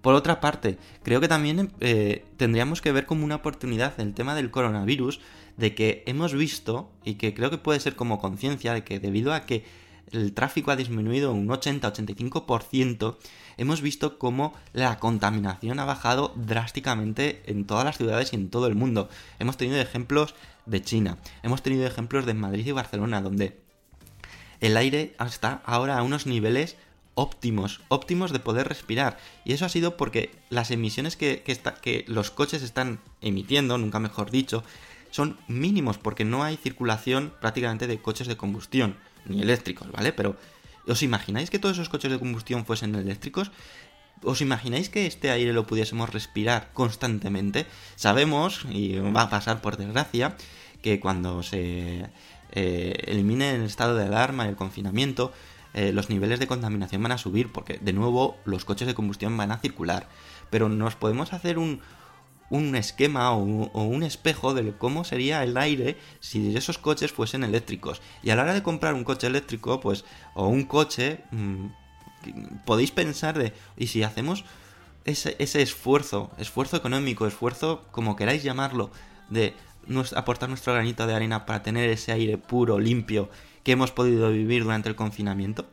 Por 0.00 0.14
otra 0.14 0.40
parte, 0.40 0.78
creo 1.02 1.20
que 1.20 1.28
también 1.28 1.70
eh, 1.80 2.24
tendríamos 2.38 2.80
que 2.80 2.92
ver 2.92 3.04
como 3.04 3.24
una 3.24 3.36
oportunidad 3.36 4.00
el 4.00 4.14
tema 4.14 4.34
del 4.34 4.50
coronavirus, 4.50 5.20
de 5.58 5.74
que 5.74 6.02
hemos 6.06 6.34
visto, 6.34 6.90
y 7.04 7.14
que 7.14 7.34
creo 7.34 7.50
que 7.50 7.58
puede 7.58 7.80
ser 7.80 7.96
como 7.96 8.18
conciencia, 8.18 8.72
de 8.72 8.82
que 8.82 8.98
debido 8.98 9.34
a 9.34 9.44
que 9.44 9.64
el 10.12 10.32
tráfico 10.32 10.70
ha 10.70 10.76
disminuido 10.76 11.32
un 11.32 11.48
80-85%, 11.48 13.16
hemos 13.56 13.80
visto 13.80 14.18
cómo 14.18 14.54
la 14.72 14.98
contaminación 14.98 15.78
ha 15.78 15.84
bajado 15.84 16.32
drásticamente 16.36 17.42
en 17.46 17.66
todas 17.66 17.84
las 17.84 17.96
ciudades 17.96 18.32
y 18.32 18.36
en 18.36 18.50
todo 18.50 18.66
el 18.66 18.74
mundo. 18.74 19.08
Hemos 19.38 19.56
tenido 19.56 19.80
ejemplos 19.80 20.34
de 20.66 20.82
China, 20.82 21.18
hemos 21.42 21.62
tenido 21.62 21.86
ejemplos 21.86 22.26
de 22.26 22.34
Madrid 22.34 22.66
y 22.66 22.72
Barcelona, 22.72 23.20
donde 23.20 23.58
el 24.60 24.76
aire 24.76 25.14
está 25.18 25.62
ahora 25.64 25.98
a 25.98 26.02
unos 26.02 26.26
niveles 26.26 26.76
óptimos, 27.14 27.80
óptimos 27.88 28.32
de 28.32 28.38
poder 28.38 28.68
respirar. 28.68 29.18
Y 29.44 29.52
eso 29.52 29.64
ha 29.64 29.68
sido 29.70 29.96
porque 29.96 30.30
las 30.48 30.70
emisiones 30.70 31.16
que, 31.16 31.42
que, 31.42 32.04
los 32.08 32.30
coches 32.30 32.62
están 32.62 33.00
emitiendo, 33.20 33.78
nunca 33.78 33.98
mejor 33.98 34.30
dicho, 34.30 34.64
son 35.10 35.38
mínimos 35.48 35.98
porque 35.98 36.24
no 36.24 36.44
hay 36.44 36.56
circulación 36.56 37.32
prácticamente 37.40 37.86
de 37.86 38.00
coches 38.00 38.28
de 38.28 38.36
combustión, 38.36 38.96
ni 39.26 39.42
eléctricos, 39.42 39.90
¿vale? 39.90 40.12
Pero 40.12 40.36
¿os 40.86 41.02
imagináis 41.02 41.50
que 41.50 41.58
todos 41.58 41.76
esos 41.76 41.88
coches 41.88 42.10
de 42.10 42.18
combustión 42.18 42.64
fuesen 42.64 42.94
eléctricos? 42.94 43.50
¿Os 44.22 44.40
imagináis 44.40 44.90
que 44.90 45.06
este 45.06 45.30
aire 45.30 45.52
lo 45.52 45.66
pudiésemos 45.66 46.10
respirar 46.10 46.70
constantemente? 46.74 47.66
Sabemos, 47.96 48.66
y 48.70 48.98
va 48.98 49.22
a 49.22 49.30
pasar 49.30 49.62
por 49.62 49.76
desgracia, 49.76 50.36
que 50.82 51.00
cuando 51.00 51.42
se 51.42 52.10
eh, 52.52 53.04
elimine 53.06 53.54
el 53.54 53.62
estado 53.62 53.96
de 53.96 54.06
alarma 54.06 54.44
y 54.44 54.48
el 54.48 54.56
confinamiento, 54.56 55.32
eh, 55.72 55.92
los 55.92 56.10
niveles 56.10 56.40
de 56.40 56.46
contaminación 56.46 57.02
van 57.02 57.12
a 57.12 57.18
subir 57.18 57.52
porque 57.52 57.78
de 57.78 57.92
nuevo 57.92 58.36
los 58.44 58.64
coches 58.64 58.88
de 58.88 58.94
combustión 58.94 59.36
van 59.36 59.52
a 59.52 59.58
circular. 59.58 60.08
Pero 60.50 60.68
nos 60.68 60.96
podemos 60.96 61.32
hacer 61.32 61.58
un, 61.58 61.80
un 62.50 62.74
esquema 62.74 63.32
o 63.32 63.38
un, 63.38 64.02
espejo 64.02 64.54
de 64.54 64.72
cómo 64.76 65.04
sería 65.04 65.42
el 65.44 65.56
aire 65.56 65.96
si 66.18 66.56
esos 66.56 66.78
coches 66.78 67.12
fuesen 67.12 67.44
eléctricos. 67.44 68.02
Y 68.22 68.30
a 68.30 68.36
la 68.36 68.42
hora 68.42 68.54
de 68.54 68.62
comprar 68.62 68.94
un 68.94 69.04
coche 69.04 69.28
eléctrico, 69.28 69.80
pues, 69.80 70.04
o 70.34 70.48
un 70.48 70.64
coche, 70.64 71.20
mmm, 71.30 71.66
podéis 72.66 72.90
pensar 72.90 73.38
de, 73.38 73.54
¿y 73.76 73.86
si 73.86 74.02
hacemos 74.02 74.44
ese, 75.04 75.36
esfuerzo, 75.38 76.30
esfuerzo 76.38 76.76
económico, 76.76 77.26
esfuerzo 77.26 77.86
como 77.92 78.16
queráis 78.16 78.42
llamarlo, 78.42 78.90
de 79.28 79.54
aportar 80.14 80.48
nuestro 80.48 80.74
granito 80.74 81.06
de 81.06 81.14
arena 81.14 81.46
para 81.46 81.62
tener 81.62 81.88
ese 81.88 82.12
aire 82.12 82.36
puro, 82.36 82.78
limpio, 82.78 83.30
que 83.62 83.72
hemos 83.72 83.92
podido 83.92 84.30
vivir 84.30 84.64
durante 84.64 84.88
el 84.88 84.96
confinamiento? 84.96 85.66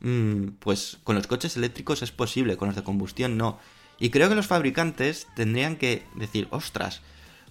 Mm, 0.00 0.50
pues 0.60 0.98
con 1.02 1.16
los 1.16 1.26
coches 1.26 1.56
eléctricos 1.56 2.02
es 2.02 2.12
posible, 2.12 2.56
con 2.56 2.68
los 2.68 2.76
de 2.76 2.84
combustión 2.84 3.36
no. 3.36 3.58
Y 3.98 4.10
creo 4.10 4.28
que 4.28 4.34
los 4.34 4.46
fabricantes 4.46 5.26
tendrían 5.34 5.76
que 5.76 6.06
decir, 6.14 6.48
ostras, 6.50 7.00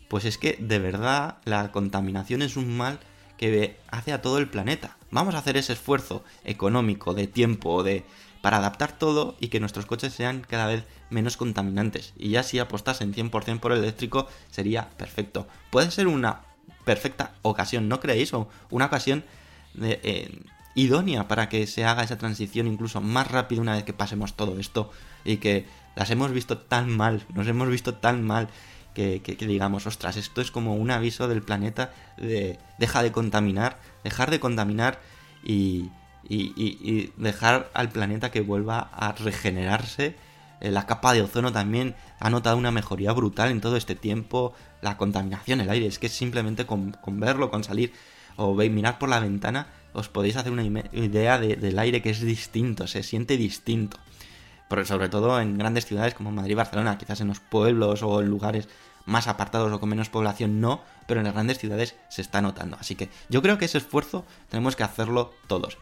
pues 0.07 0.25
es 0.25 0.37
que 0.37 0.57
de 0.59 0.79
verdad 0.79 1.37
la 1.45 1.71
contaminación 1.71 2.41
es 2.41 2.55
un 2.55 2.77
mal 2.77 2.99
que 3.37 3.77
hace 3.89 4.13
a 4.13 4.21
todo 4.21 4.37
el 4.37 4.49
planeta. 4.49 4.97
Vamos 5.11 5.35
a 5.35 5.39
hacer 5.39 5.57
ese 5.57 5.73
esfuerzo 5.73 6.23
económico, 6.43 7.13
de 7.13 7.27
tiempo, 7.27 7.83
de 7.83 8.03
para 8.41 8.57
adaptar 8.57 8.97
todo 8.97 9.35
y 9.39 9.49
que 9.49 9.59
nuestros 9.59 9.85
coches 9.85 10.13
sean 10.13 10.45
cada 10.47 10.67
vez 10.67 10.85
menos 11.09 11.37
contaminantes. 11.37 12.13
Y 12.17 12.29
ya 12.29 12.43
si 12.43 12.59
apostasen 12.59 13.13
100% 13.13 13.59
por 13.59 13.71
el 13.71 13.79
eléctrico 13.79 14.27
sería 14.51 14.89
perfecto. 14.91 15.47
Puede 15.69 15.91
ser 15.91 16.07
una 16.07 16.43
perfecta 16.85 17.33
ocasión, 17.41 17.89
¿no 17.89 17.99
creéis? 17.99 18.33
O 18.33 18.47
una 18.69 18.85
ocasión 18.85 19.25
de, 19.73 19.99
eh, 20.03 20.41
idónea 20.75 21.27
para 21.27 21.49
que 21.49 21.65
se 21.65 21.83
haga 21.85 22.03
esa 22.03 22.17
transición 22.19 22.67
incluso 22.67 23.01
más 23.01 23.29
rápido 23.29 23.61
una 23.61 23.73
vez 23.73 23.83
que 23.83 23.93
pasemos 23.93 24.35
todo 24.35 24.59
esto 24.59 24.91
y 25.25 25.37
que 25.37 25.65
las 25.97 26.11
hemos 26.11 26.31
visto 26.31 26.59
tan 26.59 26.95
mal, 26.95 27.25
nos 27.33 27.47
hemos 27.47 27.67
visto 27.69 27.95
tan 27.95 28.23
mal 28.23 28.49
que, 28.93 29.19
digamos, 29.39 29.87
ostras, 29.87 30.15
esto 30.15 30.41
es 30.41 30.51
como 30.51 30.75
un 30.75 30.91
aviso 30.91 31.27
del 31.27 31.41
planeta 31.41 31.91
de 32.17 32.59
deja 32.77 33.01
de 33.01 33.11
contaminar, 33.11 33.79
dejar 34.03 34.29
de 34.29 34.39
contaminar 34.39 34.99
y, 35.43 35.89
y, 36.29 37.11
dejar 37.17 37.71
al 37.73 37.89
planeta 37.89 38.29
que 38.29 38.41
vuelva 38.41 38.91
a 38.93 39.11
regenerarse. 39.13 40.15
Eh, 40.61 40.71
la 40.71 40.85
capa 40.85 41.13
de 41.13 41.21
ozono 41.21 41.51
también 41.51 41.95
ha 42.19 42.29
notado 42.29 42.57
una 42.57 42.71
mejoría 42.71 43.11
brutal 43.11 43.49
en 43.49 43.61
todo 43.61 43.75
este 43.75 43.95
tiempo. 43.95 44.53
La 44.81 44.97
contaminación, 44.97 45.61
el 45.61 45.69
aire, 45.71 45.87
es 45.87 45.97
que 45.97 46.09
simplemente 46.09 46.65
con, 46.67 46.95
verlo, 47.05 47.49
con 47.49 47.63
salir 47.63 47.91
o 48.35 48.53
mirar 48.53 48.99
por 48.99 49.09
la 49.09 49.19
ventana, 49.19 49.67
os 49.93 50.09
podéis 50.09 50.35
hacer 50.37 50.51
una 50.51 50.63
idea 50.63 51.39
de, 51.39 51.55
del 51.55 51.79
aire 51.79 52.03
que 52.03 52.11
es 52.11 52.21
distinto, 52.21 52.85
se 52.85 53.01
siente 53.01 53.35
distinto. 53.37 53.97
Pero 54.67 54.85
sobre 54.85 55.09
todo 55.09 55.39
en 55.39 55.57
grandes 55.57 55.85
ciudades 55.85 56.13
como 56.13 56.31
Madrid 56.31 56.51
y 56.51 56.55
Barcelona, 56.55 56.97
quizás 56.97 57.21
en 57.21 57.27
los 57.27 57.39
pueblos 57.39 58.03
o 58.03 58.21
en 58.21 58.27
lugares 58.27 58.67
más 59.05 59.27
apartados 59.27 59.71
o 59.71 59.79
con 59.79 59.89
menos 59.89 60.09
población 60.09 60.59
no, 60.59 60.81
pero 61.07 61.21
en 61.21 61.25
las 61.25 61.33
grandes 61.33 61.57
ciudades 61.57 61.95
se 62.09 62.21
está 62.21 62.41
notando. 62.41 62.77
Así 62.79 62.95
que 62.95 63.09
yo 63.29 63.41
creo 63.41 63.57
que 63.57 63.65
ese 63.65 63.77
esfuerzo 63.77 64.25
tenemos 64.49 64.75
que 64.75 64.83
hacerlo 64.83 65.33
todos. 65.47 65.77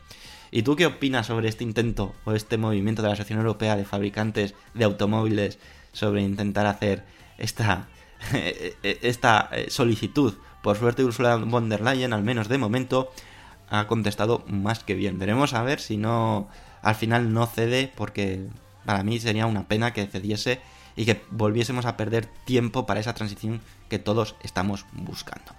¿Y 0.52 0.62
tú 0.62 0.76
qué 0.76 0.86
opinas 0.86 1.28
sobre 1.28 1.50
este 1.50 1.64
intento 1.64 2.14
o 2.24 2.34
este 2.34 2.58
movimiento 2.58 3.02
de 3.02 3.10
la 3.10 3.14
Asociación 3.14 3.40
Europea 3.40 3.76
de 3.76 3.86
Fabricantes 3.86 4.54
de 4.74 4.86
Automóviles 4.86 5.58
sobre 5.92 6.22
intentar 6.22 6.68
hacer 6.68 7.04
esta, 7.38 7.88
esta 8.84 9.50
solicitud? 9.68 10.36
Por 10.62 10.78
suerte 10.78 11.04
Ursula 11.04 11.36
von 11.38 11.70
der 11.70 11.82
Leyen, 11.82 12.14
al 12.14 12.24
menos 12.24 12.48
de 12.48 12.58
momento, 12.58 13.12
ha 13.70 13.88
contestado 13.88 14.44
más 14.48 14.84
que 14.84 14.94
bien. 14.94 15.20
Veremos 15.20 15.54
a 15.54 15.64
ver 15.64 15.80
si 15.80 15.98
no 15.98 16.48
al 16.82 16.96
final 16.96 17.34
no 17.34 17.48
cede 17.48 17.92
porque 17.96 18.48
para 18.86 19.04
mí 19.04 19.20
sería 19.20 19.46
una 19.46 19.68
pena 19.68 19.94
que 19.94 20.08
cediese 20.08 20.62
y 20.96 21.06
que 21.06 21.22
volviésemos 21.32 21.86
a 21.86 21.98
perder 21.98 22.26
tiempo 22.46 22.86
para 22.86 23.00
esa 23.00 23.14
transición 23.14 23.62
que 23.90 24.00
todos 24.00 24.36
estamos 24.42 24.86
buscando. 24.94 25.52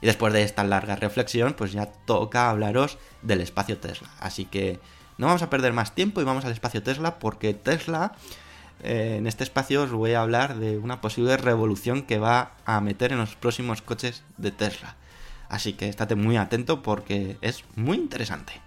Y 0.00 0.06
después 0.06 0.32
de 0.32 0.42
esta 0.42 0.64
larga 0.64 0.96
reflexión, 0.96 1.54
pues 1.54 1.72
ya 1.72 1.86
toca 1.86 2.50
hablaros 2.50 2.98
del 3.22 3.40
espacio 3.40 3.78
Tesla. 3.78 4.10
Así 4.20 4.44
que 4.44 4.78
no 5.18 5.26
vamos 5.26 5.42
a 5.42 5.50
perder 5.50 5.72
más 5.72 5.94
tiempo 5.94 6.20
y 6.20 6.24
vamos 6.24 6.44
al 6.44 6.52
espacio 6.52 6.82
Tesla 6.82 7.18
porque 7.18 7.54
Tesla, 7.54 8.12
eh, 8.82 9.16
en 9.18 9.26
este 9.26 9.44
espacio 9.44 9.84
os 9.84 9.90
voy 9.90 10.12
a 10.12 10.20
hablar 10.20 10.56
de 10.56 10.76
una 10.78 11.00
posible 11.00 11.36
revolución 11.38 12.02
que 12.02 12.18
va 12.18 12.52
a 12.66 12.80
meter 12.80 13.12
en 13.12 13.18
los 13.18 13.36
próximos 13.36 13.80
coches 13.80 14.22
de 14.36 14.50
Tesla. 14.50 14.96
Así 15.48 15.72
que 15.72 15.88
estate 15.88 16.16
muy 16.16 16.36
atento 16.36 16.82
porque 16.82 17.38
es 17.40 17.64
muy 17.76 17.96
interesante. 17.96 18.65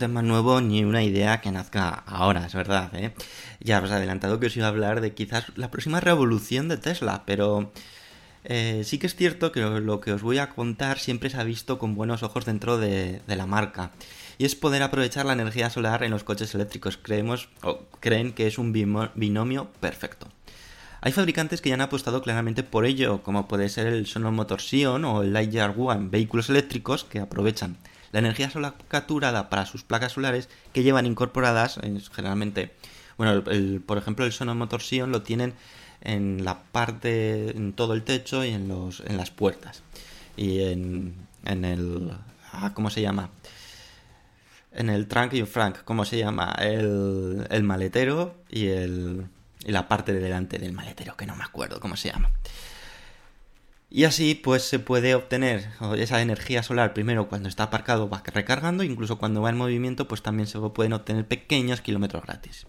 Tema 0.00 0.22
nuevo 0.22 0.60
ni 0.60 0.82
una 0.82 1.04
idea 1.04 1.40
que 1.40 1.52
nazca 1.52 1.90
ahora, 2.06 2.46
es 2.46 2.54
verdad, 2.54 2.92
¿eh? 2.96 3.14
Ya 3.60 3.80
os 3.80 3.90
he 3.90 3.94
adelantado 3.94 4.40
que 4.40 4.46
os 4.46 4.56
iba 4.56 4.66
a 4.66 4.70
hablar 4.70 5.00
de 5.00 5.14
quizás 5.14 5.52
la 5.56 5.70
próxima 5.70 6.00
revolución 6.00 6.68
de 6.68 6.78
Tesla, 6.78 7.22
pero 7.26 7.70
eh, 8.44 8.82
sí 8.84 8.98
que 8.98 9.06
es 9.06 9.14
cierto 9.14 9.52
que 9.52 9.60
lo 9.60 10.00
que 10.00 10.12
os 10.12 10.22
voy 10.22 10.38
a 10.38 10.50
contar 10.50 10.98
siempre 10.98 11.30
se 11.30 11.38
ha 11.38 11.44
visto 11.44 11.78
con 11.78 11.94
buenos 11.94 12.22
ojos 12.22 12.44
dentro 12.44 12.78
de, 12.78 13.20
la 13.26 13.46
marca. 13.46 13.92
Y 14.38 14.46
es 14.46 14.56
poder 14.56 14.82
aprovechar 14.82 15.26
la 15.26 15.34
energía 15.34 15.70
solar 15.70 16.02
en 16.02 16.10
los 16.10 16.24
coches 16.24 16.54
eléctricos. 16.54 16.96
Creemos 16.96 17.50
o 17.62 17.80
creen 18.00 18.32
que 18.32 18.46
es 18.46 18.58
un 18.58 18.72
binomio 18.72 19.70
perfecto. 19.80 20.28
Hay 21.02 21.12
fabricantes 21.12 21.60
que 21.60 21.68
ya 21.68 21.74
han 21.76 21.80
apostado 21.82 22.22
claramente 22.22 22.62
por 22.62 22.84
ello, 22.86 23.22
como 23.22 23.48
puede 23.48 23.68
ser 23.68 23.86
el 23.86 24.06
Sono 24.06 24.32
Motor 24.32 24.60
Sion 24.60 25.04
o 25.04 25.22
el 25.22 25.32
Lightyear 25.32 25.74
One, 25.76 26.08
vehículos 26.10 26.50
eléctricos 26.50 27.04
que 27.04 27.20
aprovechan 27.20 27.78
la 28.12 28.18
energía 28.18 28.50
solar 28.50 28.74
capturada 28.88 29.50
para 29.50 29.66
sus 29.66 29.84
placas 29.84 30.12
solares 30.12 30.48
que 30.72 30.82
llevan 30.82 31.06
incorporadas 31.06 31.78
generalmente, 32.12 32.72
bueno, 33.16 33.42
el, 33.50 33.82
por 33.84 33.98
ejemplo 33.98 34.24
el 34.24 34.32
Sono 34.32 34.54
Motor 34.54 34.82
Sion 34.82 35.12
lo 35.12 35.22
tienen 35.22 35.54
en 36.00 36.44
la 36.44 36.62
parte, 36.62 37.50
en 37.56 37.72
todo 37.72 37.94
el 37.94 38.02
techo 38.02 38.44
y 38.44 38.50
en, 38.50 38.68
los, 38.68 39.00
en 39.00 39.16
las 39.16 39.30
puertas. 39.30 39.82
Y 40.36 40.62
en, 40.62 41.14
en 41.44 41.64
el, 41.64 42.12
ah, 42.52 42.72
¿cómo 42.74 42.90
se 42.90 43.02
llama? 43.02 43.30
En 44.72 44.88
el 44.88 45.08
trunk 45.08 45.34
y 45.34 45.42
frank, 45.42 45.78
¿cómo 45.84 46.04
se 46.04 46.18
llama? 46.18 46.54
El, 46.60 47.46
el 47.50 47.62
maletero 47.64 48.36
y, 48.48 48.68
el, 48.68 49.26
y 49.64 49.72
la 49.72 49.88
parte 49.88 50.12
de 50.12 50.20
delante 50.20 50.58
del 50.58 50.72
maletero, 50.72 51.16
que 51.16 51.26
no 51.26 51.36
me 51.36 51.44
acuerdo 51.44 51.80
cómo 51.80 51.96
se 51.96 52.10
llama. 52.10 52.30
Y 53.90 54.04
así 54.04 54.36
pues 54.36 54.62
se 54.62 54.78
puede 54.78 55.16
obtener 55.16 55.68
esa 55.96 56.22
energía 56.22 56.62
solar 56.62 56.94
primero 56.94 57.28
cuando 57.28 57.48
está 57.48 57.64
aparcado 57.64 58.08
va 58.08 58.22
recargando, 58.24 58.84
incluso 58.84 59.18
cuando 59.18 59.42
va 59.42 59.50
en 59.50 59.56
movimiento 59.56 60.06
pues 60.06 60.22
también 60.22 60.46
se 60.46 60.60
pueden 60.60 60.92
obtener 60.92 61.26
pequeños 61.26 61.80
kilómetros 61.80 62.22
gratis. 62.22 62.66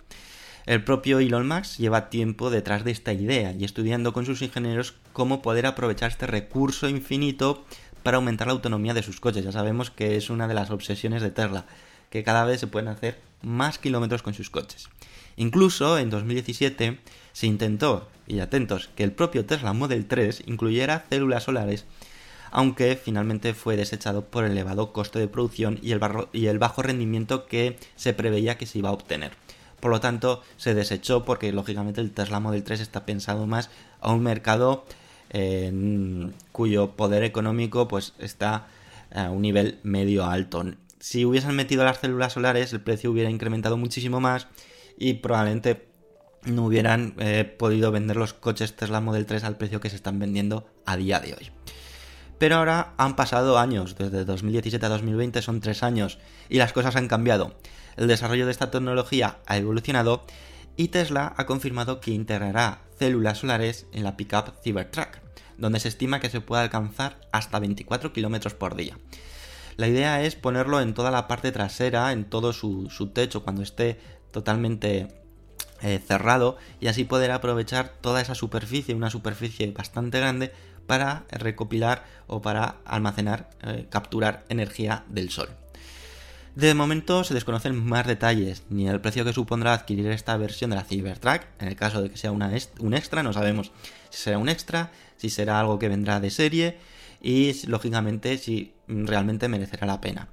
El 0.66 0.84
propio 0.84 1.20
Elon 1.20 1.48
Musk 1.48 1.78
lleva 1.78 2.10
tiempo 2.10 2.50
detrás 2.50 2.84
de 2.84 2.92
esta 2.92 3.14
idea 3.14 3.52
y 3.52 3.64
estudiando 3.66 4.14
con 4.14 4.26
sus 4.26 4.42
ingenieros 4.42 4.96
cómo 5.14 5.44
poder 5.44 5.68
aprovechar 5.68 6.10
este 6.10 6.28
recurso 6.28 6.90
infinito 6.90 7.66
para 8.04 8.18
aumentar 8.18 8.48
la 8.48 8.54
autonomía 8.54 8.94
de 8.96 9.04
sus 9.04 9.20
coches. 9.20 9.44
Ya 9.44 9.52
sabemos 9.52 9.92
que 9.92 10.18
es 10.18 10.30
una 10.30 10.48
de 10.48 10.54
las 10.56 10.72
obsesiones 10.72 11.22
de 11.22 11.32
Tesla, 11.32 11.66
que 12.10 12.24
cada 12.24 12.46
vez 12.46 12.60
se 12.60 12.68
pueden 12.68 12.90
hacer 12.90 13.20
más 13.42 13.78
kilómetros 13.78 14.22
con 14.24 14.34
sus 14.34 14.50
coches. 14.50 14.90
Incluso 15.36 15.98
en 15.98 16.10
2017 16.10 17.00
se 17.34 17.48
intentó, 17.48 18.08
y 18.28 18.40
atentos, 18.40 18.90
que 18.96 19.04
el 19.04 19.12
propio 19.12 19.46
Tesla 19.46 19.74
Model 19.74 20.06
3 20.08 20.44
incluyera 20.46 21.06
células 21.10 21.44
solares, 21.44 21.86
aunque 22.52 22.96
finalmente 22.96 23.54
fue 23.54 23.78
desechado 23.78 24.26
por 24.26 24.44
el 24.44 24.52
elevado 24.52 24.92
coste 24.94 25.20
de 25.20 25.28
producción 25.28 25.80
y 25.82 25.92
el, 25.92 26.60
bajo 26.60 26.82
rendimiento 26.82 27.46
que 27.46 27.78
se 27.96 28.14
preveía 28.14 28.58
que 28.58 28.66
se 28.66 28.80
iba 28.80 28.90
a 28.90 28.94
obtener. 28.94 29.32
Por 29.80 29.92
lo 29.92 30.00
tanto, 30.00 30.44
se 30.58 30.74
desechó 30.74 31.26
porque 31.26 31.52
lógicamente 31.52 32.02
el 32.02 32.12
Tesla 32.12 32.40
Model 32.40 32.64
3 32.64 32.82
está 32.82 33.06
pensado 33.06 33.48
más 33.48 33.70
a 34.00 34.12
un 34.12 34.22
mercado 34.22 34.86
cuyo 36.52 36.92
poder 36.98 37.24
económico 37.24 37.88
pues 37.88 38.14
está 38.20 38.68
a 39.14 39.32
un 39.32 39.42
nivel 39.42 39.80
medio 39.84 40.26
alto. 40.26 40.66
Si 41.00 41.26
hubiesen 41.26 41.56
metido 41.56 41.86
las 41.86 42.00
células 42.00 42.34
solares, 42.34 42.74
el 42.74 42.82
precio 42.82 43.12
hubiera 43.12 43.30
incrementado 43.30 43.78
muchísimo 43.78 44.20
más 44.20 44.48
y 44.98 45.16
probablemente 45.16 45.88
no 46.46 46.66
hubieran 46.66 47.16
eh, 47.20 47.44
podido 47.44 47.92
vender 47.92 48.18
los 48.18 48.34
coches 48.34 48.76
Tesla 48.76 49.02
Model 49.02 49.26
3 49.26 49.44
al 49.44 49.58
precio 49.58 49.80
que 49.80 49.90
se 49.90 49.96
están 49.96 50.20
vendiendo 50.20 50.68
a 50.86 50.98
día 50.98 51.20
de 51.20 51.34
hoy. 51.34 51.52
Pero 52.38 52.56
ahora 52.56 52.94
han 52.98 53.16
pasado 53.16 53.60
años, 53.60 53.96
desde 53.98 54.26
2017 54.26 54.84
a 54.84 54.90
2020 54.90 55.42
son 55.44 55.62
tres 55.62 55.84
años, 55.84 56.18
y 56.50 56.58
las 56.58 56.74
cosas 56.74 56.96
han 56.96 57.08
cambiado. 57.08 57.56
El 57.98 58.08
desarrollo 58.08 58.46
de 58.46 58.52
esta 58.52 58.72
tecnología 58.72 59.38
ha 59.46 59.58
evolucionado 59.58 60.26
y 60.76 60.88
Tesla 60.88 61.34
ha 61.38 61.46
confirmado 61.46 62.00
que 62.00 62.12
integrará 62.12 62.82
células 62.98 63.40
solares 63.40 63.86
en 63.92 64.04
la 64.04 64.18
pickup 64.18 64.56
Cybertruck, 64.64 65.20
donde 65.58 65.80
se 65.80 65.90
estima 65.90 66.20
que 66.20 66.30
se 66.30 66.42
puede 66.42 66.64
alcanzar 66.64 67.22
hasta 67.32 67.60
24 67.60 68.14
km 68.14 68.56
por 68.56 68.76
día. 68.76 68.98
La 69.78 69.88
idea 69.88 70.24
es 70.24 70.36
ponerlo 70.36 70.82
en 70.82 70.94
toda 70.94 71.12
la 71.12 71.28
parte 71.28 71.52
trasera, 71.52 72.12
en 72.12 72.26
todo 72.26 72.54
su, 72.54 73.12
techo, 73.14 73.44
cuando 73.44 73.62
esté 73.62 74.00
totalmente 74.32 75.21
eh, 75.82 76.00
cerrado 76.06 76.58
y 76.80 76.88
así 76.88 77.04
poder 77.04 77.32
aprovechar 77.32 77.90
toda 78.02 78.22
esa 78.22 78.36
superficie, 78.36 78.96
una 78.96 79.10
superficie 79.10 79.72
bastante 79.72 80.20
grande 80.20 80.52
para 80.88 81.26
recopilar 81.32 82.06
o 82.28 82.42
para 82.42 82.78
almacenar, 82.86 83.50
eh, 83.64 83.88
capturar 83.90 84.44
energía 84.50 85.04
del 85.10 85.30
sol. 85.30 85.50
De 86.56 86.74
momento 86.74 87.24
se 87.24 87.34
desconocen 87.34 87.82
más 87.82 88.06
detalles, 88.06 88.64
ni 88.70 88.90
el 88.90 89.00
precio 89.00 89.24
que 89.24 89.32
supondrá 89.32 89.74
adquirir 89.74 90.08
esta 90.08 90.36
versión 90.36 90.70
de 90.70 90.76
la 90.76 90.84
Cybertruck, 90.84 91.44
en 91.60 91.70
el 91.70 91.78
caso 91.78 92.02
de 92.02 92.10
que 92.10 92.18
sea 92.18 92.34
una 92.34 92.52
un 92.80 92.94
extra, 92.94 93.24
no 93.24 93.32
sabemos 93.32 93.72
si 94.10 94.22
será 94.22 94.38
un 94.38 94.50
extra, 94.50 94.92
si 95.16 95.30
será 95.30 95.62
algo 95.62 95.80
que 95.80 95.88
vendrá 95.88 96.20
de 96.20 96.30
serie 96.30 96.78
y 97.22 97.66
lógicamente 97.68 98.38
si 98.38 98.74
realmente 98.88 99.48
merecerá 99.48 99.88
la 99.88 100.02
pena. 100.02 100.28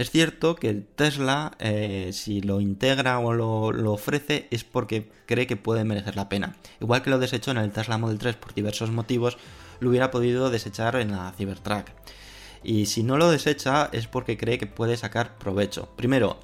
Es 0.00 0.10
cierto 0.10 0.56
que 0.56 0.72
Tesla, 0.72 1.52
eh, 1.58 2.08
si 2.14 2.40
lo 2.40 2.62
integra 2.62 3.18
o 3.18 3.34
lo, 3.34 3.70
lo, 3.70 3.92
ofrece, 3.92 4.48
es 4.50 4.64
porque 4.64 5.10
cree 5.26 5.46
que 5.46 5.58
puede 5.58 5.84
merecer 5.84 6.16
la 6.16 6.30
pena. 6.30 6.56
Igual 6.80 7.02
que 7.02 7.10
lo 7.10 7.18
desechó 7.18 7.50
en 7.50 7.58
el 7.58 7.70
Tesla 7.70 7.98
Model 7.98 8.16
3 8.16 8.36
por 8.36 8.54
diversos 8.54 8.90
motivos, 8.90 9.36
lo 9.78 9.90
hubiera 9.90 10.10
podido 10.10 10.48
desechar 10.48 10.96
en 10.96 11.10
la 11.10 11.34
Cybertruck. 11.36 11.84
Y 12.62 12.86
si 12.86 13.02
no 13.02 13.18
lo 13.18 13.30
desecha 13.30 13.90
es 13.92 14.06
porque 14.06 14.38
cree 14.38 14.56
que 14.56 14.66
puede 14.66 14.96
sacar 14.96 15.36
provecho. 15.36 15.90
Primero, 15.96 16.40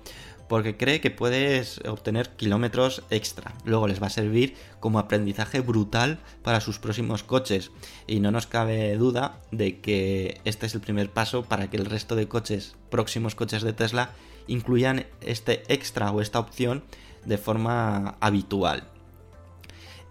porque 0.48 0.76
cree 0.76 1.00
que 1.00 1.10
puedes 1.10 1.80
obtener 1.86 2.30
kilómetros 2.30 3.02
extra. 3.10 3.52
Luego 3.64 3.88
les 3.88 4.02
va 4.02 4.06
a 4.06 4.10
servir 4.10 4.54
como 4.80 4.98
aprendizaje 4.98 5.60
brutal 5.60 6.18
para 6.42 6.60
sus 6.60 6.78
próximos 6.78 7.22
coches. 7.22 7.70
Y 8.06 8.20
no 8.20 8.30
nos 8.30 8.46
cabe 8.46 8.96
duda 8.96 9.40
de 9.50 9.80
que 9.80 10.40
este 10.44 10.66
es 10.66 10.74
el 10.74 10.80
primer 10.80 11.10
paso 11.10 11.44
para 11.44 11.68
que 11.68 11.76
el 11.76 11.86
resto 11.86 12.16
de 12.16 12.28
coches, 12.28 12.76
próximos 12.90 13.34
coches 13.34 13.62
de 13.62 13.72
Tesla, 13.72 14.10
incluyan 14.46 15.06
este 15.20 15.62
extra 15.72 16.10
o 16.10 16.20
esta 16.20 16.38
opción 16.38 16.84
de 17.24 17.38
forma 17.38 18.16
habitual. 18.20 18.84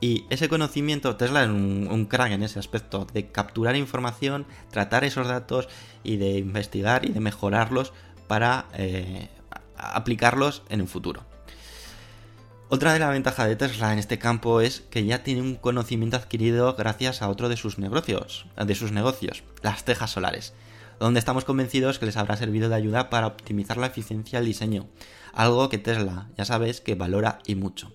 Y 0.02 0.26
ese 0.30 0.50
conocimiento, 0.50 1.16
Tesla 1.16 1.44
es 1.44 1.50
un, 1.50 2.06
crack 2.06 2.34
en 2.34 2.44
ese 2.44 2.60
aspecto, 2.60 3.08
de 3.14 3.28
capturar 3.28 3.76
información, 3.76 4.46
tratar 4.70 5.06
esos 5.06 5.28
datos 5.28 5.70
y 6.04 6.18
de 6.18 6.38
investigar 6.38 7.06
y 7.06 7.14
de 7.14 7.22
mejorarlos 7.22 7.94
para 8.28 8.66
eh, 8.74 9.30
aplicarlos 9.78 10.64
en 10.70 10.82
un 10.82 10.88
futuro. 10.88 11.24
Otra 12.68 12.94
de 12.94 13.00
las 13.00 13.12
ventajas 13.12 13.48
de 13.48 13.56
Tesla 13.56 13.94
en 13.94 14.00
este 14.00 14.18
campo 14.18 14.60
es 14.60 14.82
que 14.90 15.06
ya 15.06 15.22
tiene 15.22 15.42
un 15.42 15.56
conocimiento 15.56 16.18
adquirido 16.18 16.76
gracias 16.76 17.22
a 17.22 17.30
otro 17.30 17.48
de 17.48 17.58
sus 17.58 17.78
negocios, 17.78 18.48
de 18.58 18.76
sus 18.76 18.92
negocios, 18.92 19.44
las 19.62 19.86
tejas 19.86 20.10
solares, 20.10 20.54
donde 21.00 21.20
estamos 21.20 21.46
convencidos 21.46 22.00
que 22.00 22.08
les 22.08 22.18
habrá 22.18 22.38
servido 22.38 22.68
de 22.68 22.76
ayuda 22.76 23.12
para 23.12 23.28
optimizar 23.28 23.78
la 23.78 23.88
eficiencia 23.88 24.40
del 24.40 24.48
diseño, 24.48 24.88
algo 25.34 25.70
que 25.70 25.78
Tesla, 25.78 26.30
ya 26.38 26.46
sabes, 26.46 26.82
que 26.82 26.96
valora 26.96 27.40
y 27.46 27.54
mucho. 27.54 27.94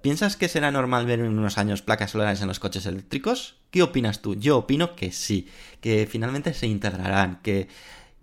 ¿Piensas 0.00 0.36
que 0.36 0.48
será 0.48 0.70
normal 0.70 1.06
ver 1.06 1.20
en 1.20 1.38
unos 1.38 1.56
años 1.56 1.80
placas 1.82 2.10
solares 2.10 2.40
en 2.42 2.48
los 2.48 2.60
coches 2.60 2.84
eléctricos? 2.86 3.56
¿Qué 3.70 3.82
opinas 3.82 4.20
tú? 4.20 4.34
Yo 4.34 4.58
opino 4.58 4.96
que 4.96 5.12
sí, 5.12 5.48
que 5.80 6.06
finalmente 6.10 6.52
se 6.52 6.66
integrarán, 6.66 7.40
que 7.42 7.68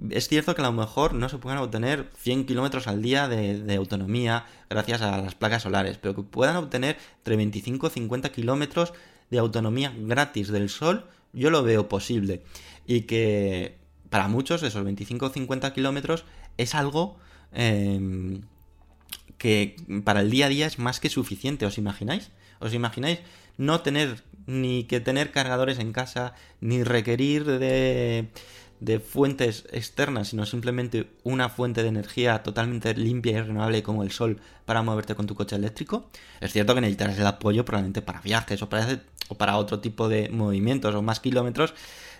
es 0.09 0.27
cierto 0.27 0.55
que 0.55 0.61
a 0.61 0.65
lo 0.65 0.71
mejor 0.71 1.13
no 1.13 1.29
se 1.29 1.37
puedan 1.37 1.59
obtener 1.59 2.09
100 2.17 2.45
kilómetros 2.45 2.87
al 2.87 3.01
día 3.01 3.27
de, 3.27 3.75
autonomía 3.75 4.45
gracias 4.69 5.01
a 5.01 5.21
las 5.21 5.35
placas 5.35 5.63
solares, 5.63 5.97
pero 5.97 6.15
que 6.15 6.23
puedan 6.23 6.55
obtener 6.55 6.97
entre 7.17 7.35
25 7.35 7.87
y 7.87 7.89
50 7.91 8.31
kilómetros 8.31 8.93
de 9.29 9.37
autonomía 9.37 9.93
gratis 9.95 10.47
del 10.47 10.69
sol, 10.69 11.05
yo 11.33 11.49
lo 11.49 11.63
veo 11.63 11.87
posible. 11.87 12.41
Y 12.87 13.01
que 13.01 13.77
para 14.09 14.27
muchos 14.27 14.63
esos 14.63 14.83
25 14.83 15.27
o 15.27 15.29
50 15.29 15.73
kilómetros 15.73 16.25
es 16.57 16.73
algo 16.73 17.17
em, 17.53 18.41
que 19.37 19.75
para 20.03 20.21
el 20.21 20.31
día 20.31 20.47
a 20.47 20.49
día 20.49 20.67
es 20.67 20.79
más 20.79 20.99
que 20.99 21.09
suficiente, 21.09 21.65
¿os 21.65 21.77
imagináis? 21.77 22.31
¿Os 22.59 22.73
imagináis 22.73 23.19
no 23.57 23.81
tener 23.81 24.23
ni 24.47 24.85
que 24.85 24.99
tener 24.99 25.31
cargadores 25.31 25.79
en 25.79 25.93
casa, 25.93 26.33
ni 26.59 26.83
requerir 26.83 27.45
de, 27.45 28.29
de 28.81 28.99
fuentes 28.99 29.65
externas, 29.71 30.29
sino 30.29 30.45
simplemente 30.45 31.07
una 31.23 31.49
fuente 31.49 31.83
de 31.83 31.89
energía 31.89 32.41
totalmente 32.41 32.95
limpia 32.95 33.37
y 33.37 33.41
renovable 33.41 33.83
como 33.83 34.03
el 34.03 34.11
sol 34.11 34.41
para 34.65 34.81
moverte 34.81 35.13
con 35.15 35.27
tu 35.27 35.35
coche 35.35 35.55
eléctrico? 35.55 36.09
Es 36.41 36.51
cierto 36.51 36.73
que 36.73 36.81
necesitarás 36.81 37.19
el 37.19 37.27
apoyo 37.27 37.63
probablemente 37.63 38.01
para 38.01 38.21
viajes 38.21 38.61
o 38.63 38.69
para, 38.69 38.99
o 39.29 39.35
para 39.35 39.57
otro 39.57 39.79
tipo 39.79 40.09
de 40.09 40.29
movimientos 40.29 40.95
o 40.95 41.01
más 41.03 41.19
kilómetros 41.19 41.75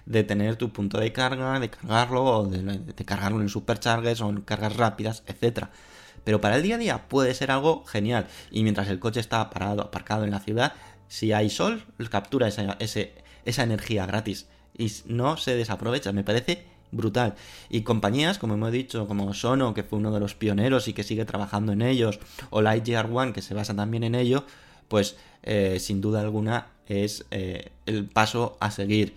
de 0.05 0.23
tener 0.23 0.55
tu 0.55 0.71
punto 0.71 0.99
de 0.99 1.11
carga, 1.11 1.59
de 1.59 1.71
cargarlo 1.71 2.23
o 2.23 2.45
de, 2.47 3.05
cargarlo 3.05 3.41
en 3.41 3.49
superchargers 3.49 4.21
o 4.21 4.29
en 4.29 4.41
cargas 4.41 4.77
rápidas, 4.77 5.23
etcétera 5.27 5.71
pero 6.23 6.39
para 6.39 6.57
el 6.57 6.61
día 6.61 6.75
a 6.75 6.77
día 6.77 7.07
puede 7.07 7.33
ser 7.33 7.49
algo 7.49 7.83
genial. 7.85 8.27
Y 8.51 8.61
mientras 8.61 8.87
el 8.89 8.99
coche 8.99 9.19
está 9.19 9.49
parado, 9.49 9.81
aparcado 9.81 10.23
en 10.23 10.29
la 10.29 10.39
ciudad, 10.39 10.73
si 11.07 11.33
hay 11.33 11.49
sol, 11.49 11.83
captura 12.11 12.47
esa 12.47 13.63
energía 13.63 14.05
gratis 14.05 14.45
y 14.77 14.91
no 15.05 15.37
se 15.37 15.55
desaprovecha. 15.55 16.11
Me 16.11 16.23
parece 16.23 16.65
brutal. 16.91 17.35
Y 17.69 17.81
compañías, 17.81 18.37
como 18.37 18.55
hemos 18.55 18.71
dicho, 18.71 19.07
como 19.07 19.33
Sono, 19.33 19.73
que 19.73 19.83
fue 19.83 19.99
uno 19.99 20.11
de 20.11 20.19
los 20.19 20.35
pioneros 20.35 20.87
y 20.87 20.93
que 20.93 21.03
sigue 21.03 21.25
trabajando 21.25 21.71
en 21.71 21.81
ellos, 21.81 22.19
o 22.49 22.61
Lightyear 22.61 23.09
One, 23.11 23.33
que 23.33 23.41
se 23.41 23.53
basa 23.53 23.75
también 23.75 24.03
en 24.03 24.15
ello, 24.15 24.45
pues 24.87 25.15
eh, 25.43 25.77
sin 25.79 26.01
duda 26.01 26.21
alguna 26.21 26.67
es 26.87 27.25
eh, 27.31 27.71
el 27.85 28.05
paso 28.05 28.57
a 28.59 28.71
seguir. 28.71 29.15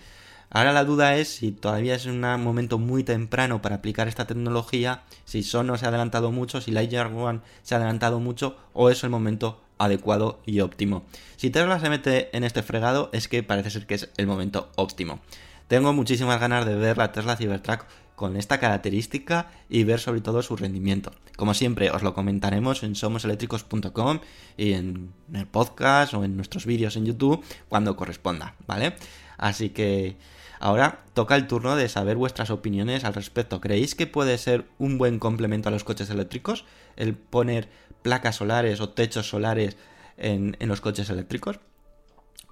Ahora 0.51 0.73
la 0.73 0.85
duda 0.85 1.17
es 1.17 1.29
si 1.29 1.51
todavía 1.51 1.97
es 1.97 2.07
un 2.07 2.21
momento 2.21 2.79
muy 2.79 3.03
temprano 3.03 3.61
para 3.61 3.77
aplicar 3.77 4.07
esta 4.07 4.27
tecnología, 4.27 5.03
si 5.25 5.43
Sonos 5.43 5.81
se 5.81 5.87
ha 5.87 5.89
adelantado 5.89 6.31
mucho, 6.31 6.61
si 6.61 6.71
Lightyear 6.71 7.09
One 7.09 7.41
se 7.65 7.75
ha 7.75 7.79
adelantado 7.79 8.21
mucho 8.21 8.57
o 8.73 8.89
es 8.89 9.03
el 9.03 9.11
momento 9.11 9.64
adecuado 9.79 10.41
y 10.47 10.61
óptimo. 10.61 11.05
Si 11.37 11.51
Tesla 11.51 11.81
se 11.81 11.91
mete 11.91 12.37
en 12.37 12.45
este 12.45 12.63
fregado 12.63 13.11
es 13.13 13.29
que 13.29 13.43
parece 13.43 13.71
ser 13.71 13.87
que 13.87 13.95
es 13.95 14.11
el 14.17 14.27
momento 14.27 14.71
óptimo. 14.77 15.21
Tengo 15.69 15.93
muchísimas 15.93 16.41
ganas 16.41 16.67
de 16.67 16.75
ver 16.75 16.99
la 16.99 17.13
Tesla 17.13 17.37
Cybertruck 17.37 17.87
con 18.15 18.37
esta 18.37 18.61
característica 18.61 19.51
y 19.69 19.85
ver 19.85 19.99
sobre 19.99 20.21
todo 20.21 20.43
su 20.43 20.57
rendimiento. 20.57 21.13
Como 21.37 21.55
siempre, 21.55 21.91
os 21.91 22.03
lo 22.03 22.15
comentaremos 22.15 22.83
en 22.83 22.95
somoseléctricos.com 22.95 24.21
y 24.57 24.73
en 24.75 25.13
el 25.33 25.47
podcast 25.47 26.15
o 26.15 26.25
en 26.25 26.37
nuestros 26.37 26.67
vídeos 26.67 26.97
en 26.97 27.07
YouTube 27.07 27.45
cuando 27.69 27.97
corresponda, 27.97 28.55
¿vale? 28.67 28.95
Así 29.37 29.71
que 29.71 30.17
ahora 30.61 31.03
toca 31.13 31.35
el 31.35 31.49
turno 31.49 31.75
de 31.75 31.89
saber 31.89 32.17
vuestras 32.17 32.51
opiniones 32.51 33.05
al 33.05 33.15
respecto. 33.15 33.61
¿Creéis 33.61 33.95
que 33.95 34.07
puede 34.07 34.39
ser 34.39 34.67
un 34.79 34.97
buen 34.97 35.19
complemento 35.19 35.69
a 35.69 35.73
los 35.73 35.83
coches 35.83 36.11
eléctricos 36.11 36.65
el 36.97 37.15
poner 37.15 37.69
placas 38.05 38.37
solares 38.37 38.81
o 38.81 38.91
techos 38.91 39.29
solares 39.29 39.77
en, 40.19 40.57
los 40.61 40.81
coches 40.81 41.11
eléctricos? 41.11 41.59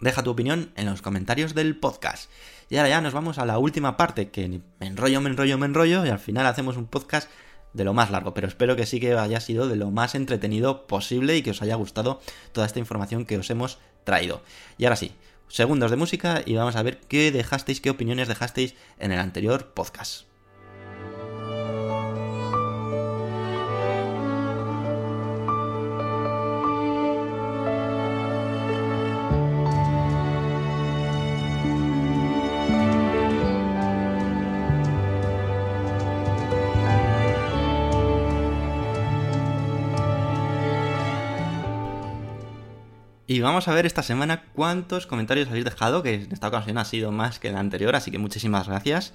Deja 0.00 0.24
tu 0.24 0.30
opinión 0.30 0.72
en 0.74 0.86
los 0.86 1.02
comentarios 1.02 1.54
del 1.54 1.76
podcast. 1.76 2.28
Y 2.70 2.78
ahora 2.78 2.88
ya 2.88 3.00
nos 3.00 3.12
vamos 3.12 3.38
a 3.38 3.46
la 3.46 3.58
última 3.58 3.96
parte, 3.96 4.30
que 4.30 4.48
me 4.80 4.86
enrollo, 4.86 5.20
me 5.20 5.30
enrollo, 5.30 5.58
me 5.58 5.66
enrollo, 5.66 6.04
y 6.04 6.08
al 6.08 6.18
final 6.18 6.46
hacemos 6.46 6.76
un 6.76 6.86
podcast 6.86 7.30
de 7.74 7.84
lo 7.84 7.94
más 7.94 8.10
largo, 8.10 8.34
pero 8.34 8.48
espero 8.48 8.76
que 8.76 8.86
sí 8.86 8.98
que 8.98 9.14
haya 9.14 9.40
sido 9.40 9.68
de 9.68 9.76
lo 9.76 9.90
más 9.90 10.14
entretenido 10.14 10.86
posible 10.86 11.36
y 11.36 11.42
que 11.42 11.50
os 11.50 11.62
haya 11.62 11.74
gustado 11.76 12.20
toda 12.52 12.66
esta 12.66 12.78
información 12.78 13.24
que 13.26 13.38
os 13.38 13.50
hemos 13.50 13.78
traído. 14.04 14.42
Y 14.78 14.84
ahora 14.84 14.96
sí, 14.96 15.12
segundos 15.48 15.90
de 15.90 15.96
música 15.98 16.42
y 16.44 16.54
vamos 16.54 16.76
a 16.76 16.82
ver 16.82 16.98
qué 17.08 17.30
dejasteis, 17.30 17.80
qué 17.80 17.90
opiniones 17.90 18.28
dejasteis 18.28 18.74
en 18.98 19.12
el 19.12 19.18
anterior 19.18 19.72
podcast. 19.74 20.31
Y 43.32 43.40
vamos 43.40 43.66
a 43.66 43.72
ver 43.72 43.86
esta 43.86 44.02
semana 44.02 44.42
cuántos 44.52 45.06
comentarios 45.06 45.48
habéis 45.48 45.64
dejado, 45.64 46.02
que 46.02 46.16
en 46.16 46.32
esta 46.32 46.48
ocasión 46.48 46.76
ha 46.76 46.84
sido 46.84 47.12
más 47.12 47.38
que 47.38 47.50
la 47.50 47.60
anterior, 47.60 47.96
así 47.96 48.10
que 48.10 48.18
muchísimas 48.18 48.68
gracias. 48.68 49.14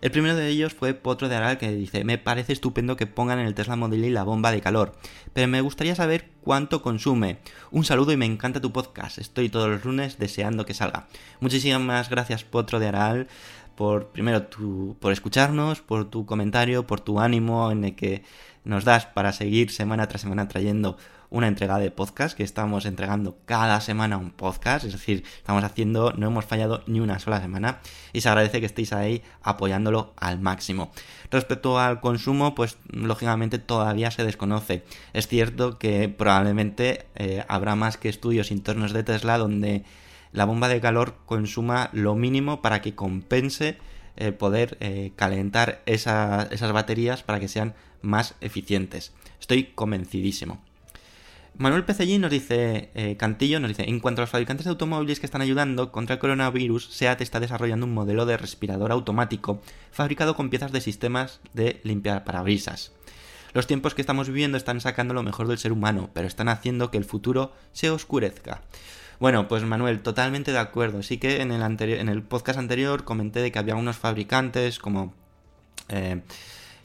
El 0.00 0.10
primero 0.10 0.34
de 0.34 0.48
ellos 0.48 0.74
fue 0.74 0.92
Potro 0.92 1.28
de 1.28 1.36
Aral 1.36 1.56
que 1.56 1.70
dice, 1.70 2.02
me 2.02 2.18
parece 2.18 2.52
estupendo 2.52 2.96
que 2.96 3.06
pongan 3.06 3.38
en 3.38 3.46
el 3.46 3.54
Tesla 3.54 3.76
Model 3.76 4.06
Y 4.06 4.10
la 4.10 4.24
bomba 4.24 4.50
de 4.50 4.60
calor, 4.60 4.96
pero 5.32 5.46
me 5.46 5.60
gustaría 5.60 5.94
saber 5.94 6.30
cuánto 6.40 6.82
consume. 6.82 7.38
Un 7.70 7.84
saludo 7.84 8.10
y 8.10 8.16
me 8.16 8.26
encanta 8.26 8.60
tu 8.60 8.72
podcast, 8.72 9.18
estoy 9.18 9.48
todos 9.50 9.68
los 9.68 9.84
lunes 9.84 10.18
deseando 10.18 10.66
que 10.66 10.74
salga. 10.74 11.06
Muchísimas 11.38 12.10
gracias 12.10 12.42
Potro 12.42 12.80
de 12.80 12.88
Aral 12.88 13.28
por 13.76 14.08
primero 14.08 14.42
tu, 14.42 14.96
por 14.98 15.12
escucharnos, 15.12 15.80
por 15.80 16.10
tu 16.10 16.26
comentario, 16.26 16.88
por 16.88 16.98
tu 16.98 17.20
ánimo 17.20 17.70
en 17.70 17.84
el 17.84 17.94
que 17.94 18.24
nos 18.64 18.84
das 18.84 19.06
para 19.06 19.32
seguir 19.32 19.70
semana 19.70 20.08
tras 20.08 20.22
semana 20.22 20.48
trayendo 20.48 20.96
una 21.34 21.48
entrega 21.48 21.80
de 21.80 21.90
podcast 21.90 22.36
que 22.36 22.44
estamos 22.44 22.86
entregando 22.86 23.36
cada 23.44 23.80
semana 23.80 24.18
un 24.18 24.30
podcast, 24.30 24.84
es 24.84 24.92
decir, 24.92 25.24
estamos 25.36 25.64
haciendo, 25.64 26.12
no 26.12 26.28
hemos 26.28 26.44
fallado 26.44 26.84
ni 26.86 27.00
una 27.00 27.18
sola 27.18 27.40
semana 27.40 27.80
y 28.12 28.20
se 28.20 28.28
agradece 28.28 28.60
que 28.60 28.66
estéis 28.66 28.92
ahí 28.92 29.20
apoyándolo 29.42 30.14
al 30.16 30.38
máximo. 30.38 30.92
Respecto 31.32 31.80
al 31.80 32.00
consumo, 32.00 32.54
pues 32.54 32.78
lógicamente 32.88 33.58
todavía 33.58 34.12
se 34.12 34.24
desconoce. 34.24 34.84
Es 35.12 35.26
cierto 35.26 35.76
que 35.76 36.08
probablemente 36.08 37.06
eh, 37.16 37.44
habrá 37.48 37.74
más 37.74 37.96
que 37.96 38.08
estudios 38.08 38.52
internos 38.52 38.92
de 38.92 39.02
Tesla 39.02 39.36
donde 39.36 39.82
la 40.30 40.44
bomba 40.44 40.68
de 40.68 40.80
calor 40.80 41.16
consuma 41.26 41.90
lo 41.92 42.14
mínimo 42.14 42.62
para 42.62 42.80
que 42.80 42.94
compense 42.94 43.76
eh, 44.16 44.30
poder 44.30 44.76
eh, 44.78 45.10
calentar 45.16 45.82
esas 45.84 46.72
baterías 46.72 47.24
para 47.24 47.40
que 47.40 47.48
sean 47.48 47.74
más 48.02 48.36
eficientes. 48.40 49.12
Estoy 49.40 49.64
convencidísimo. 49.74 50.62
Manuel 51.56 51.84
Pecellín 51.84 52.20
nos 52.20 52.32
dice, 52.32 52.90
eh, 52.94 53.16
Cantillo 53.16 53.60
nos 53.60 53.68
dice, 53.68 53.88
en 53.88 54.00
cuanto 54.00 54.20
a 54.20 54.24
los 54.24 54.30
fabricantes 54.30 54.64
de 54.64 54.70
automóviles 54.70 55.20
que 55.20 55.26
están 55.26 55.40
ayudando 55.40 55.92
contra 55.92 56.14
el 56.14 56.18
coronavirus, 56.18 56.88
SEAT 56.90 57.20
está 57.20 57.38
desarrollando 57.38 57.86
un 57.86 57.94
modelo 57.94 58.26
de 58.26 58.36
respirador 58.36 58.90
automático 58.90 59.62
fabricado 59.92 60.34
con 60.34 60.50
piezas 60.50 60.72
de 60.72 60.80
sistemas 60.80 61.40
de 61.52 61.80
limpiar 61.84 62.24
parabrisas. 62.24 62.92
Los 63.52 63.68
tiempos 63.68 63.94
que 63.94 64.02
estamos 64.02 64.26
viviendo 64.26 64.58
están 64.58 64.80
sacando 64.80 65.14
lo 65.14 65.22
mejor 65.22 65.46
del 65.46 65.58
ser 65.58 65.70
humano, 65.70 66.10
pero 66.12 66.26
están 66.26 66.48
haciendo 66.48 66.90
que 66.90 66.98
el 66.98 67.04
futuro 67.04 67.52
se 67.72 67.88
oscurezca. 67.88 68.62
Bueno, 69.20 69.46
pues 69.46 69.62
Manuel, 69.62 70.02
totalmente 70.02 70.50
de 70.50 70.58
acuerdo. 70.58 71.04
Sí 71.04 71.18
que 71.18 71.40
en 71.40 71.52
el, 71.52 71.62
anterior, 71.62 72.00
en 72.00 72.08
el 72.08 72.24
podcast 72.24 72.58
anterior 72.58 73.04
comenté 73.04 73.40
de 73.40 73.52
que 73.52 73.60
había 73.60 73.76
unos 73.76 73.96
fabricantes 73.96 74.80
como 74.80 75.14
eh, 75.88 76.20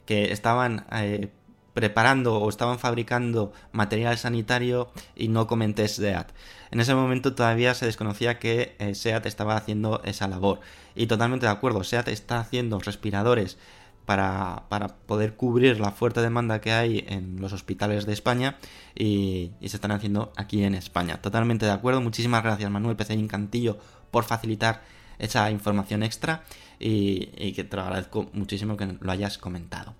que 0.06 0.30
estaban 0.30 0.86
eh, 0.92 1.30
preparando 1.74 2.38
o 2.38 2.48
estaban 2.48 2.78
fabricando 2.78 3.52
material 3.72 4.18
sanitario 4.18 4.90
y 5.14 5.28
no 5.28 5.46
comenté 5.46 5.88
SEAT. 5.88 6.30
En 6.70 6.80
ese 6.80 6.94
momento 6.94 7.34
todavía 7.34 7.74
se 7.74 7.86
desconocía 7.86 8.38
que 8.38 8.76
eh, 8.78 8.94
SEAT 8.94 9.26
estaba 9.26 9.56
haciendo 9.56 10.02
esa 10.04 10.28
labor. 10.28 10.60
Y 10.94 11.06
totalmente 11.06 11.46
de 11.46 11.52
acuerdo, 11.52 11.84
SEAT 11.84 12.08
está 12.08 12.40
haciendo 12.40 12.78
respiradores 12.80 13.58
para, 14.06 14.96
poder 15.06 15.34
cubrir 15.34 15.78
la 15.78 15.92
fuerte 15.92 16.20
demanda 16.20 16.60
que 16.60 16.72
hay 16.72 17.04
en 17.06 17.40
los 17.40 17.52
hospitales 17.52 18.06
de 18.06 18.12
España 18.12 18.58
y, 18.94 19.52
se 19.60 19.76
están 19.76 19.92
haciendo 19.92 20.32
aquí 20.36 20.64
en 20.64 20.74
España. 20.74 21.20
Totalmente 21.20 21.66
de 21.66 21.72
acuerdo. 21.72 22.00
Muchísimas 22.00 22.42
gracias 22.42 22.70
Manuel 22.70 22.96
Peceñín 22.96 23.28
Cantillo 23.28 23.78
por 24.10 24.24
facilitar 24.24 24.82
esa 25.20 25.50
información 25.50 26.02
extra 26.02 26.42
y, 26.80 27.28
y 27.36 27.52
que 27.52 27.62
te 27.62 27.76
lo 27.76 27.82
agradezco 27.82 28.28
muchísimo 28.32 28.76
que 28.76 28.96
lo 29.00 29.12
hayas 29.12 29.38
comentado. 29.38 29.94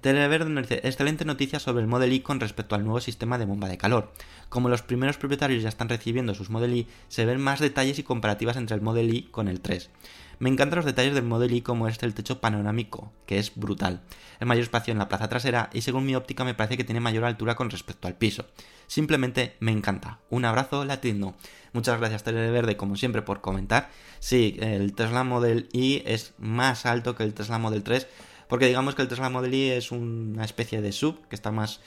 Televerde 0.00 0.48
nos 0.48 0.66
dice, 0.66 0.80
excelente 0.84 1.26
noticia 1.26 1.58
sobre 1.58 1.82
el 1.82 1.86
Model 1.86 2.12
Y 2.12 2.20
con 2.20 2.40
respecto 2.40 2.74
al 2.74 2.84
nuevo 2.84 3.00
sistema 3.00 3.36
de 3.36 3.44
bomba 3.44 3.68
de 3.68 3.76
calor. 3.76 4.12
Como 4.48 4.70
los 4.70 4.80
primeros 4.80 5.18
propietarios 5.18 5.62
ya 5.62 5.68
están 5.68 5.90
recibiendo 5.90 6.34
sus 6.34 6.48
Model 6.48 6.74
Y, 6.74 6.86
se 7.08 7.26
ven 7.26 7.40
más 7.40 7.60
detalles 7.60 7.98
y 7.98 8.02
comparativas 8.02 8.56
entre 8.56 8.76
el 8.76 8.82
Model 8.82 9.14
Y 9.14 9.22
con 9.24 9.46
el 9.46 9.60
3. 9.60 9.90
Me 10.38 10.48
encantan 10.48 10.78
los 10.78 10.86
detalles 10.86 11.12
del 11.12 11.24
Model 11.24 11.52
Y 11.52 11.60
como 11.60 11.86
este 11.86 12.06
el 12.06 12.14
techo 12.14 12.40
panorámico, 12.40 13.12
que 13.26 13.38
es 13.38 13.54
brutal. 13.54 14.00
El 14.40 14.46
mayor 14.46 14.62
espacio 14.62 14.92
en 14.92 14.98
la 14.98 15.08
plaza 15.08 15.28
trasera 15.28 15.68
y 15.74 15.82
según 15.82 16.06
mi 16.06 16.14
óptica 16.14 16.44
me 16.44 16.54
parece 16.54 16.78
que 16.78 16.84
tiene 16.84 17.00
mayor 17.00 17.24
altura 17.24 17.54
con 17.54 17.68
respecto 17.68 18.08
al 18.08 18.16
piso. 18.16 18.46
Simplemente 18.86 19.56
me 19.60 19.70
encanta. 19.70 20.20
Un 20.30 20.46
abrazo 20.46 20.86
latino. 20.86 21.34
Muchas 21.74 22.00
gracias 22.00 22.24
Televerde 22.24 22.78
como 22.78 22.96
siempre 22.96 23.20
por 23.20 23.42
comentar. 23.42 23.90
Sí, 24.18 24.56
el 24.60 24.94
Tesla 24.94 25.24
Model 25.24 25.68
Y 25.72 26.02
es 26.06 26.32
más 26.38 26.86
alto 26.86 27.14
que 27.14 27.22
el 27.22 27.34
Tesla 27.34 27.58
Model 27.58 27.82
3 27.82 28.08
porque 28.50 28.66
digamos 28.66 28.94
que 28.94 29.02
el 29.02 29.08
Tesla 29.08 29.30
Model 29.30 29.54
Y 29.54 29.70
es 29.70 29.92
una 29.92 30.44
especie 30.44 30.82
de 30.82 30.92
sub 30.92 31.26
que 31.28 31.36
está 31.36 31.50
más... 31.50 31.80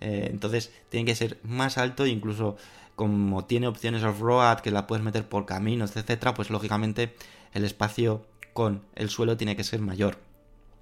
Eh, 0.00 0.28
entonces 0.30 0.70
tiene 0.88 1.06
que 1.06 1.16
ser 1.16 1.38
más 1.42 1.76
alto 1.76 2.04
e 2.04 2.10
incluso 2.10 2.56
como 2.94 3.44
tiene 3.46 3.66
opciones 3.66 4.02
off-road 4.04 4.60
que 4.60 4.70
la 4.70 4.86
puedes 4.86 5.04
meter 5.04 5.28
por 5.28 5.46
caminos, 5.46 5.96
etcétera, 5.96 6.34
pues 6.34 6.50
lógicamente 6.50 7.14
el 7.52 7.64
espacio 7.64 8.26
con 8.52 8.82
el 8.94 9.08
suelo 9.08 9.36
tiene 9.36 9.56
que 9.56 9.64
ser 9.64 9.80
mayor. 9.80 10.18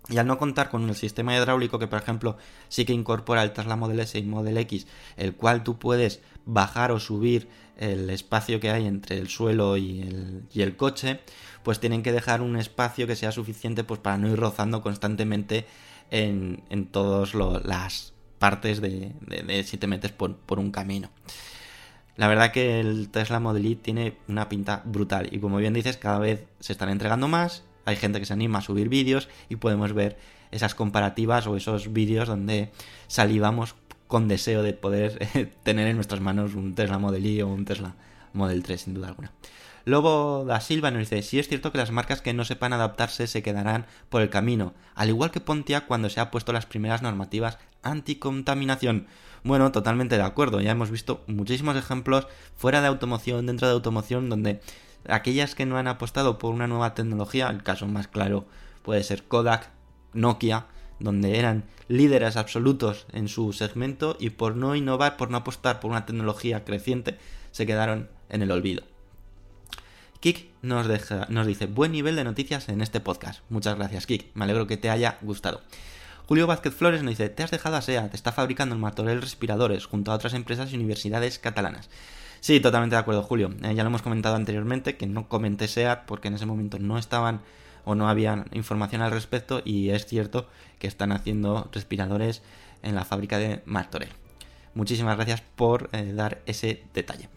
Y 0.09 0.19
al 0.19 0.27
no 0.27 0.39
contar 0.39 0.71
con 0.71 0.89
el 0.89 0.97
sistema 0.97 1.37
hidráulico 1.37 1.79
que 1.79 1.87
por 1.87 2.01
ejemplo 2.01 2.37
sí 2.69 2.85
que 2.85 2.93
incorpora 2.93 3.43
el 3.43 3.53
Tesla 3.53 3.77
Model 3.77 4.01
S 4.01 4.19
y 4.19 4.23
Model 4.23 4.57
X, 4.59 4.87
el 5.17 5.37
cual 5.37 5.63
tú 5.63 5.79
puedes 5.79 6.21
bajar 6.49 6.91
o 6.91 6.99
subir 6.99 7.49
el 7.77 8.11
espacio 8.11 8.59
que 8.59 8.71
hay 8.71 8.87
entre 8.87 9.19
el 9.19 9.29
suelo 9.29 9.77
y 9.77 10.01
el, 10.01 10.43
y 10.53 10.63
el 10.63 10.77
coche, 10.77 11.21
pues 11.63 11.79
tienen 11.79 12.03
que 12.03 12.11
dejar 12.11 12.41
un 12.41 12.57
espacio 12.57 13.07
que 13.07 13.15
sea 13.15 13.31
suficiente 13.31 13.85
pues 13.85 14.01
para 14.01 14.19
no 14.19 14.29
ir 14.29 14.37
rozando 14.37 14.83
constantemente 14.83 15.67
en, 16.11 16.65
en 16.71 16.87
todas 16.87 17.35
las 17.35 18.15
partes 18.39 18.81
de, 18.81 19.13
si 19.65 19.77
te 19.77 19.87
metes 19.87 20.11
por, 20.11 20.37
por 20.37 20.59
un 20.59 20.73
camino. 20.73 21.11
La 22.17 22.27
verdad 22.27 22.51
que 22.51 22.81
el 22.81 23.11
Tesla 23.11 23.39
Model 23.39 23.67
Y 23.67 23.77
tiene 23.77 24.17
una 24.27 24.49
pinta 24.49 24.83
brutal 24.85 25.29
y 25.31 25.39
como 25.39 25.59
bien 25.59 25.75
dices, 25.75 25.99
cada 25.99 26.19
vez 26.19 26.47
se 26.59 26.73
están 26.73 26.89
entregando 26.89 27.29
más, 27.29 27.63
hay 27.85 27.97
gente 27.97 28.19
que 28.19 28.27
se 28.27 28.33
anima 28.33 28.59
a 28.59 28.63
subir 28.63 28.89
vídeos 28.89 29.29
y 29.49 29.57
podemos 29.57 29.93
ver 29.93 30.19
esas 30.51 30.75
comparativas 30.75 31.47
o 31.47 31.57
esos 31.57 31.93
vídeos 31.93 32.27
donde 32.27 32.73
salivamos 33.07 33.77
con 34.09 34.27
deseo 34.27 34.63
de 34.65 34.73
poder 34.73 35.29
tener 35.63 35.87
en 35.87 35.97
nuestras 35.97 36.21
manos 36.21 36.55
un 36.55 36.75
Tesla 36.75 36.99
Model 36.99 37.25
Y 37.25 37.41
o 37.43 37.49
un 37.49 37.65
Tesla 37.65 37.95
Model 38.33 38.63
3 38.63 38.81
sin 38.81 38.95
duda 38.95 39.09
alguna. 39.09 39.33
Lobo 39.85 40.45
da 40.45 40.61
Silva 40.61 40.91
nos 40.91 41.09
dice, 41.09 41.23
sí 41.23 41.39
es 41.39 41.49
cierto 41.49 41.73
que 41.73 41.79
las 41.79 41.93
marcas 41.93 42.21
que 42.21 42.35
no 42.35 42.45
sepan 42.45 42.75
adaptarse 42.75 43.27
se 43.27 43.43
quedarán 43.43 43.87
por 44.11 44.21
el 44.21 44.29
camino, 44.29 44.75
al 44.95 45.09
igual 45.09 45.31
que 45.31 45.41
Pontiac 45.41 45.87
cuando 45.87 46.11
se 46.11 46.21
ha 46.21 46.31
puesto 46.31 46.53
las 46.53 46.67
primeras 46.67 47.01
normativas 47.01 47.59
anticontaminación. 47.83 49.07
Bueno, 49.45 49.73
totalmente 49.73 50.17
de 50.17 50.25
acuerdo, 50.25 50.61
ya 50.61 50.73
hemos 50.73 50.91
visto 50.91 51.25
muchísimos 51.27 51.77
ejemplos 51.77 52.27
fuera 52.57 52.81
de 52.81 52.89
automoción, 52.89 53.47
dentro 53.47 53.67
de 53.67 53.75
automoción, 53.75 54.29
donde 54.29 54.61
aquellas 55.09 55.55
que 55.55 55.65
no 55.65 55.79
han 55.79 55.89
apostado 55.89 56.39
por 56.39 56.53
una 56.53 56.67
nueva 56.67 56.95
tecnología, 56.95 57.49
el 57.49 57.63
caso 57.63 57.87
más 57.87 58.09
claro 58.09 58.47
puede 58.83 59.03
ser 59.05 59.25
Kodak, 59.25 59.71
Nokia, 60.13 60.67
donde 61.01 61.39
eran 61.39 61.65
líderes 61.89 62.37
absolutos 62.37 63.07
en 63.13 63.29
su 63.29 63.53
segmento 63.53 64.17
y 64.21 64.31
por 64.31 64.57
no 64.57 64.75
innovar, 64.75 65.17
por 65.17 65.31
no 65.31 65.39
apostar 65.39 65.81
por 65.81 65.91
una 65.91 66.07
tecnología 66.07 66.65
creciente, 66.65 67.19
se 67.51 67.67
quedaron 67.67 68.09
en 68.29 68.43
el 68.43 68.51
olvido. 68.51 68.83
Kik 70.21 70.49
nos, 70.63 70.89
dice, 71.47 71.67
buen 71.67 71.93
nivel 71.93 72.17
de 72.17 72.25
noticias 72.25 72.69
en 72.69 72.81
este 72.81 72.99
podcast. 72.99 73.41
Muchas 73.51 73.77
gracias, 73.77 74.07
Kik. 74.07 74.35
Me 74.35 74.45
alegro 74.45 74.67
que 74.67 74.77
te 74.77 74.91
haya 74.91 75.19
gustado. 75.23 75.61
Julio 76.27 76.47
Vázquez 76.47 76.75
Flores 76.75 77.03
nos 77.03 77.13
dice, 77.13 77.29
te 77.29 77.43
has 77.43 77.51
dejado 77.51 77.77
a 77.77 77.83
SEAT, 77.83 78.15
está 78.15 78.33
fabricando 78.33 78.75
el 78.75 78.81
Martorell 78.81 79.23
respiradores 79.23 79.87
junto 79.87 80.11
a 80.11 80.15
otras 80.15 80.35
empresas 80.35 80.73
y 80.73 80.77
universidades 80.77 81.39
catalanas. 81.39 81.89
Sí, 82.41 82.61
totalmente 82.61 82.97
de 82.97 83.01
acuerdo, 83.01 83.23
Julio. 83.23 83.55
Eh, 83.63 83.75
ya 83.75 83.83
lo 83.83 83.89
hemos 83.89 84.03
comentado 84.03 84.37
anteriormente, 84.37 84.97
que 84.97 85.07
no 85.07 85.29
comenté 85.29 85.69
SEAT 85.69 86.05
porque 86.05 86.29
en 86.29 86.35
ese 86.35 86.47
momento 86.47 86.79
no 86.79 86.99
estaban 86.99 87.41
o 87.85 87.95
no 87.95 88.09
había 88.09 88.45
información 88.53 89.03
al 89.03 89.11
respecto 89.11 89.63
y 89.65 89.91
es 89.91 90.07
cierto 90.07 90.49
que 90.79 90.87
están 90.87 91.13
haciendo 91.13 91.69
respiradores 91.73 92.43
en 92.83 92.95
la 92.95 93.05
fábrica 93.05 93.39
de 93.39 93.63
Martorell. 93.65 94.11
Muchísimas 94.75 95.17
gracias 95.17 95.43
por 95.57 95.91
eh, 95.93 96.13
dar 96.13 96.41
ese 96.47 96.83
detalle. 96.95 97.29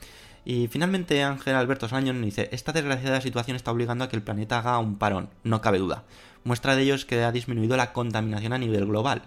Y 0.44 0.68
finalmente 0.68 1.24
Ángel 1.24 1.56
Alberto 1.56 1.88
Salañón 1.88 2.22
dice, 2.22 2.50
esta 2.52 2.72
desgraciada 2.72 3.22
situación 3.22 3.56
está 3.56 3.72
obligando 3.72 4.04
a 4.04 4.10
que 4.10 4.16
el 4.16 4.24
planeta 4.24 4.60
haga 4.60 4.80
un 4.80 4.98
parón, 4.98 5.30
no 5.44 5.62
cabe 5.62 5.78
duda. 5.78 6.04
Muestra 6.44 6.76
de 6.76 6.84
ello 6.84 6.96
es 6.96 7.06
que 7.06 7.24
ha 7.24 7.32
disminuido 7.32 7.78
la 7.78 7.94
contaminación 7.94 8.54
a 8.54 8.58
nivel 8.58 8.88
global. 8.88 9.22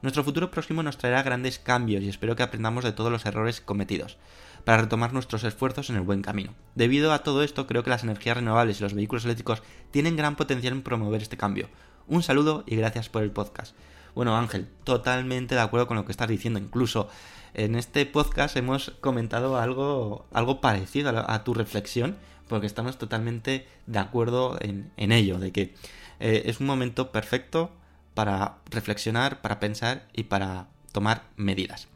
Nuestro 0.00 0.24
futuro 0.24 0.50
próximo 0.50 0.82
nos 0.82 0.98
traerá 0.98 1.22
grandes 1.22 1.58
cambios 1.58 2.02
y 2.02 2.08
espero 2.08 2.36
que 2.36 2.42
aprendamos 2.42 2.84
de 2.84 2.92
todos 2.92 3.12
los 3.12 3.24
errores 3.26 3.60
cometidos, 3.60 4.16
para 4.64 4.82
retomar 4.82 5.12
nuestros 5.12 5.44
esfuerzos 5.44 5.90
en 5.90 5.96
el 5.96 6.02
buen 6.02 6.22
camino. 6.22 6.54
Debido 6.74 7.12
a 7.12 7.22
todo 7.22 7.42
esto, 7.42 7.66
creo 7.66 7.82
que 7.82 7.90
las 7.90 8.02
energías 8.02 8.36
renovables 8.36 8.80
y 8.80 8.82
los 8.82 8.94
vehículos 8.94 9.24
eléctricos 9.24 9.62
tienen 9.90 10.16
gran 10.16 10.36
potencial 10.36 10.72
en 10.72 10.82
promover 10.82 11.22
este 11.22 11.36
cambio. 11.36 11.68
Un 12.06 12.22
saludo 12.22 12.64
y 12.66 12.76
gracias 12.76 13.08
por 13.08 13.22
el 13.22 13.30
podcast. 13.30 13.76
Bueno, 14.14 14.36
Ángel, 14.36 14.68
totalmente 14.84 15.54
de 15.54 15.60
acuerdo 15.60 15.86
con 15.86 15.96
lo 15.96 16.04
que 16.04 16.12
estás 16.12 16.28
diciendo. 16.28 16.58
Incluso 16.58 17.08
en 17.52 17.74
este 17.74 18.06
podcast 18.06 18.56
hemos 18.56 18.90
comentado 19.00 19.58
algo, 19.58 20.26
algo 20.32 20.60
parecido 20.60 21.12
a, 21.26 21.44
tu 21.44 21.54
reflexión, 21.54 22.16
porque 22.48 22.66
estamos 22.66 22.98
totalmente 22.98 23.66
de 23.86 23.98
acuerdo 23.98 24.56
en, 24.60 24.90
en 24.96 25.12
ello, 25.12 25.38
de 25.38 25.52
que 25.52 25.74
eh, 26.20 26.42
es 26.46 26.60
un 26.60 26.66
momento 26.66 27.12
perfecto 27.12 27.70
para 28.14 28.58
reflexionar, 28.70 29.40
para 29.40 29.60
pensar 29.60 30.06
y 30.12 30.24
para 30.24 30.68
tomar 30.92 31.24
medidas. 31.36 31.88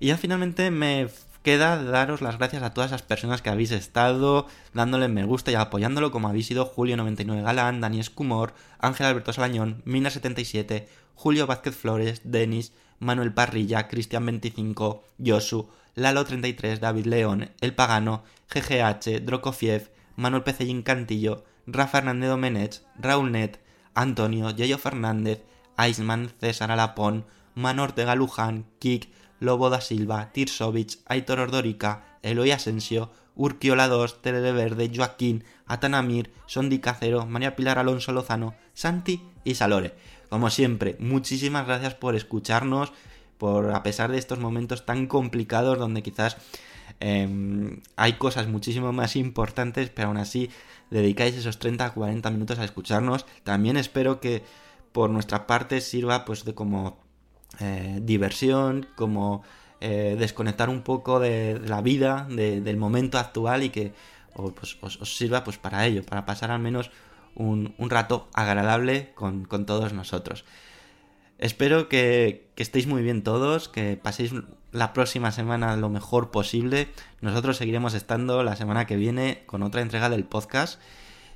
Y 0.00 0.08
ya 0.08 0.18
finalmente 0.18 0.70
me 0.70 1.08
queda 1.42 1.82
daros 1.82 2.20
las 2.20 2.38
gracias 2.38 2.62
a 2.62 2.72
todas 2.72 2.90
esas 2.90 3.02
personas 3.02 3.42
que 3.42 3.50
habéis 3.50 3.72
estado 3.72 4.46
dándole 4.74 5.08
me 5.08 5.24
gusta 5.24 5.50
y 5.50 5.54
apoyándolo, 5.54 6.10
como 6.10 6.28
habéis 6.28 6.46
sido 6.46 6.72
Julio99 6.72 7.42
Galán, 7.42 7.80
Dani 7.80 8.00
Escumor, 8.00 8.54
Ángel 8.78 9.06
Alberto 9.06 9.32
Salañón, 9.32 9.82
Mina77, 9.84 10.86
Julio 11.14 11.46
Vázquez 11.46 11.76
Flores, 11.76 12.22
Denis, 12.24 12.72
Manuel 12.98 13.34
Parrilla, 13.34 13.88
Cristian25, 13.88 15.00
Yosu, 15.18 15.68
Lalo33, 15.96 16.78
David 16.78 17.06
León, 17.06 17.50
El 17.60 17.74
Pagano, 17.74 18.22
GGH, 18.48 19.24
Drokofiev, 19.24 19.90
Manuel 20.16 20.44
Pecellín 20.44 20.82
Cantillo, 20.82 21.44
Rafa 21.66 21.98
Hernández 21.98 22.28
Domenech, 22.30 22.82
Raúl 22.98 23.32
Net, 23.32 23.58
Antonio, 23.94 24.50
Yayo 24.50 24.78
Fernández, 24.78 25.42
Iceman, 25.78 26.30
César 26.40 26.70
Alapón, 26.70 27.24
Mano 27.54 27.82
Ortega 27.82 28.14
Luján, 28.14 28.66
Kik, 28.78 29.12
Lobo 29.42 29.70
da 29.70 29.80
Silva, 29.80 30.30
Tirsovich, 30.32 31.00
Aitor 31.06 31.40
Ordorica, 31.40 32.18
Eloy 32.22 32.52
Asensio, 32.52 33.10
Urquiola 33.34 33.88
2, 33.88 34.22
Tere 34.22 34.52
Verde, 34.52 34.90
Joaquín, 34.94 35.42
Atanamir, 35.66 36.30
Sondi 36.46 36.78
Cacero, 36.78 37.26
María 37.26 37.56
Pilar 37.56 37.78
Alonso 37.78 38.12
Lozano, 38.12 38.54
Santi 38.72 39.20
y 39.42 39.56
Salore. 39.56 39.94
Como 40.28 40.48
siempre, 40.48 40.96
muchísimas 41.00 41.66
gracias 41.66 41.94
por 41.94 42.14
escucharnos, 42.14 42.92
por 43.36 43.74
a 43.74 43.82
pesar 43.82 44.12
de 44.12 44.18
estos 44.18 44.38
momentos 44.38 44.86
tan 44.86 45.08
complicados 45.08 45.76
donde 45.76 46.04
quizás 46.04 46.36
eh, 47.00 47.80
hay 47.96 48.12
cosas 48.12 48.46
muchísimo 48.46 48.92
más 48.92 49.16
importantes, 49.16 49.90
pero 49.90 50.08
aún 50.08 50.18
así 50.18 50.50
dedicáis 50.90 51.34
esos 51.34 51.58
30 51.58 51.90
40 51.90 52.30
minutos 52.30 52.60
a 52.60 52.64
escucharnos. 52.64 53.26
También 53.42 53.76
espero 53.76 54.20
que 54.20 54.44
por 54.92 55.10
nuestra 55.10 55.48
parte 55.48 55.80
sirva 55.80 56.24
pues 56.24 56.44
de 56.44 56.54
como 56.54 57.01
eh, 57.60 57.98
diversión, 58.02 58.86
como 58.96 59.42
eh, 59.80 60.16
desconectar 60.18 60.70
un 60.70 60.82
poco 60.82 61.18
de, 61.20 61.60
la 61.66 61.82
vida, 61.82 62.26
de, 62.30 62.60
del 62.60 62.76
momento 62.76 63.18
actual 63.18 63.62
y 63.62 63.70
que 63.70 63.92
pues, 64.32 64.78
os, 64.80 65.16
sirva 65.16 65.44
pues 65.44 65.58
para 65.58 65.86
ello, 65.86 66.04
para 66.04 66.24
pasar 66.24 66.50
al 66.50 66.60
menos 66.60 66.90
un, 67.34 67.74
rato 67.78 68.28
agradable 68.32 69.12
con, 69.14 69.46
todos 69.66 69.92
nosotros. 69.92 70.44
Espero 71.38 71.88
que, 71.88 72.48
estéis 72.56 72.86
muy 72.86 73.02
bien 73.02 73.22
todos, 73.22 73.68
que 73.68 73.96
paséis 73.96 74.32
la 74.70 74.92
próxima 74.92 75.32
semana 75.32 75.76
lo 75.76 75.88
mejor 75.88 76.30
posible. 76.30 76.88
Nosotros 77.20 77.56
seguiremos 77.56 77.94
estando 77.94 78.42
la 78.44 78.56
semana 78.56 78.86
que 78.86 78.96
viene 78.96 79.42
con 79.46 79.62
otra 79.62 79.82
entrega 79.82 80.08
del 80.08 80.24
podcast. 80.24 80.80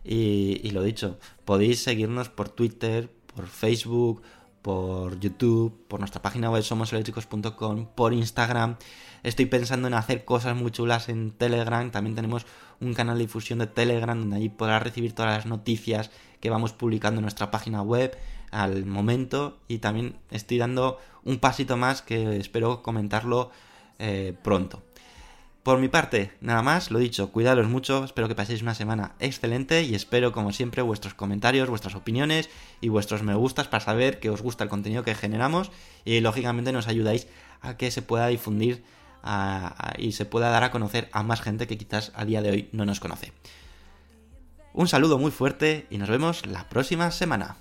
Y 0.05 0.71
lo 0.71 0.85
dicho, 0.85 1.19
podéis 1.45 1.83
seguirnos 1.83 2.29
por 2.29 2.49
Twitter, 2.49 3.11
por 3.35 3.49
Facebook, 3.49 4.23
por 4.67 5.21
YouTube, 5.21 5.87
por 5.87 6.01
nuestra 6.01 6.21
página 6.21 6.51
web 6.51 6.61
somoseléctricos.com, 6.61 7.87
por 7.95 8.13
Instagram. 8.13 8.75
Estoy 9.23 9.47
pensando 9.47 9.87
en 9.87 9.95
hacer 9.95 10.25
cosas 10.25 10.57
muy 10.57 10.73
chulas 10.73 11.09
en 11.09 11.31
Telegram. 11.31 11.89
También 11.93 12.17
tenemos 12.17 12.47
un 12.81 12.93
canal 12.93 13.17
de 13.17 13.27
difusión 13.27 13.61
de 13.61 13.69
Telegram 13.69 14.19
donde 14.19 14.35
allí 14.35 14.49
podrás 14.49 14.83
recibir 14.83 15.13
todas 15.13 15.37
las 15.37 15.47
noticias 15.47 16.11
que 16.41 16.51
vamos 16.51 16.73
publicando 16.73 17.21
en 17.21 17.23
nuestra 17.23 17.53
página 17.53 17.81
web 17.81 18.19
al 18.51 18.87
momento. 18.87 19.57
Y 19.69 19.79
también 19.79 20.17
estoy 20.33 20.59
dando 20.59 20.99
un 21.23 21.39
pasito 21.39 21.77
más 21.77 22.03
que 22.03 22.37
espero 22.37 22.83
comentarlo 22.83 23.53
eh, 24.01 24.35
pronto. 24.43 24.83
Por 25.67 25.81
mi 25.81 25.89
parte, 25.89 26.31
nada 26.41 26.63
más, 26.63 26.93
lo 26.93 27.01
dicho, 27.01 27.33
cuidaros 27.33 27.67
mucho, 27.67 28.05
espero 28.05 28.29
que 28.29 28.37
paséis 28.37 28.63
una 28.63 28.77
semana 28.77 29.17
excelente 29.19 29.83
y 29.83 29.97
espero 29.97 30.31
como 30.31 30.53
siempre 30.53 30.81
vuestros 30.81 31.15
comentarios, 31.15 31.69
vuestras 31.69 31.97
opiniones 31.97 32.49
y 32.81 32.89
vuestros 32.89 33.25
me 33.25 33.35
gustas 33.35 33.67
para 33.67 33.85
saber 33.85 34.21
que 34.21 34.31
os 34.31 34.43
gusta 34.43 34.63
el 34.63 34.71
contenido 34.71 35.03
que 35.03 35.17
generamos 35.17 35.73
y 36.05 36.21
lógicamente 36.21 36.71
nos 36.71 36.87
ayudáis 36.87 37.27
a 37.63 37.77
que 37.77 37.91
se 37.91 38.01
pueda 38.01 38.29
difundir 38.29 38.85
y 39.99 40.13
se 40.13 40.25
pueda 40.25 40.51
dar 40.51 40.63
a 40.63 40.71
conocer 40.71 41.09
a 41.11 41.25
más 41.25 41.41
gente 41.41 41.67
que 41.67 41.77
quizás 41.77 42.13
a 42.15 42.25
día 42.25 42.43
de 42.43 42.51
hoy 42.51 42.69
no 42.71 42.87
nos 42.87 43.01
conoce. 43.01 43.33
Un 44.73 44.87
saludo 44.87 45.19
muy 45.19 45.33
fuerte 45.33 45.89
y 45.91 45.99
nos 45.99 46.09
vemos 46.09 46.47
la 46.47 46.69
próxima 46.69 47.11
semana. 47.11 47.57